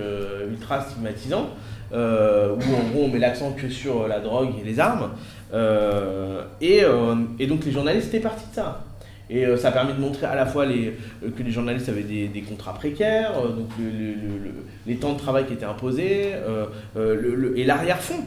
ultra 0.49 0.81
stigmatisant, 0.81 1.49
où 1.91 1.95
en 1.95 2.89
gros 2.91 3.03
on 3.03 3.07
met 3.09 3.19
l'accent 3.19 3.51
que 3.51 3.69
sur 3.69 4.07
la 4.07 4.19
drogue 4.19 4.51
et 4.61 4.65
les 4.65 4.79
armes. 4.79 5.11
Et, 6.61 6.81
donc 7.47 7.65
les 7.65 7.71
journalistes 7.71 8.07
étaient 8.07 8.19
partis 8.19 8.49
de 8.49 8.55
ça. 8.55 8.83
Et 9.29 9.45
euh, 9.45 9.57
ça 9.57 9.69
a 9.69 9.71
permis 9.71 9.93
de 9.93 9.99
montrer 9.99 10.25
à 10.25 10.35
la 10.35 10.45
fois 10.45 10.65
euh, 10.65 10.91
que 11.35 11.43
les 11.43 11.51
journalistes 11.51 11.89
avaient 11.89 12.03
des, 12.03 12.41
contrats 12.41 12.73
précaires, 12.73 13.33
euh, 13.39 13.49
donc 13.49 13.69
les 14.85 14.95
temps 14.97 15.13
de 15.13 15.17
travail 15.17 15.45
qui 15.45 15.53
étaient 15.53 15.65
imposés, 15.65 16.33
et 17.55 17.63
l'arrière-fond 17.63 18.23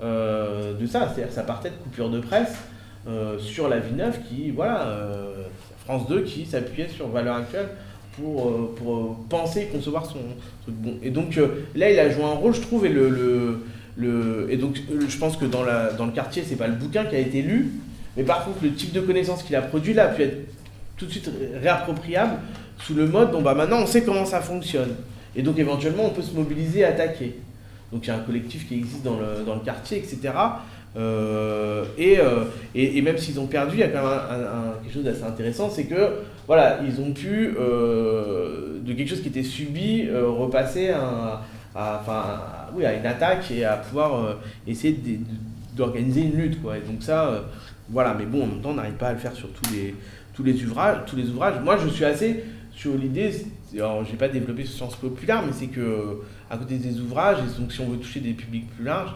de 0.00 0.86
ça. 0.86 1.12
C'est-à-dire 1.12 1.32
ça 1.32 1.42
partait 1.42 1.70
de 1.70 1.76
coupures 1.82 2.10
de 2.10 2.20
presse 2.20 2.54
sur 3.38 3.68
la 3.68 3.78
vie 3.78 3.94
neuve 3.94 4.18
qui, 4.28 4.50
voilà, 4.50 4.96
France 5.84 6.08
2 6.08 6.22
qui 6.22 6.46
s'appuyait 6.46 6.88
sur 6.88 7.08
Valeurs 7.08 7.36
Actuelles 7.36 7.70
pour, 8.16 9.16
penser 9.28 9.62
et 9.62 9.66
concevoir 9.66 10.06
son 10.06 10.20
truc 10.62 10.74
bon. 10.76 10.94
Et 11.02 11.10
donc 11.10 11.38
là, 11.74 11.90
il 11.90 11.98
a 11.98 12.08
joué 12.08 12.22
un 12.22 12.34
rôle, 12.34 12.54
je 12.54 12.60
trouve, 12.60 12.86
et 12.86 14.56
donc 14.56 14.76
je 15.08 15.18
pense 15.18 15.36
que 15.36 15.44
dans, 15.44 15.64
la, 15.64 15.92
dans 15.92 16.06
le 16.06 16.12
quartier, 16.12 16.44
c'est 16.46 16.56
pas 16.56 16.68
le 16.68 16.76
bouquin 16.76 17.04
qui 17.04 17.16
a 17.16 17.20
été 17.20 17.42
lu, 17.42 17.72
mais 18.16 18.22
par 18.22 18.44
contre, 18.44 18.58
le 18.62 18.72
type 18.72 18.92
de 18.92 19.00
connaissance 19.00 19.42
qu'il 19.42 19.54
a 19.56 19.62
produit 19.62 19.94
là 19.94 20.04
a 20.04 20.08
pu 20.08 20.22
être 20.22 20.36
tout 20.96 21.06
de 21.06 21.10
suite 21.10 21.26
ré- 21.26 21.58
réappropriable 21.58 22.38
sous 22.78 22.94
le 22.94 23.06
mode, 23.06 23.32
bon 23.32 23.42
bah 23.42 23.54
maintenant 23.54 23.78
on 23.80 23.86
sait 23.86 24.02
comment 24.02 24.24
ça 24.26 24.40
fonctionne. 24.40 24.94
Et 25.34 25.42
donc 25.42 25.58
éventuellement, 25.58 26.04
on 26.06 26.10
peut 26.10 26.22
se 26.22 26.34
mobiliser 26.34 26.80
et 26.80 26.84
attaquer. 26.84 27.38
Donc 27.92 28.04
il 28.04 28.08
y 28.08 28.10
a 28.10 28.16
un 28.16 28.20
collectif 28.20 28.66
qui 28.66 28.74
existe 28.74 29.02
dans 29.02 29.16
le, 29.18 29.44
dans 29.44 29.54
le 29.54 29.60
quartier, 29.60 29.98
etc. 29.98 30.32
Euh, 30.96 31.84
et, 31.98 32.18
euh, 32.18 32.44
et, 32.74 32.96
et 32.96 33.02
même 33.02 33.18
s'ils 33.18 33.38
ont 33.38 33.46
perdu, 33.46 33.76
il 33.76 33.80
y 33.80 33.82
a 33.82 33.88
quand 33.88 34.02
même 34.02 34.20
quelque 34.82 34.94
chose 34.94 35.04
d'assez 35.04 35.24
intéressant, 35.24 35.68
c'est 35.68 35.84
que 35.84 36.20
voilà, 36.46 36.78
ils 36.86 37.00
ont 37.00 37.12
pu 37.12 37.54
euh, 37.58 38.78
de 38.82 38.92
quelque 38.94 39.08
chose 39.10 39.20
qui 39.20 39.28
était 39.28 39.42
subi 39.42 40.08
repasser 40.10 40.90
à, 40.90 41.42
oui, 42.74 42.86
à 42.86 42.94
une 42.94 43.04
attaque 43.04 43.50
et 43.50 43.64
à 43.64 43.76
pouvoir 43.76 44.36
essayer 44.66 44.98
d'organiser 45.76 46.22
une 46.22 46.36
lutte, 46.36 46.62
quoi. 46.62 46.78
Et 46.78 46.80
donc 46.80 47.02
ça, 47.02 47.44
voilà. 47.88 48.14
Mais 48.14 48.26
bon, 48.26 48.44
en 48.44 48.46
même 48.46 48.60
temps, 48.60 48.70
on 48.70 48.74
n'arrive 48.74 48.94
pas 48.94 49.08
à 49.08 49.12
le 49.12 49.18
faire 49.18 49.34
sur 49.34 49.50
tous 49.50 49.72
les 49.72 49.94
tous 50.34 50.42
les 50.42 50.64
ouvrages, 50.64 50.98
tous 51.06 51.16
les 51.16 51.30
ouvrages. 51.30 51.60
Moi, 51.62 51.78
je 51.78 51.88
suis 51.88 52.04
assez 52.04 52.44
sur 52.72 52.94
l'idée. 52.94 53.30
Alors, 53.74 54.04
j'ai 54.04 54.16
pas 54.16 54.28
développé 54.28 54.64
sur 54.64 54.76
Sciences 54.76 54.96
Populaires, 54.96 55.42
mais 55.44 55.52
c'est 55.52 55.68
que 55.68 56.20
à 56.50 56.56
côté 56.56 56.76
des 56.76 57.00
ouvrages, 57.00 57.38
et 57.38 57.60
donc 57.60 57.72
si 57.72 57.80
on 57.80 57.88
veut 57.88 57.98
toucher 57.98 58.20
des 58.20 58.32
publics 58.32 58.68
plus 58.76 58.84
larges, 58.84 59.14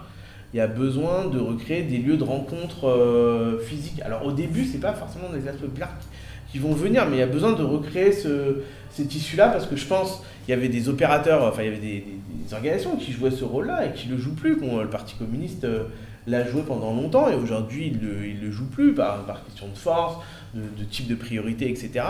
il 0.52 0.56
y 0.56 0.60
a 0.60 0.66
besoin 0.66 1.26
de 1.26 1.38
recréer 1.38 1.82
des 1.82 1.98
lieux 1.98 2.16
de 2.16 2.24
rencontre 2.24 2.88
euh, 2.88 3.60
physiques. 3.60 4.00
Alors 4.02 4.26
au 4.26 4.32
début, 4.32 4.64
c'est 4.64 4.80
pas 4.80 4.92
forcément 4.92 5.28
des 5.32 5.40
classes 5.40 5.56
populaires 5.56 5.92
qui 6.50 6.58
vont 6.58 6.72
venir, 6.72 7.06
mais 7.08 7.16
il 7.16 7.20
y 7.20 7.22
a 7.22 7.26
besoin 7.26 7.52
de 7.52 7.62
recréer 7.62 8.12
ce, 8.12 8.62
ces 8.90 9.06
tissus-là 9.06 9.48
parce 9.48 9.66
que 9.66 9.76
je 9.76 9.86
pense 9.86 10.22
il 10.48 10.50
y 10.50 10.54
avait 10.54 10.68
des 10.68 10.88
opérateurs, 10.88 11.44
enfin 11.44 11.62
il 11.62 11.66
y 11.66 11.68
avait 11.68 11.78
des, 11.78 12.04
organisations 12.52 12.96
qui 12.96 13.12
jouaient 13.12 13.30
ce 13.30 13.44
rôle-là 13.44 13.86
et 13.86 13.92
qui 13.92 14.08
le 14.08 14.18
jouent 14.18 14.34
plus. 14.34 14.56
Bon, 14.56 14.80
le 14.80 14.90
Parti 14.90 15.14
communiste 15.14 15.62
euh, 15.62 15.84
l'a 16.26 16.46
joué 16.46 16.62
pendant 16.62 16.94
longtemps 16.94 17.28
et 17.28 17.34
aujourd'hui 17.34 17.86
il 17.88 18.00
il 18.26 18.40
le 18.40 18.50
joue 18.50 18.66
plus 18.66 18.94
par, 18.94 19.24
question 19.44 19.68
de 19.68 19.76
force, 19.76 20.16
de, 20.54 20.84
type 20.84 21.06
de 21.06 21.14
priorité, 21.14 21.70
etc. 21.70 22.04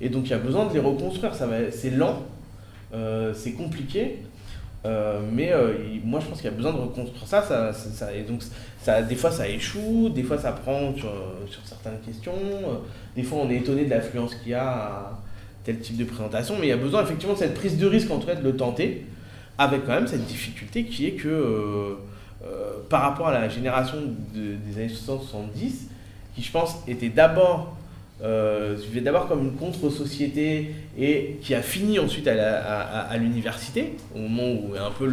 Et 0.00 0.08
donc 0.08 0.26
il 0.26 0.30
y 0.30 0.34
a 0.34 0.38
besoin 0.38 0.66
de 0.66 0.74
les 0.74 0.80
reconstruire. 0.80 1.32
C'est 1.34 1.90
lent, 1.90 2.22
euh, 2.92 3.32
c'est 3.34 3.52
compliqué. 3.52 4.18
Euh, 4.86 5.20
mais 5.32 5.50
euh, 5.50 5.72
moi 6.04 6.20
je 6.20 6.26
pense 6.26 6.42
qu'il 6.42 6.50
y 6.50 6.52
a 6.52 6.56
besoin 6.56 6.72
de 6.72 6.76
reconstruire 6.76 7.26
ça, 7.26 7.72
ça, 7.72 8.12
et 8.14 8.20
donc 8.20 8.42
ça, 8.82 9.00
des 9.00 9.14
fois 9.14 9.30
ça 9.30 9.48
échoue, 9.48 10.10
des 10.10 10.22
fois 10.22 10.36
ça 10.36 10.52
prend 10.52 10.94
sur, 10.94 11.10
sur 11.50 11.60
certaines 11.64 12.00
questions, 12.04 12.34
des 13.16 13.22
fois 13.22 13.38
on 13.38 13.48
est 13.48 13.56
étonné 13.56 13.86
de 13.86 13.90
l'affluence 13.90 14.34
qu'il 14.34 14.52
y 14.52 14.54
a 14.54 14.68
à 14.68 15.22
tel 15.64 15.78
type 15.78 15.96
de 15.96 16.04
présentation, 16.04 16.56
mais 16.60 16.66
il 16.66 16.68
y 16.68 16.72
a 16.72 16.76
besoin 16.76 17.02
effectivement 17.02 17.32
de 17.32 17.38
cette 17.38 17.54
prise 17.54 17.78
de 17.78 17.86
risque 17.86 18.10
en 18.10 18.18
tout 18.18 18.26
cas 18.26 18.34
de 18.34 18.44
le 18.44 18.56
tenter, 18.56 19.06
avec 19.56 19.86
quand 19.86 19.94
même 19.94 20.06
cette 20.06 20.26
difficulté 20.26 20.84
qui 20.84 21.06
est 21.06 21.12
que 21.12 21.96
euh, 22.44 22.72
par 22.88 23.02
rapport 23.02 23.28
à 23.28 23.32
la 23.32 23.48
génération 23.48 23.96
de- 24.34 24.54
des 24.54 24.78
années 24.78 24.92
60-70, 24.92 25.88
qui 26.34 26.42
je 26.42 26.50
pense 26.50 26.76
était 26.86 27.08
d'abord 27.08 27.76
euh, 28.22 28.76
d'abord 29.02 29.28
comme 29.28 29.44
une 29.44 29.54
contre-société 29.54 30.74
et 30.98 31.36
qui 31.42 31.54
a 31.54 31.62
fini 31.62 31.98
ensuite 31.98 32.28
à, 32.28 33.16
l'université, 33.18 33.94
au 34.14 34.20
moment 34.20 34.52
où 34.52 34.74
a 34.76 34.86
un 34.86 34.90
peu 34.90 35.06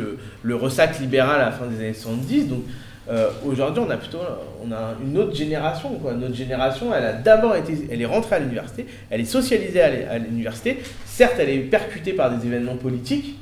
le, 0.43 0.55
ressac 0.55 0.99
libéral 0.99 1.41
à 1.41 1.45
la 1.45 1.51
fin 1.51 1.65
des 1.65 1.77
années 1.79 1.93
70. 1.93 2.47
Donc 2.47 2.61
euh, 3.09 3.29
aujourd'hui, 3.45 3.83
on 3.85 3.89
a 3.89 3.97
plutôt 3.97 4.19
on 4.63 4.71
a 4.71 4.93
une 5.03 5.17
autre 5.17 5.35
génération. 5.35 5.95
Quoi. 5.95 6.13
Notre 6.13 6.35
génération, 6.35 6.93
elle 6.93 7.05
a 7.05 7.13
d'abord 7.13 7.55
été, 7.55 7.87
elle 7.91 8.01
est 8.01 8.05
rentrée 8.05 8.35
à 8.35 8.39
l'université, 8.39 8.85
elle 9.09 9.21
est 9.21 9.25
socialisée 9.25 9.81
à 9.81 10.17
l'université. 10.19 10.77
Certes, 11.05 11.35
elle 11.39 11.49
est 11.49 11.59
percutée 11.59 12.13
par 12.13 12.35
des 12.35 12.45
événements 12.45 12.77
politiques, 12.77 13.35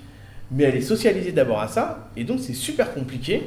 mais 0.52 0.64
elle 0.64 0.76
est 0.76 0.82
socialisée 0.82 1.34
d'abord 1.34 1.60
à 1.60 1.68
ça. 1.68 2.10
Et 2.16 2.24
donc, 2.24 2.40
c'est 2.40 2.54
super 2.54 2.94
compliqué 2.94 3.44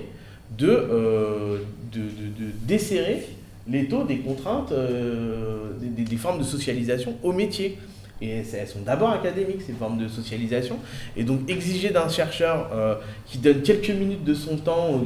de, 0.59 0.68
euh, 0.68 1.59
de, 1.92 2.00
de- 2.00 2.44
de 2.46 2.50
desserrer 2.66 3.26
les 3.68 3.86
taux 3.88 4.05
des 4.05 4.18
contraintes, 4.18 4.72
euh, 4.72 5.70
des, 5.80 6.03
des- 6.05 6.16
formes 6.16 6.38
de 6.38 6.44
socialisation 6.44 7.16
au 7.22 7.32
métier. 7.32 7.78
Et 8.20 8.28
elles 8.55 8.68
sont 8.68 8.82
d'abord 8.86 9.11
académiques, 9.11 9.62
ces 9.66 9.72
formes 9.72 9.98
de 9.98 10.07
socialisation. 10.07 10.78
Et 11.16 11.24
donc 11.24 11.40
exiger 11.50 11.90
d'un 11.90 12.09
chercheur 12.09 12.70
euh, 12.72 12.94
qui 13.26 13.38
donne 13.38 13.62
quelques 13.62 13.90
minutes 13.90 14.22
de 14.24 14.34
son 14.34 14.57
temps 14.59 15.00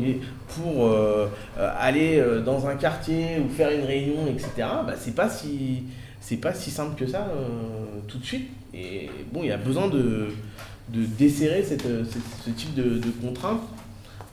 pour 0.49 0.95
aller 1.79 2.23
dans 2.45 2.67
un 2.67 2.75
quartier 2.77 3.39
ou 3.45 3.49
faire 3.49 3.71
une 3.71 3.85
réunion, 3.87 4.27
etc., 4.29 4.51
bah, 4.87 4.95
c'est 4.99 5.15
pas 5.15 5.31
si 5.31 5.85
c'est 6.21 6.37
pas 6.37 6.53
si 6.53 6.71
simple 6.71 6.95
que 6.99 7.07
ça 7.11 7.27
tout 8.09 8.19
de 8.19 8.25
suite. 8.25 8.49
Et 8.75 9.09
bon, 9.33 9.41
il 9.45 9.49
y 9.49 9.53
a 9.53 9.57
besoin 9.57 9.89
de, 9.89 10.29
de 10.93 11.07
desserrer 11.19 11.65
ce 11.65 12.51
type 12.51 12.75
de, 12.75 12.99
de 12.99 13.11
contraintes, 13.23 13.63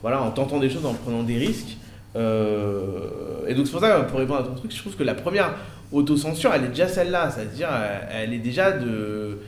voilà, 0.03 0.21
en 0.21 0.29
tentant 0.29 0.59
des 0.59 0.69
choses, 0.69 0.85
en 0.85 0.93
prenant 0.93 1.23
des 1.23 1.37
risques. 1.37 1.77
Euh, 2.15 3.47
et 3.47 3.55
donc 3.55 3.65
c'est 3.65 3.71
pour 3.71 3.81
ça, 3.81 4.01
pour 4.01 4.19
répondre 4.19 4.41
à 4.41 4.43
ton 4.43 4.53
truc, 4.53 4.71
je 4.71 4.77
trouve 4.77 4.95
que 4.95 5.03
la 5.03 5.15
première 5.15 5.55
autocensure, 5.91 6.51
elle 6.53 6.65
est 6.65 6.67
déjà 6.67 6.87
celle-là, 6.87 7.31
c'est-à-dire 7.31 7.69
elle, 8.11 8.33
est 8.33 8.39
déjà 8.39 8.71
de... 8.71 9.39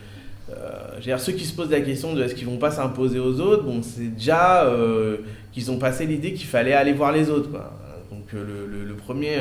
euh, 0.49 0.99
dire, 1.01 1.19
ceux 1.19 1.33
qui 1.33 1.45
se 1.45 1.53
posent 1.53 1.69
la 1.69 1.81
question 1.81 2.13
de 2.13 2.23
est-ce 2.23 2.33
qu'ils 2.33 2.47
vont 2.47 2.57
pas 2.57 2.71
s'imposer 2.71 3.19
aux 3.19 3.39
autres, 3.39 3.63
bon, 3.63 3.83
c'est 3.83 4.15
déjà 4.15 4.63
euh, 4.63 5.17
qu'ils 5.51 5.69
ont 5.69 5.77
passé 5.77 6.07
l'idée 6.07 6.33
qu'il 6.33 6.47
fallait 6.47 6.73
aller 6.73 6.93
voir 6.93 7.11
les 7.11 7.29
autres. 7.29 7.51
Quoi. 7.51 7.71
Donc 8.09 8.33
euh, 8.33 8.65
le, 8.67 8.93
premier, 8.95 9.37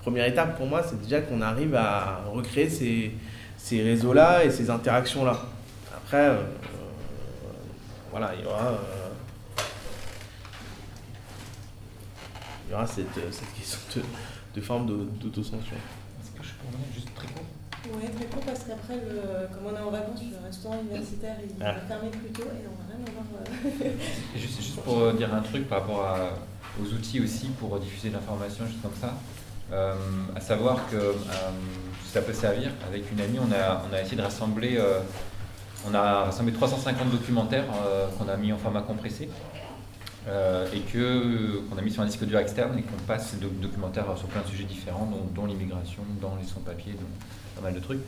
première 0.00 0.26
étape 0.26 0.58
pour 0.58 0.66
moi, 0.66 0.82
c'est 0.82 1.00
déjà 1.02 1.20
qu'on 1.20 1.40
arrive 1.40 1.74
à 1.74 2.24
recréer 2.30 2.68
ces, 2.68 3.12
ces 3.56 3.82
réseaux-là 3.82 4.44
et 4.44 4.50
ces 4.50 4.68
interactions-là. 4.68 5.38
Après, 5.96 6.30
voilà, 8.10 8.32
il 8.38 8.44
y 8.44 8.46
aura... 8.46 8.66
euh, 8.66 8.98
il 12.61 12.61
y 12.72 12.74
aura 12.74 12.86
cette, 12.86 13.16
euh, 13.18 13.30
cette 13.30 13.52
question 13.54 13.78
de, 13.96 14.02
de 14.60 14.64
forme 14.64 14.86
d'au- 14.86 15.04
d'autocensure. 15.20 15.76
Est-ce 15.76 16.30
que 16.38 16.42
je 16.46 16.52
peux 16.54 16.66
revenir 16.68 16.88
juste 16.94 17.08
très 17.14 17.26
court? 17.28 17.44
Ouais, 17.96 18.08
très 18.08 18.26
court 18.26 18.42
parce 18.46 18.60
qu'après, 18.60 18.94
comme 19.52 19.66
on 19.72 19.76
est 19.76 19.80
en 19.82 19.90
vacances, 19.90 20.20
le 20.22 20.46
restaurant 20.46 20.78
universitaire 20.80 21.36
il 21.44 21.50
Ah. 21.62 21.72
va 21.74 21.80
fermer 21.80 22.10
plus 22.10 22.30
tôt 22.30 22.44
et 22.44 22.66
on 22.66 22.76
va 22.80 22.94
rien 22.94 23.04
avoir. 23.04 23.26
euh, 23.84 23.90
Juste, 24.36 24.62
juste 24.62 24.80
pour 24.80 24.98
euh, 25.00 25.12
dire 25.14 25.34
un 25.34 25.40
truc 25.40 25.68
par 25.68 25.80
rapport 25.80 26.04
à- 26.04 26.30
aux 26.80 26.86
outils 26.94 27.20
aussi 27.20 27.48
pour 27.58 27.78
diffuser 27.80 28.10
l'information, 28.10 28.64
juste 28.66 28.80
comme 28.80 28.94
ça, 28.98 29.14
euh, 29.72 29.94
à 30.34 30.40
savoir 30.40 30.88
que 30.90 30.96
euh, 30.96 31.12
ça 32.10 32.22
peut 32.22 32.32
servir. 32.32 32.70
Avec 32.86 33.10
une 33.12 33.20
amie, 33.20 33.38
on 33.38 33.52
a, 33.52 33.82
on 33.90 33.92
a 33.94 34.00
essayé 34.00 34.16
de 34.16 34.22
rassembler, 34.22 34.76
euh, 34.78 35.00
on 35.86 35.92
a 35.94 36.24
rassemblé 36.26 36.52
350 36.54 37.10
documentaires 37.10 37.64
euh, 37.84 38.06
qu'on 38.16 38.28
a 38.28 38.36
mis 38.36 38.52
en 38.52 38.58
format 38.58 38.82
compressé. 38.82 39.28
Euh, 40.28 40.66
et 40.72 40.80
que 40.80 41.58
qu'on 41.68 41.76
a 41.78 41.82
mis 41.82 41.90
sur 41.90 42.02
un 42.02 42.06
disque 42.06 42.24
dur 42.24 42.38
externe 42.38 42.78
et 42.78 42.82
qu'on 42.82 42.96
passe 43.06 43.30
ces 43.30 43.36
doc- 43.38 43.58
documentaires 43.60 44.06
sur 44.16 44.28
plein 44.28 44.42
de 44.42 44.46
sujets 44.46 44.64
différents, 44.64 45.10
dont, 45.34 45.46
l'immigration, 45.46 46.02
dont 46.20 46.32
les 46.40 46.46
sans-papiers, 46.46 46.94
pas 47.56 47.62
mal 47.62 47.74
de 47.74 47.80
trucs, 47.80 48.00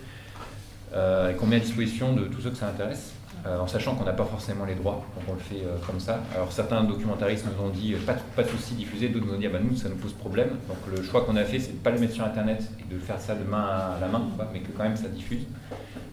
euh, 0.94 1.30
et 1.30 1.34
qu'on 1.34 1.46
met 1.46 1.56
à 1.56 1.60
disposition 1.60 2.14
de 2.14 2.24
tous 2.26 2.40
ceux 2.42 2.50
que 2.50 2.56
ça 2.56 2.68
intéresse, 2.68 3.12
euh, 3.46 3.58
en 3.58 3.66
sachant 3.66 3.96
qu'on 3.96 4.04
n'a 4.04 4.12
pas 4.12 4.24
forcément 4.24 4.64
les 4.64 4.76
droits, 4.76 5.04
donc 5.16 5.24
on 5.28 5.32
le 5.34 5.40
fait 5.40 5.66
euh, 5.66 5.76
comme 5.86 5.98
ça. 5.98 6.20
Alors 6.34 6.52
certains 6.52 6.84
documentaristes 6.84 7.44
nous 7.46 7.64
ont 7.66 7.70
dit 7.70 7.94
euh, 7.94 7.98
pas, 8.06 8.42
de- 8.42 8.48
souci 8.48 8.74
diffuser, 8.74 9.08
d'autres 9.08 9.26
nous 9.26 9.34
ont 9.34 9.38
dit 9.38 9.46
ah 9.46 9.50
bah, 9.52 9.58
nous 9.60 9.76
ça 9.76 9.88
nous 9.88 9.96
pose 9.96 10.12
problème. 10.12 10.50
Donc 10.68 10.78
le 10.96 11.02
choix 11.02 11.22
qu'on 11.24 11.36
a 11.36 11.44
fait 11.44 11.58
c'est 11.58 11.72
de 11.72 11.76
ne 11.78 11.80
pas 11.80 11.90
le 11.90 11.98
mettre 11.98 12.14
sur 12.14 12.24
internet 12.24 12.62
et 12.80 12.94
de 12.94 12.98
faire 13.00 13.20
ça 13.20 13.34
de 13.34 13.42
main 13.44 13.66
à 13.96 13.98
la 14.00 14.06
main, 14.06 14.22
mais 14.52 14.60
que 14.60 14.70
quand 14.70 14.84
même 14.84 14.96
ça 14.96 15.08
diffuse. 15.08 15.44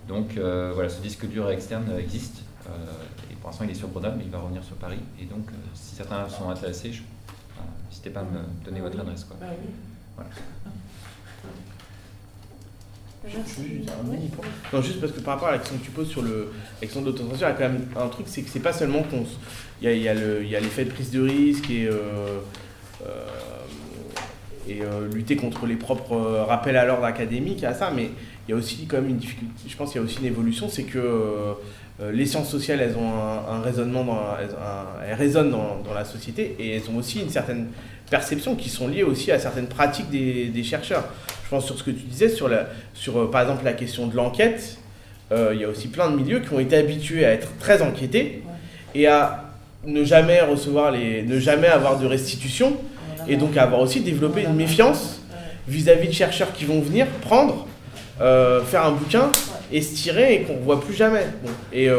Donc 0.09 0.35
euh, 0.37 0.71
voilà, 0.73 0.89
ce 0.89 0.99
disque 0.99 1.27
dur 1.27 1.49
externe 1.51 1.85
euh, 1.91 1.99
existe. 1.99 2.41
Pour 3.41 3.49
l'instant 3.49 3.65
il 3.65 3.71
est 3.71 3.75
sur 3.75 3.89
Grenoble, 3.89 4.15
mais 4.19 4.25
il 4.25 4.31
va 4.31 4.39
revenir 4.39 4.63
sur 4.63 4.75
Paris. 4.75 4.99
Et 5.19 5.25
donc 5.25 5.49
euh, 5.49 5.55
si 5.73 5.95
certains 5.95 6.27
sont 6.29 6.49
intéressés, 6.49 6.93
je- 6.93 7.01
enfin, 7.53 7.67
n'hésitez 7.89 8.09
pas 8.11 8.21
à 8.21 8.23
me 8.23 8.39
donner 8.65 8.79
votre 8.81 8.99
adresse. 8.99 9.23
Quoi. 9.25 9.37
Bah. 9.39 9.47
Voilà. 10.15 10.29
Merci. 13.23 13.85
Non, 14.73 14.81
juste 14.81 14.99
parce 14.99 15.11
que 15.13 15.19
par 15.19 15.35
rapport 15.35 15.49
à 15.49 15.51
la 15.51 15.59
question 15.59 15.77
que 15.77 15.83
tu 15.85 15.91
poses 15.91 16.09
sur 16.09 16.23
le- 16.23 16.51
la 16.81 16.87
question 16.87 17.01
de 17.01 17.05
l'autocensure, 17.07 17.35
il 17.37 17.41
y 17.41 17.43
a 17.43 17.53
quand 17.53 17.69
même 17.69 17.85
un 17.95 18.07
truc, 18.07 18.25
c'est 18.27 18.41
que 18.41 18.49
c'est 18.49 18.59
pas 18.59 18.73
seulement 18.73 19.03
qu'on. 19.03 19.23
Il 19.81 19.89
y 19.97 20.07
a, 20.09 20.13
y 20.13 20.49
l'effet 20.49 20.85
de 20.85 20.89
prise 20.91 21.11
de 21.11 21.21
risque 21.21 21.69
et, 21.69 21.85
euh, 21.87 22.39
euh, 23.05 23.25
et 24.67 24.81
euh, 24.81 25.07
lutter 25.11 25.35
contre 25.35 25.65
les 25.67 25.75
propres 25.75 26.17
rappels 26.47 26.77
à 26.77 26.85
l'ordre 26.85 27.05
académique, 27.05 27.63
à 27.63 27.73
ça, 27.75 27.91
mais 27.91 28.09
il 28.47 28.51
y 28.51 28.53
a 28.53 28.57
aussi 28.57 28.85
quand 28.87 28.97
même 28.97 29.09
une 29.09 29.17
difficulté. 29.17 29.53
Je 29.67 29.75
pense 29.77 29.91
qu'il 29.91 30.01
y 30.01 30.03
a 30.03 30.05
aussi 30.05 30.17
une 30.19 30.25
évolution, 30.25 30.67
c'est 30.69 30.83
que 30.83 30.97
euh, 30.97 31.53
les 32.11 32.25
sciences 32.25 32.49
sociales, 32.49 32.79
elles 32.81 32.95
ont 32.97 33.09
un, 33.13 33.55
un 33.57 33.61
raisonnement, 33.61 34.03
dans 34.03 34.19
elles, 34.39 34.49
un- 34.49 35.05
elles 35.07 35.13
résonnent 35.15 35.51
dans, 35.51 35.77
dans 35.85 35.93
la 35.93 36.05
société 36.05 36.55
et 36.59 36.75
elles 36.77 36.89
ont 36.93 36.97
aussi 36.97 37.19
une 37.21 37.29
certaine 37.29 37.67
perception 38.09 38.55
qui 38.55 38.69
sont 38.69 38.87
liées 38.87 39.03
aussi 39.03 39.31
à 39.31 39.39
certaines 39.39 39.67
pratiques 39.67 40.09
des, 40.09 40.45
des 40.47 40.63
chercheurs. 40.63 41.05
Je 41.45 41.49
pense 41.49 41.65
sur 41.65 41.77
ce 41.77 41.83
que 41.83 41.91
tu 41.91 42.03
disais, 42.03 42.29
sur, 42.29 42.47
la, 42.49 42.67
sur 42.93 43.17
euh, 43.19 43.29
par 43.31 43.41
exemple 43.41 43.63
la 43.65 43.73
question 43.73 44.07
de 44.07 44.15
l'enquête, 44.15 44.77
euh, 45.31 45.51
il 45.53 45.61
y 45.61 45.63
a 45.63 45.69
aussi 45.69 45.87
plein 45.89 46.09
de 46.09 46.15
milieux 46.15 46.39
qui 46.39 46.53
ont 46.53 46.59
été 46.59 46.75
habitués 46.77 47.25
à 47.25 47.31
être 47.31 47.49
très 47.59 47.81
enquêtés 47.81 48.43
et 48.95 49.07
à 49.07 49.45
ne 49.85 50.03
jamais 50.03 50.41
recevoir 50.41 50.91
les, 50.91 51.23
ne 51.23 51.39
jamais 51.39 51.67
avoir 51.67 51.97
de 51.99 52.05
restitution 52.05 52.77
et 53.27 53.35
donc 53.37 53.55
à 53.57 53.63
avoir 53.63 53.81
aussi 53.81 54.01
développé 54.01 54.43
une 54.43 54.55
méfiance 54.55 55.21
vis-à-vis 55.67 56.07
de 56.07 56.13
chercheurs 56.13 56.51
qui 56.53 56.65
vont 56.65 56.81
venir 56.81 57.05
prendre, 57.21 57.67
euh, 58.19 58.61
faire 58.63 58.85
un 58.85 58.91
bouquin 58.91 59.31
tirer 59.79 60.33
et 60.35 60.41
qu'on 60.41 60.55
ne 60.55 60.61
voit 60.61 60.81
plus 60.81 60.93
jamais. 60.93 61.25
Et, 61.71 61.89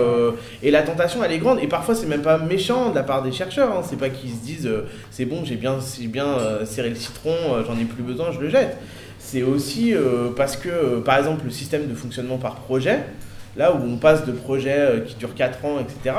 et, 0.63 0.71
la 0.71 0.83
tentation, 0.83 1.23
elle 1.25 1.33
est 1.33 1.39
grande. 1.39 1.59
Et 1.63 1.67
parfois, 1.67 1.95
c'est 1.95 2.07
même 2.07 2.23
pas 2.23 2.39
méchant 2.39 2.91
de 2.91 2.95
la 2.95 3.03
part 3.03 3.23
des 3.23 3.33
chercheurs. 3.33 3.73
Hein. 3.73 3.83
C'est 3.89 3.99
pas 3.99 4.11
qu'ils 4.11 4.31
se 4.31 4.45
disent 4.45 4.71
c'est 5.11 5.25
bon, 5.25 5.45
j'ai 5.45 5.57
bien, 5.57 5.79
bien 6.09 6.37
serré 6.65 6.91
le 6.91 6.97
citron, 6.97 7.35
j'en 7.67 7.79
ai 7.79 7.85
plus 7.85 8.03
besoin, 8.03 8.33
je 8.33 8.41
le 8.41 8.49
jette. 8.49 8.77
C'est 9.19 9.43
aussi 9.43 9.95
parce 10.37 10.57
que, 10.57 11.01
par 11.01 11.19
exemple, 11.19 11.45
le 11.45 11.51
système 11.51 11.89
de 11.89 11.95
fonctionnement 11.95 12.39
par 12.39 12.57
projet, 12.57 13.01
là 13.57 13.73
où 13.73 13.79
on 13.83 13.97
passe 13.97 14.27
de 14.27 14.33
projets 14.33 15.05
qui 15.07 15.15
durent 15.15 15.35
4 15.35 15.65
ans, 15.65 15.79
etc., 15.81 16.17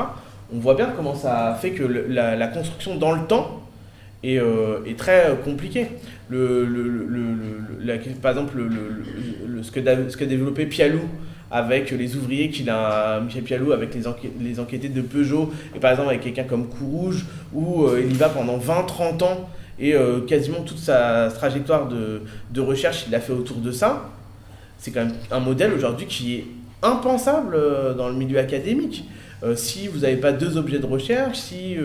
on 0.54 0.58
voit 0.58 0.74
bien 0.74 0.92
comment 0.96 1.14
ça 1.14 1.56
fait 1.60 1.70
que 1.70 1.84
la, 1.84 2.46
construction 2.48 2.96
dans 2.96 3.12
le 3.12 3.26
temps 3.26 3.62
est, 4.22 4.40
est 4.86 4.98
très 4.98 5.36
compliquée 5.44 5.88
le, 6.30 6.66
par 8.20 8.32
exemple, 8.32 8.54
ce, 9.62 9.70
que, 9.70 9.80
ce 10.10 10.16
qu'a 10.16 10.26
développé 10.26 10.66
Pialou 10.66 11.00
avec 11.54 11.92
les 11.92 12.16
ouvriers 12.16 12.50
qu'il 12.50 12.68
a, 12.68 13.20
Michel 13.20 13.44
Pialou, 13.44 13.70
avec 13.70 13.94
les, 13.94 14.02
les 14.40 14.58
enquêtés 14.58 14.88
de 14.88 15.00
Peugeot, 15.00 15.52
et 15.72 15.78
par 15.78 15.92
exemple 15.92 16.08
avec 16.08 16.22
quelqu'un 16.22 16.42
comme 16.42 16.66
Courouge, 16.66 17.26
où 17.52 17.84
euh, 17.84 18.02
il 18.04 18.10
y 18.10 18.16
va 18.16 18.28
pendant 18.28 18.58
20-30 18.58 19.22
ans, 19.22 19.48
et 19.78 19.94
euh, 19.94 20.20
quasiment 20.22 20.62
toute 20.62 20.78
sa 20.78 21.30
trajectoire 21.32 21.88
de, 21.88 22.60
recherche, 22.60 23.04
il 23.06 23.12
l'a 23.12 23.20
fait 23.20 23.32
autour 23.32 23.58
de 23.58 23.70
ça. 23.70 24.10
C'est 24.78 24.90
quand 24.90 25.04
même 25.04 25.14
un 25.30 25.38
modèle 25.38 25.72
aujourd'hui 25.72 26.06
qui 26.06 26.34
est 26.34 26.46
impensable 26.82 27.54
euh, 27.54 27.94
dans 27.94 28.08
le 28.08 28.16
milieu 28.16 28.40
académique. 28.40 29.04
si 29.54 29.86
vous 29.86 30.00
n'avez 30.00 30.16
pas 30.16 30.32
deux 30.32 30.56
objets 30.56 30.80
de 30.80 30.86
recherche, 30.86 31.38
si 31.38 31.76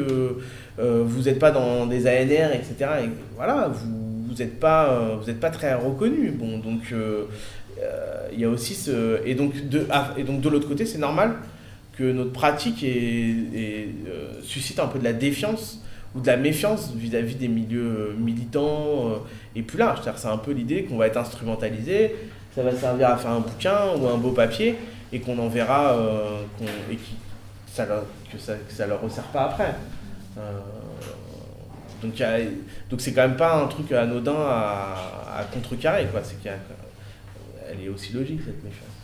vous 0.78 1.22
n'êtes 1.24 1.40
pas 1.40 1.52
dans 1.52 1.86
des 1.86 2.08
ANR, 2.08 2.54
etc., 2.54 2.76
et 3.04 3.10
voilà, 3.36 3.70
vous 3.70 4.34
n'êtes 4.34 4.60
pas, 4.60 5.20
vous 5.22 5.34
pas 5.34 5.50
très 5.52 5.76
reconnu. 5.76 6.32
Bon, 6.32 6.58
donc 6.58 6.94
il 8.34 8.40
y 8.40 8.46
a 8.46 8.50
aussi 8.50 8.76
ce. 8.76 9.26
Et 9.26 9.36
donc 9.36 9.70
de, 9.70 9.86
ah, 9.90 10.14
et 10.18 10.24
donc 10.24 10.42
de 10.42 10.50
l'autre 10.50 10.68
côté, 10.68 10.86
c'est 10.86 10.98
normal 10.98 11.36
que 11.98 12.12
notre 12.12 12.32
pratique 12.32 12.84
est, 12.84 13.90
suscite 14.44 14.80
un 14.80 14.88
peu 14.88 15.00
de 15.00 15.04
la 15.04 15.14
défiance 15.14 15.84
ou 16.16 16.22
de 16.22 16.28
la 16.28 16.38
méfiance 16.38 16.94
vis-à-vis 16.96 17.36
des 17.36 17.48
milieux 17.48 18.16
militants 18.18 19.22
et 19.56 19.62
plus 19.62 19.78
large. 19.78 20.00
C'est 20.16 20.28
un 20.28 20.38
peu 20.38 20.52
l'idée 20.52 20.84
qu'on 20.84 20.98
va 20.98 21.08
être 21.08 21.18
instrumentalisé, 21.18 22.16
ça 22.56 22.64
va 22.64 22.74
servir 22.74 23.10
à 23.10 23.18
faire 23.18 23.32
un 23.32 23.42
bouquin 23.42 23.80
ou 24.00 24.08
un 24.08 24.18
beau 24.18 24.32
papier 24.32 24.76
et 25.12 25.20
qu'on 25.20 25.38
enverra 25.40 25.96
et 26.90 26.96
qui, 26.96 27.16
ça, 27.68 27.86
que 28.32 28.38
ça 28.38 28.54
ça 28.70 28.88
leur 28.88 29.02
resserre 29.02 29.26
pas 29.26 29.46
après. 29.46 29.76
Donc 32.02 32.14
donc 32.90 33.02
c'est 33.02 33.12
quand 33.12 33.28
même 33.28 33.36
pas 33.36 33.62
un 33.62 33.68
truc 33.68 33.92
anodin 33.92 34.36
à, 34.38 34.96
à 35.38 35.44
contrecarrer 35.44 36.06
quoi. 36.06 36.22
C'est 36.24 36.42
qu'elle 37.70 37.82
est 37.82 37.90
aussi 37.90 38.14
logique 38.14 38.42
cette 38.46 38.64
méfiance. 38.64 38.99